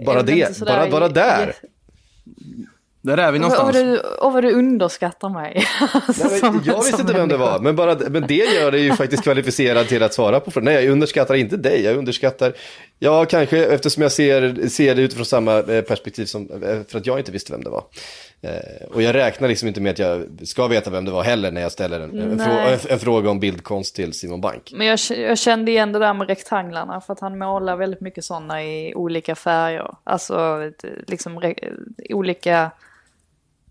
Bara 0.06 0.20
inte 0.20 0.32
det, 0.32 0.60
bara, 0.60 0.90
bara 0.90 1.08
där. 1.08 1.54
Där 3.02 3.18
är 3.18 3.32
vi 3.32 3.38
Och 3.38 3.42
vad 3.42 3.50
någonstans. 3.58 3.76
du, 3.84 3.98
och 3.98 4.32
vad 4.32 4.42
du 4.44 4.52
underskattar 4.52 5.28
mig. 5.28 5.64
Alltså, 5.92 6.28
Nej, 6.28 6.40
men 6.42 6.52
som- 6.52 6.62
jag 6.64 6.76
visste 6.82 7.00
inte 7.00 7.12
vem 7.12 7.28
det 7.28 7.36
var, 7.36 7.58
men, 7.58 7.76
bara, 7.76 7.96
men 8.10 8.26
det 8.26 8.34
gör 8.54 8.70
det 8.72 8.78
ju 8.78 8.92
faktiskt 8.92 9.22
kvalificerad 9.22 9.88
till 9.88 10.02
att 10.02 10.14
svara 10.14 10.40
på 10.40 10.50
frågan. 10.50 10.64
Nej, 10.74 10.84
jag 10.84 10.92
underskattar 10.92 11.34
inte 11.34 11.56
dig, 11.56 11.82
jag 11.84 11.96
underskattar, 11.96 12.52
ja 12.98 13.24
kanske 13.24 13.64
eftersom 13.66 14.02
jag 14.02 14.12
ser, 14.12 14.68
ser 14.68 14.94
det 14.94 15.02
utifrån 15.02 15.24
samma 15.26 15.58
eh, 15.58 15.82
perspektiv 15.82 16.24
som, 16.24 16.50
eh, 16.62 16.78
för 16.88 16.98
att 16.98 17.06
jag 17.06 17.18
inte 17.18 17.32
visste 17.32 17.52
vem 17.52 17.64
det 17.64 17.70
var. 17.70 17.84
Eh, 18.42 18.86
och 18.94 19.02
jag 19.02 19.14
räknar 19.14 19.48
liksom 19.48 19.68
inte 19.68 19.80
med 19.80 19.90
att 19.92 19.98
jag 19.98 20.22
ska 20.44 20.66
veta 20.66 20.90
vem 20.90 21.04
det 21.04 21.10
var 21.10 21.22
heller 21.22 21.50
när 21.50 21.60
jag 21.60 21.72
ställer 21.72 22.00
en, 22.00 22.18
en, 22.20 22.38
frå, 22.38 22.52
Nej. 22.52 22.72
en, 22.72 22.92
en 22.92 22.98
fråga 22.98 23.30
om 23.30 23.40
bildkonst 23.40 23.96
till 23.96 24.12
Simon 24.12 24.40
Bank. 24.40 24.72
Men 24.76 24.86
jag, 24.86 24.98
jag 25.16 25.38
kände 25.38 25.70
igen 25.70 25.92
det 25.92 25.98
där 25.98 26.14
med 26.14 26.28
rektanglarna 26.28 27.00
för 27.00 27.12
att 27.12 27.20
han 27.20 27.38
målar 27.38 27.76
väldigt 27.76 28.00
mycket 28.00 28.24
sådana 28.24 28.64
i 28.64 28.94
olika 28.94 29.34
färger. 29.34 29.94
Alltså 30.04 30.58
liksom 31.06 31.40
re, 31.40 31.54
olika, 32.10 32.70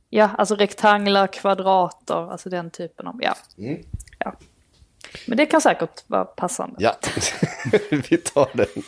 ja 0.09 0.29
alltså 0.37 0.55
rektanglar, 0.55 1.27
kvadrater, 1.27 2.31
alltså 2.31 2.49
den 2.49 2.69
typen 2.69 3.07
av, 3.07 3.15
ja. 3.21 3.35
ja. 4.19 4.35
Men 5.27 5.37
det 5.37 5.45
kan 5.45 5.61
säkert 5.61 6.03
vara 6.07 6.25
passande. 6.25 6.75
Ja, 6.79 6.95
vi 7.89 8.17
tar 8.17 8.49
den. 8.53 8.83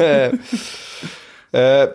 Eh, 0.00 0.32
eh, 1.60 1.88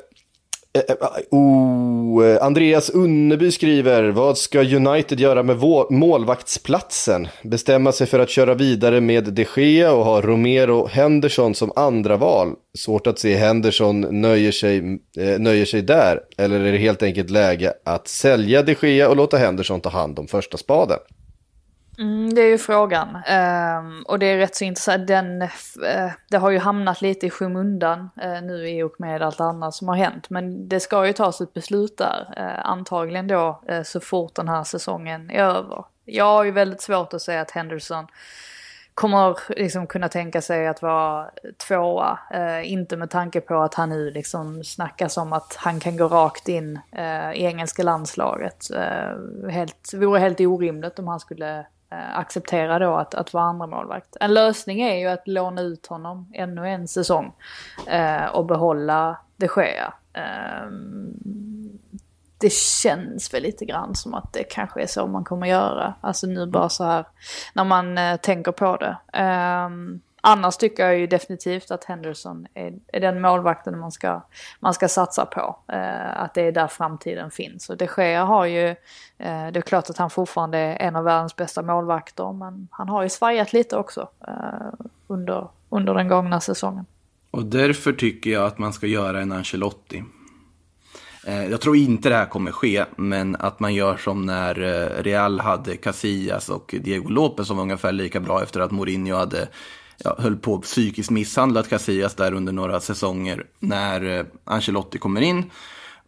Eh, 0.73 0.81
eh, 0.87 0.95
ah, 0.99 1.19
oh, 1.31 2.25
eh, 2.25 2.43
Andreas 2.43 2.89
Unneby 2.89 3.51
skriver, 3.51 4.09
vad 4.09 4.37
ska 4.37 4.59
United 4.59 5.19
göra 5.19 5.43
med 5.43 5.57
målvaktsplatsen? 5.89 7.27
Bestämma 7.43 7.91
sig 7.91 8.07
för 8.07 8.19
att 8.19 8.29
köra 8.29 8.53
vidare 8.53 9.01
med 9.01 9.33
de 9.33 9.45
Gea 9.55 9.93
och 9.93 10.05
ha 10.05 10.21
Romero 10.21 10.87
Henderson 10.87 11.55
som 11.55 11.71
andra 11.75 12.17
val. 12.17 12.53
Svårt 12.77 13.07
att 13.07 13.19
se 13.19 13.35
Henderson 13.35 14.21
nöjer 14.21 14.51
sig, 14.51 14.77
eh, 15.17 15.39
nöjer 15.39 15.65
sig 15.65 15.81
där. 15.81 16.19
Eller 16.37 16.59
är 16.59 16.71
det 16.71 16.77
helt 16.77 17.03
enkelt 17.03 17.29
läge 17.29 17.73
att 17.85 18.07
sälja 18.07 18.63
de 18.63 18.75
Gea 18.81 19.09
och 19.09 19.15
låta 19.15 19.37
Henderson 19.37 19.81
ta 19.81 19.89
hand 19.89 20.19
om 20.19 20.27
första 20.27 20.57
spaden? 20.57 20.99
Mm, 22.01 22.33
det 22.33 22.41
är 22.41 22.49
ju 22.49 22.57
frågan. 22.57 23.15
Um, 23.15 24.03
och 24.03 24.19
det 24.19 24.25
är 24.25 24.37
rätt 24.37 24.55
så 24.55 24.63
intressant. 24.63 25.07
Den, 25.07 25.41
uh, 25.41 25.47
det 26.29 26.37
har 26.37 26.49
ju 26.49 26.57
hamnat 26.57 27.01
lite 27.01 27.25
i 27.25 27.29
skymundan 27.29 28.09
uh, 28.23 28.41
nu 28.41 28.69
i 28.69 28.83
och 28.83 28.95
med 28.97 29.21
allt 29.21 29.39
annat 29.39 29.73
som 29.73 29.87
har 29.87 29.95
hänt. 29.95 30.29
Men 30.29 30.67
det 30.67 30.79
ska 30.79 31.07
ju 31.07 31.13
tas 31.13 31.41
ett 31.41 31.53
beslut 31.53 31.97
där. 31.97 32.33
uh, 32.37 32.69
antagligen 32.69 33.27
då 33.27 33.61
så 33.85 33.99
fort 33.99 34.35
den 34.35 34.47
här 34.47 34.63
säsongen 34.63 35.31
är 35.31 35.43
över. 35.43 35.85
Jag 36.05 36.25
har 36.25 36.43
ju 36.43 36.51
väldigt 36.51 36.81
svårt 36.81 37.13
att 37.13 37.21
säga 37.21 37.41
att 37.41 37.51
Henderson 37.51 38.07
kommer 38.93 39.37
liksom 39.59 39.87
kunna 39.87 40.09
tänka 40.09 40.41
sig 40.41 40.67
att 40.67 40.81
vara 40.81 41.29
tvåa. 41.67 42.19
Eh, 42.31 42.71
inte 42.71 42.97
med 42.97 43.09
tanke 43.09 43.41
på 43.41 43.61
att 43.61 43.73
han 43.73 43.89
nu 43.89 44.11
liksom 44.11 44.63
snackas 44.63 45.17
om 45.17 45.33
att 45.33 45.55
han 45.55 45.79
kan 45.79 45.97
gå 45.97 46.07
rakt 46.07 46.47
in 46.47 46.79
eh, 46.91 47.31
i 47.31 47.45
engelska 47.45 47.83
landslaget. 47.83 48.71
Eh, 48.71 49.49
helt, 49.49 49.93
vore 49.93 50.19
helt 50.19 50.39
orimligt 50.39 50.99
om 50.99 51.07
han 51.07 51.19
skulle 51.19 51.65
Eh, 51.91 52.17
acceptera 52.17 52.79
då 52.79 52.95
att, 52.95 53.15
att 53.15 53.33
vara 53.33 53.43
andra 53.43 53.67
målvakt. 53.67 54.17
En 54.19 54.33
lösning 54.33 54.81
är 54.81 54.95
ju 54.95 55.07
att 55.07 55.27
låna 55.27 55.61
ut 55.61 55.87
honom 55.87 56.31
ännu 56.33 56.67
en 56.67 56.87
säsong 56.87 57.33
eh, 57.87 58.25
och 58.25 58.45
behålla 58.45 59.17
de 59.37 59.49
Gea. 59.55 59.93
Eh, 60.13 60.71
det 62.37 62.53
känns 62.53 63.33
väl 63.33 63.43
lite 63.43 63.65
grann 63.65 63.95
som 63.95 64.13
att 64.13 64.33
det 64.33 64.43
kanske 64.43 64.81
är 64.81 64.87
så 64.87 65.07
man 65.07 65.23
kommer 65.23 65.47
göra. 65.47 65.93
Alltså 66.01 66.27
nu 66.27 66.45
bara 66.45 66.69
så 66.69 66.83
här 66.83 67.05
när 67.53 67.63
man 67.63 67.97
eh, 67.97 68.17
tänker 68.17 68.51
på 68.51 68.77
det. 68.77 68.97
Ehm, 69.13 70.01
Annars 70.21 70.57
tycker 70.57 70.85
jag 70.85 70.99
ju 70.99 71.07
definitivt 71.07 71.71
att 71.71 71.83
Henderson 71.83 72.47
är, 72.53 72.73
är 72.87 72.99
den 72.99 73.21
målvakten 73.21 73.79
man 73.79 73.91
ska, 73.91 74.21
man 74.59 74.73
ska 74.73 74.87
satsa 74.87 75.25
på. 75.25 75.59
Eh, 75.67 76.21
att 76.21 76.33
det 76.33 76.41
är 76.41 76.51
där 76.51 76.67
framtiden 76.67 77.31
finns. 77.31 77.69
Och 77.69 77.77
de 77.77 77.87
Gea 77.97 78.23
har 78.23 78.45
ju, 78.45 78.67
eh, 79.17 79.47
det 79.51 79.59
är 79.59 79.61
klart 79.61 79.89
att 79.89 79.97
han 79.97 80.09
fortfarande 80.09 80.57
är 80.57 80.87
en 80.87 80.95
av 80.95 81.03
världens 81.03 81.35
bästa 81.35 81.61
målvakter. 81.61 82.33
Men 82.33 82.67
han 82.71 82.89
har 82.89 83.03
ju 83.03 83.09
svajat 83.09 83.53
lite 83.53 83.77
också 83.77 84.09
eh, 84.27 84.87
under, 85.07 85.47
under 85.69 85.93
den 85.93 86.07
gångna 86.07 86.41
säsongen. 86.41 86.85
Och 87.31 87.45
därför 87.45 87.93
tycker 87.93 88.29
jag 88.29 88.45
att 88.45 88.57
man 88.57 88.73
ska 88.73 88.87
göra 88.87 89.21
en 89.21 89.31
Ancelotti. 89.31 90.03
Eh, 91.27 91.45
jag 91.45 91.61
tror 91.61 91.75
inte 91.75 92.09
det 92.09 92.15
här 92.15 92.25
kommer 92.25 92.51
ske, 92.51 92.85
men 92.95 93.35
att 93.35 93.59
man 93.59 93.73
gör 93.73 93.97
som 93.97 94.25
när 94.25 94.61
eh, 94.61 95.03
Real 95.03 95.39
hade 95.39 95.77
Casillas 95.77 96.49
och 96.49 96.75
Diego 96.79 97.09
Lopez 97.09 97.47
som 97.47 97.57
var 97.57 97.63
ungefär 97.63 97.91
lika 97.91 98.19
bra 98.19 98.43
efter 98.43 98.59
att 98.59 98.71
Mourinho 98.71 99.15
hade 99.15 99.47
ja, 100.03 100.15
höll 100.19 100.35
på 100.35 100.55
att 100.55 100.61
psykiskt 100.61 101.09
misshandlat 101.09 101.69
Casillas 101.69 102.15
där 102.15 102.33
under 102.33 102.53
några 102.53 102.79
säsonger. 102.79 103.45
När 103.59 104.19
eh, 104.19 104.25
Ancelotti 104.43 104.97
kommer 104.97 105.21
in 105.21 105.51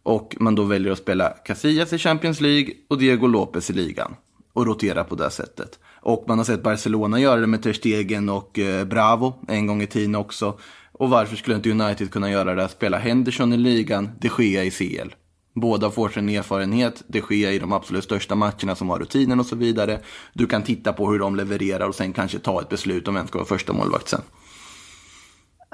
och 0.02 0.36
man 0.40 0.54
då 0.54 0.62
väljer 0.62 0.92
att 0.92 0.98
spela 0.98 1.28
Casillas 1.28 1.92
i 1.92 1.98
Champions 1.98 2.40
League 2.40 2.74
och 2.88 2.98
Diego 2.98 3.26
Lopez 3.26 3.70
i 3.70 3.72
ligan. 3.72 4.14
Och 4.52 4.66
rotera 4.66 5.04
på 5.04 5.14
det 5.14 5.30
sättet. 5.30 5.78
Och 6.00 6.24
man 6.28 6.38
har 6.38 6.44
sett 6.44 6.62
Barcelona 6.62 7.20
göra 7.20 7.40
det 7.40 7.46
med 7.46 7.62
Ter 7.62 7.72
Stegen 7.72 8.28
och 8.28 8.58
eh, 8.58 8.84
Bravo 8.84 9.34
en 9.48 9.66
gång 9.66 9.82
i 9.82 9.86
tiden 9.86 10.14
också. 10.14 10.58
Och 10.92 11.10
varför 11.10 11.36
skulle 11.36 11.56
inte 11.56 11.70
United 11.70 12.10
kunna 12.10 12.30
göra 12.30 12.54
det? 12.54 12.68
Spela 12.68 12.98
Henderson 12.98 13.52
i 13.52 13.56
ligan, 13.56 14.10
de 14.20 14.30
Gea 14.38 14.64
i 14.64 14.70
CL. 14.70 15.14
Båda 15.54 15.90
får 15.90 16.08
sin 16.08 16.28
erfarenhet, 16.28 17.02
de 17.06 17.22
Gea 17.30 17.52
i 17.52 17.58
de 17.58 17.72
absolut 17.72 18.04
största 18.04 18.34
matcherna 18.34 18.74
som 18.74 18.88
har 18.88 18.98
rutinen 18.98 19.40
och 19.40 19.46
så 19.46 19.56
vidare. 19.56 20.00
Du 20.32 20.46
kan 20.46 20.62
titta 20.62 20.92
på 20.92 21.10
hur 21.12 21.18
de 21.18 21.36
levererar 21.36 21.88
och 21.88 21.94
sen 21.94 22.12
kanske 22.12 22.38
ta 22.38 22.60
ett 22.60 22.68
beslut 22.68 23.08
om 23.08 23.14
vem 23.14 23.26
ska 23.26 23.38
vara 23.38 23.46
första 23.48 23.72
målvakt 23.72 24.08
sen. 24.08 24.20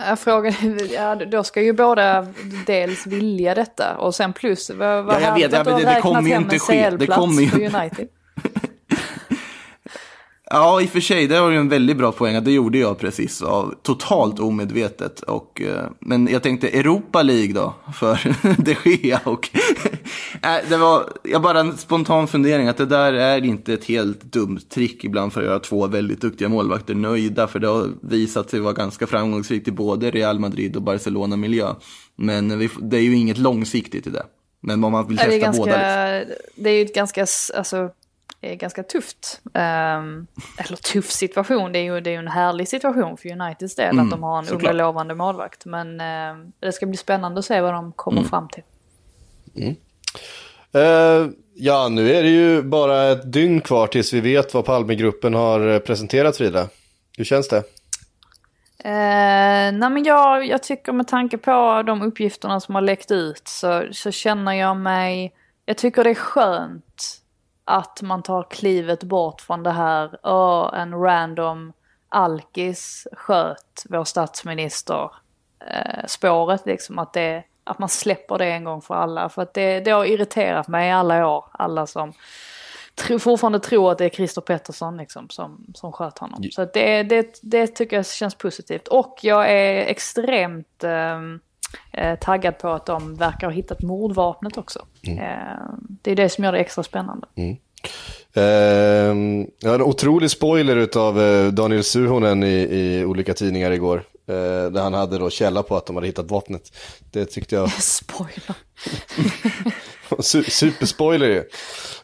Jag 0.09 0.19
frågar, 0.19 0.55
ja, 0.95 1.15
då 1.15 1.45
ska 1.45 1.63
ju 1.63 1.73
båda 1.73 2.27
dels 2.67 3.07
vilja 3.07 3.55
detta 3.55 3.97
och 3.97 4.15
sen 4.15 4.33
plus, 4.33 4.71
vad, 4.71 5.05
vad 5.05 5.15
Ja, 5.17 5.21
jag 5.21 5.35
vet, 5.35 5.53
ja, 5.53 5.59
att 5.59 5.65
du 5.65 5.71
men 5.73 5.85
har 5.85 5.91
det- 5.91 5.95
det 5.97 6.01
kommer 6.03 6.23
ju 6.31 6.37
inte 6.37 6.59
ske. 6.59 6.91
Det 6.91 7.07
kommer 7.07 7.43
ju 7.43 7.65
inte. 7.65 7.79
United. 7.79 8.09
Ja, 10.53 10.81
i 10.81 10.87
och 10.87 10.91
för 10.91 11.01
sig, 11.01 11.27
det 11.27 11.37
har 11.37 11.51
ju 11.51 11.57
en 11.57 11.69
väldigt 11.69 11.97
bra 11.97 12.13
poäng. 12.13 12.37
att 12.37 12.45
Det 12.45 12.53
gjorde 12.53 12.79
jag 12.79 12.99
precis, 12.99 13.43
av, 13.43 13.75
totalt 13.83 14.41
omedvetet. 14.41 15.21
Och, 15.21 15.61
eh, 15.61 15.85
men 16.01 16.29
jag 16.29 16.43
tänkte 16.43 16.69
Europa 16.69 17.23
League 17.23 17.53
då, 17.53 17.75
för 17.95 18.37
de 18.63 18.91
Gea. 18.91 19.21
Och, 19.25 19.49
äh, 20.43 20.69
det 20.69 20.77
var 20.77 21.13
jag 21.23 21.43
bara 21.43 21.61
en 21.61 21.77
spontan 21.77 22.29
fundering, 22.29 22.69
att 22.69 22.77
det 22.77 22.87
där 22.87 23.13
är 23.13 23.45
inte 23.45 23.75
ett 23.75 23.85
helt 23.85 24.23
dumt 24.23 24.61
trick 24.75 25.05
ibland 25.05 25.33
för 25.33 25.41
att 25.41 25.47
göra 25.47 25.59
två 25.59 25.87
väldigt 25.87 26.21
duktiga 26.21 26.49
målvakter 26.49 26.95
nöjda. 26.95 27.47
För 27.47 27.59
det 27.59 27.69
har 27.69 27.89
visat 28.03 28.51
sig 28.51 28.61
vara 28.61 28.73
ganska 28.73 29.07
framgångsrikt 29.07 29.69
i 29.69 29.73
både 29.73 30.11
Real 30.11 30.39
Madrid 30.39 30.77
och 30.77 30.83
Barcelona-miljö. 30.83 31.75
Men 32.17 32.59
vi, 32.59 32.71
det 32.81 32.97
är 32.97 33.03
ju 33.03 33.17
inget 33.17 33.39
långsiktigt 33.39 34.07
i 34.07 34.11
det. 34.11 34.25
Men 34.61 34.85
om 34.85 34.93
man 34.93 35.09
vill 35.09 35.17
testa 35.17 35.31
det, 35.31 35.37
är 35.37 35.41
ganska, 35.41 35.63
båda. 35.63 36.19
Liksom. 36.19 36.37
det 36.55 36.71
är 36.71 36.75
ju 36.75 36.83
ett 36.83 36.95
ganska, 36.95 37.27
alltså, 37.57 37.91
ganska 38.41 38.83
tufft. 38.83 39.41
ehm, 39.55 40.27
eller 40.59 40.77
tuff 40.77 41.11
situation, 41.11 41.73
det 41.73 41.79
är 41.79 41.83
ju 41.83 42.01
det 42.01 42.11
är 42.11 42.13
ju 42.13 42.19
en 42.19 42.29
härlig 42.29 42.69
situation 42.69 43.17
för 43.17 43.33
Uniteds 43.33 43.75
del 43.75 43.91
Mm, 43.91 44.05
att 44.05 44.11
de 44.11 44.23
har 44.23 44.39
en 44.39 44.49
underlovande 44.49 45.15
målvakt. 45.15 45.65
Men 45.65 46.01
ehm, 46.01 46.53
det 46.61 46.73
ska 46.73 46.87
bli 46.87 46.97
spännande 46.97 47.39
att 47.39 47.45
se 47.45 47.61
vad 47.61 47.75
de 47.75 47.93
kommer 47.93 48.19
Mm. 48.19 48.31
fram 48.31 48.49
till. 48.49 48.63
Eh, 50.73 51.27
ja, 51.55 51.89
nu 51.89 52.13
är 52.15 52.23
det 52.23 52.29
ju 52.29 52.63
bara 52.63 53.03
ett 53.11 53.33
dygn 53.33 53.61
kvar 53.61 53.87
tills 53.87 54.13
vi 54.13 54.21
vet 54.21 54.55
vad 54.55 54.65
Palmegruppen 54.65 55.35
har 55.35 55.69
eh, 55.69 55.79
presenterat 55.79 56.37
Frida. 56.37 56.69
Hur 57.19 57.25
känns 57.25 57.49
det? 57.49 57.63
Eh, 58.85 59.73
nej 59.73 59.91
men 59.91 60.05
jag, 60.05 60.47
jag 60.47 60.63
tycker 60.63 60.93
med 60.93 61.09
tanke 61.09 61.39
på 61.39 61.83
de 61.87 62.03
uppgifterna 62.03 62.61
som 62.61 62.75
har 62.75 62.83
läckt 62.83 63.11
ut 63.11 63.49
så, 63.49 63.85
så 63.93 64.11
känner 64.11 64.53
jag 64.53 64.77
mig... 64.77 65.33
Jag 65.65 65.77
tycker 65.79 66.05
det 66.05 66.11
är 66.11 66.15
skönt 66.15 66.85
att 67.71 68.03
man 68.03 68.23
tar 68.23 68.43
klivet 68.51 69.03
bort 69.03 69.41
från 69.41 69.63
det 69.63 69.71
här 69.71 70.19
Åh, 70.23 70.71
en 70.75 70.95
random 70.95 71.73
alkis 72.09 73.07
sköt 73.13 73.85
vår 73.89 74.05
statsminister 74.05 75.11
eh, 75.67 76.07
spåret 76.07 76.67
liksom. 76.67 76.99
Att, 76.99 77.13
det, 77.13 77.45
att 77.65 77.79
man 77.79 77.89
släpper 77.89 78.39
det 78.39 78.47
en 78.47 78.65
gång 78.65 78.83
för 78.83 78.95
alla. 78.95 79.29
För 79.29 79.43
att 79.43 79.55
det, 79.55 79.81
det 79.81 79.91
har 79.91 80.05
irriterat 80.05 80.69
mig 80.69 80.89
i 80.89 80.93
alla 80.93 81.29
år. 81.29 81.45
Alla 81.53 81.87
som 81.87 82.13
tro, 82.95 83.19
fortfarande 83.19 83.61
tror 83.61 83.93
att 83.93 83.99
det 83.99 84.05
är 84.05 84.09
Christer 84.11 84.41
Pettersson 84.41 84.97
liksom, 84.97 85.29
som, 85.29 85.67
som 85.75 85.93
sköt 85.93 86.19
honom. 86.19 86.45
Så 86.53 86.65
det, 86.65 87.03
det, 87.03 87.39
det 87.43 87.67
tycker 87.67 87.97
jag 87.97 88.07
känns 88.07 88.35
positivt. 88.35 88.89
Och 88.89 89.19
jag 89.23 89.51
är 89.51 89.87
extremt 89.87 90.85
ehm, 90.85 91.41
eh, 91.93 92.19
taggad 92.19 92.59
på 92.59 92.69
att 92.69 92.87
de 92.87 93.15
verkar 93.17 93.47
ha 93.47 93.55
hittat 93.55 93.83
mordvapnet 93.83 94.57
också. 94.59 94.87
Eh, 95.07 95.17
det 96.03 96.11
är 96.11 96.17
det 96.17 96.29
som 96.29 96.45
gör 96.45 96.53
det 96.53 96.59
extra 96.59 96.83
spännande. 96.83 97.27
Ehm, 98.35 99.47
jag 99.59 99.69
har 99.71 99.75
en 99.75 99.83
otrolig 99.83 100.31
spoiler 100.31 100.77
utav 100.77 101.21
eh, 101.21 101.47
Daniel 101.47 101.85
Suhonen 101.85 102.43
i, 102.43 102.53
i 102.71 103.05
olika 103.05 103.35
tidningar 103.35 103.71
igår. 103.71 104.03
Eh, 104.29 104.71
där 104.71 104.83
han 104.83 104.95
hade 104.95 105.19
då 105.19 105.31
källa 105.31 105.63
på 105.63 105.77
att 105.77 105.87
de 105.87 105.97
hade 105.97 106.07
hittat 106.07 106.31
vapnet. 106.31 106.63
Det 107.11 107.25
tyckte 107.25 107.55
jag, 107.55 107.73
Spoiler. 107.83 108.55
su- 110.11 110.51
superspoiler 110.51 111.29
ju. 111.29 111.43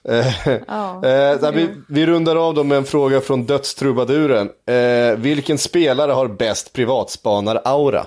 Eh, 0.09 0.59
Ja. 0.67 1.05
eh, 1.07 1.51
vi, 1.53 1.69
vi 1.89 2.07
rundar 2.07 2.37
av 2.37 2.55
då 2.55 2.65
med 2.65 2.79
en 2.79 2.85
fråga 2.85 3.21
från 3.21 3.47
dödstrubaduren. 3.47 4.51
Eh, 4.67 5.17
vilken 5.19 5.59
spelare 5.59 6.13
har 6.13 6.29
bäst 6.29 6.73
privatspanar-aura? 6.73 8.07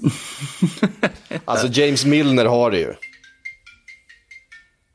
alltså 1.44 1.66
James 1.66 2.04
Milner 2.04 2.44
har 2.44 2.70
det 2.70 2.78
ju. 2.78 2.94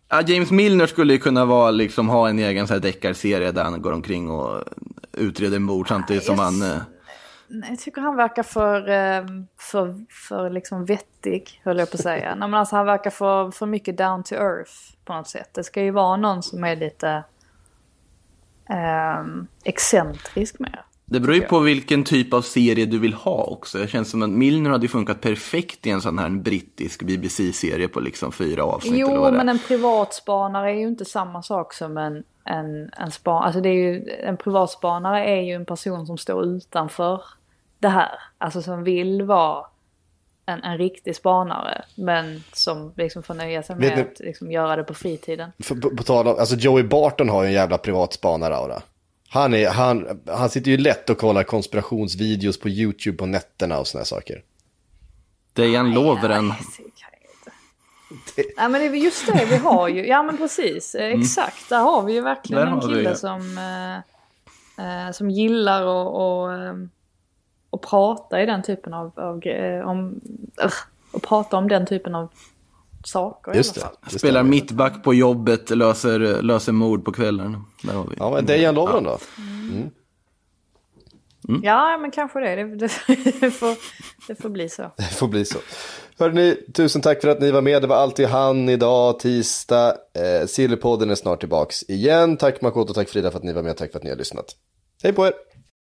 Ja, 0.09 0.21
James 0.21 0.51
Milner 0.51 0.87
skulle 0.87 1.13
ju 1.13 1.19
kunna 1.19 1.45
vara, 1.45 1.71
liksom, 1.71 2.09
ha 2.09 2.29
en 2.29 2.39
egen 2.39 2.67
så 2.67 2.73
här 2.73 2.81
deckarserie 2.81 3.51
där 3.51 3.63
han 3.63 3.81
går 3.81 3.91
omkring 3.91 4.29
och 4.29 4.63
utreder 5.13 5.59
mord 5.59 5.87
samtidigt 5.87 6.23
som 6.23 6.35
yes. 6.35 6.43
han... 6.43 6.61
eh, 6.61 6.77
Nej, 7.49 7.69
Jag 7.69 7.79
tycker 7.79 8.01
han 8.01 8.15
verkar 8.15 8.43
för, 8.43 8.89
eh, 8.89 9.25
för, 9.59 10.05
för 10.09 10.49
liksom 10.49 10.85
vettig, 10.85 11.61
höll 11.63 11.79
jag 11.79 11.91
på 11.91 11.95
att 11.95 12.01
säga. 12.01 12.35
Nej, 12.35 12.49
men 12.49 12.53
alltså, 12.59 12.75
han 12.75 12.85
verkar 12.85 13.09
för, 13.09 13.51
för 13.51 13.65
mycket 13.65 13.97
down 13.97 14.23
to 14.23 14.35
earth 14.35 14.71
på 15.05 15.13
något 15.13 15.27
sätt. 15.27 15.49
Det 15.53 15.63
ska 15.63 15.81
ju 15.83 15.91
vara 15.91 16.17
någon 16.17 16.43
som 16.43 16.63
är 16.63 16.75
lite 16.75 17.23
ehm, 18.69 19.47
excentrisk 19.63 20.59
med. 20.59 20.79
Det 21.09 21.19
beror 21.19 21.35
ju 21.35 21.41
på 21.41 21.59
vilken 21.59 22.03
typ 22.03 22.33
av 22.33 22.41
serie 22.41 22.85
du 22.85 22.99
vill 22.99 23.13
ha 23.13 23.43
också. 23.43 23.77
Det 23.77 23.87
känns 23.87 24.11
som 24.11 24.23
att 24.23 24.29
Milner 24.29 24.69
hade 24.69 24.87
funkat 24.87 25.21
perfekt 25.21 25.87
i 25.87 25.89
en 25.89 26.01
sån 26.01 26.19
här 26.19 26.29
brittisk 26.29 27.03
BBC-serie 27.03 27.87
på 27.87 27.99
liksom 27.99 28.31
fyra 28.31 28.63
avsnitt 28.63 28.93
eller 28.93 29.01
Jo, 29.01 29.07
vad 29.21 29.33
det 29.33 29.35
är. 29.35 29.37
men 29.37 29.49
en 29.49 29.59
privatspanare 29.59 30.71
är 30.71 30.75
ju 30.75 30.87
inte 30.87 31.05
samma 31.05 31.43
sak 31.43 31.73
som 31.73 31.97
en, 31.97 32.23
en, 32.43 32.89
en 32.97 33.11
span... 33.11 33.43
Alltså 33.43 33.61
det 33.61 33.69
är 33.69 33.73
ju, 33.73 34.09
en 34.23 34.37
privatspanare 34.37 35.25
är 35.25 35.41
ju 35.41 35.53
en 35.53 35.65
person 35.65 36.05
som 36.07 36.17
står 36.17 36.45
utanför 36.45 37.21
det 37.79 37.89
här. 37.89 38.11
Alltså 38.37 38.61
som 38.61 38.83
vill 38.83 39.21
vara 39.23 39.65
en, 40.45 40.63
en 40.63 40.77
riktig 40.77 41.15
spanare. 41.15 41.81
Men 41.95 42.43
som 42.53 42.91
liksom 42.95 43.23
får 43.23 43.33
nöja 43.33 43.63
sig 43.63 43.75
Vet 43.75 43.89
med 43.89 43.97
ni- 43.97 44.11
att 44.11 44.19
liksom 44.19 44.51
göra 44.51 44.75
det 44.75 44.83
på 44.83 44.93
fritiden. 44.93 45.51
För, 45.59 45.75
på, 45.75 45.95
på 45.95 46.03
tal 46.03 46.27
om, 46.27 46.35
alltså 46.39 46.55
Joey 46.55 46.83
Barton 46.83 47.29
har 47.29 47.43
ju 47.43 47.47
en 47.47 47.53
jävla 47.53 47.77
privatspanar-aura. 47.77 48.81
Han, 49.29 49.53
är, 49.53 49.69
han, 49.69 50.21
han 50.27 50.49
sitter 50.49 50.71
ju 50.71 50.77
lätt 50.77 51.09
och 51.09 51.17
kollar 51.17 51.43
konspirationsvideos 51.43 52.59
på 52.59 52.69
YouTube 52.69 53.17
på 53.17 53.25
nätterna 53.25 53.79
och 53.79 53.87
såna 53.87 53.99
här 53.99 54.05
saker. 54.05 54.43
Dejan 55.53 55.93
Lovren. 55.93 56.47
Nej, 56.47 56.57
det. 58.35 58.43
Nej 58.57 58.69
men 58.69 58.81
det 58.81 58.87
är 58.87 58.93
just 58.93 59.27
det 59.27 59.45
vi 59.45 59.57
har 59.57 59.87
ju. 59.87 60.07
Ja 60.07 60.23
men 60.23 60.37
precis. 60.37 60.95
Eh, 60.95 61.19
Exakt. 61.19 61.69
Där 61.69 61.79
har 61.79 62.03
vi 62.03 62.13
ju 62.13 62.21
verkligen 62.21 62.65
Där 62.65 62.71
en 62.71 62.81
kille 62.81 63.09
det. 63.09 63.15
som, 63.15 63.57
eh, 63.57 65.05
eh, 65.07 65.11
som 65.11 65.29
gillar 65.29 65.81
att 65.81 66.13
och, 66.13 66.53
eh, 66.53 66.75
och 67.69 67.81
prata 67.81 68.41
i 68.41 68.45
den 68.45 68.63
typen 68.63 68.93
av, 68.93 69.11
av 69.19 69.41
om, 69.85 70.21
och 71.11 71.21
prata 71.21 71.57
om 71.57 71.67
den 71.67 71.85
typen 71.85 72.15
av 72.15 72.29
saker 73.05 73.53
i 73.53 73.57
Just 73.57 73.77
alla 73.77 73.85
det. 73.85 73.89
fall. 73.91 74.09
det 74.13 74.19
Spelar 74.19 74.39
stämmer. 74.41 74.49
mitt 74.49 75.03
på 75.03 75.13
jobbet, 75.13 75.69
löser, 75.69 76.41
löser 76.41 76.71
mord 76.71 77.05
på 77.05 77.11
kvällen. 77.11 77.63
Där 77.83 77.93
har 77.93 78.03
vi. 78.03 78.15
Ja, 78.19 78.31
men 78.31 78.45
Dejan 78.45 78.75
Lovren 78.75 79.03
då? 79.03 79.17
Ja 81.63 81.97
men 81.97 82.11
kanske 82.11 82.39
det. 82.39 82.55
Det, 82.55 82.75
det, 82.75 82.89
det, 83.39 83.51
får, 83.51 83.75
det 84.27 84.35
får 84.35 84.49
bli 84.49 84.69
så. 84.69 84.91
Det 84.97 85.03
får 85.03 85.27
bli 85.27 85.45
så. 85.45 85.57
Hörrni, 86.19 86.57
tusen 86.73 87.01
tack 87.01 87.21
för 87.21 87.27
att 87.27 87.41
ni 87.41 87.51
var 87.51 87.61
med. 87.61 87.81
Det 87.81 87.87
var 87.87 87.95
alltid 87.95 88.27
han 88.27 88.69
idag, 88.69 89.19
tisdag. 89.19 89.89
Eh, 90.13 90.47
Sillypodden 90.47 91.09
är 91.09 91.15
snart 91.15 91.39
tillbaks 91.39 91.83
igen. 91.83 92.37
Tack 92.37 92.61
Makoto, 92.61 92.93
tack 92.93 93.09
Frida 93.09 93.31
för 93.31 93.37
att 93.37 93.43
ni 93.43 93.53
var 93.53 93.63
med. 93.63 93.77
Tack 93.77 93.91
för 93.91 93.99
att 93.99 94.03
ni 94.03 94.09
har 94.09 94.17
lyssnat. 94.17 94.45
Hej 95.03 95.13
på 95.13 95.27
er! 95.27 95.33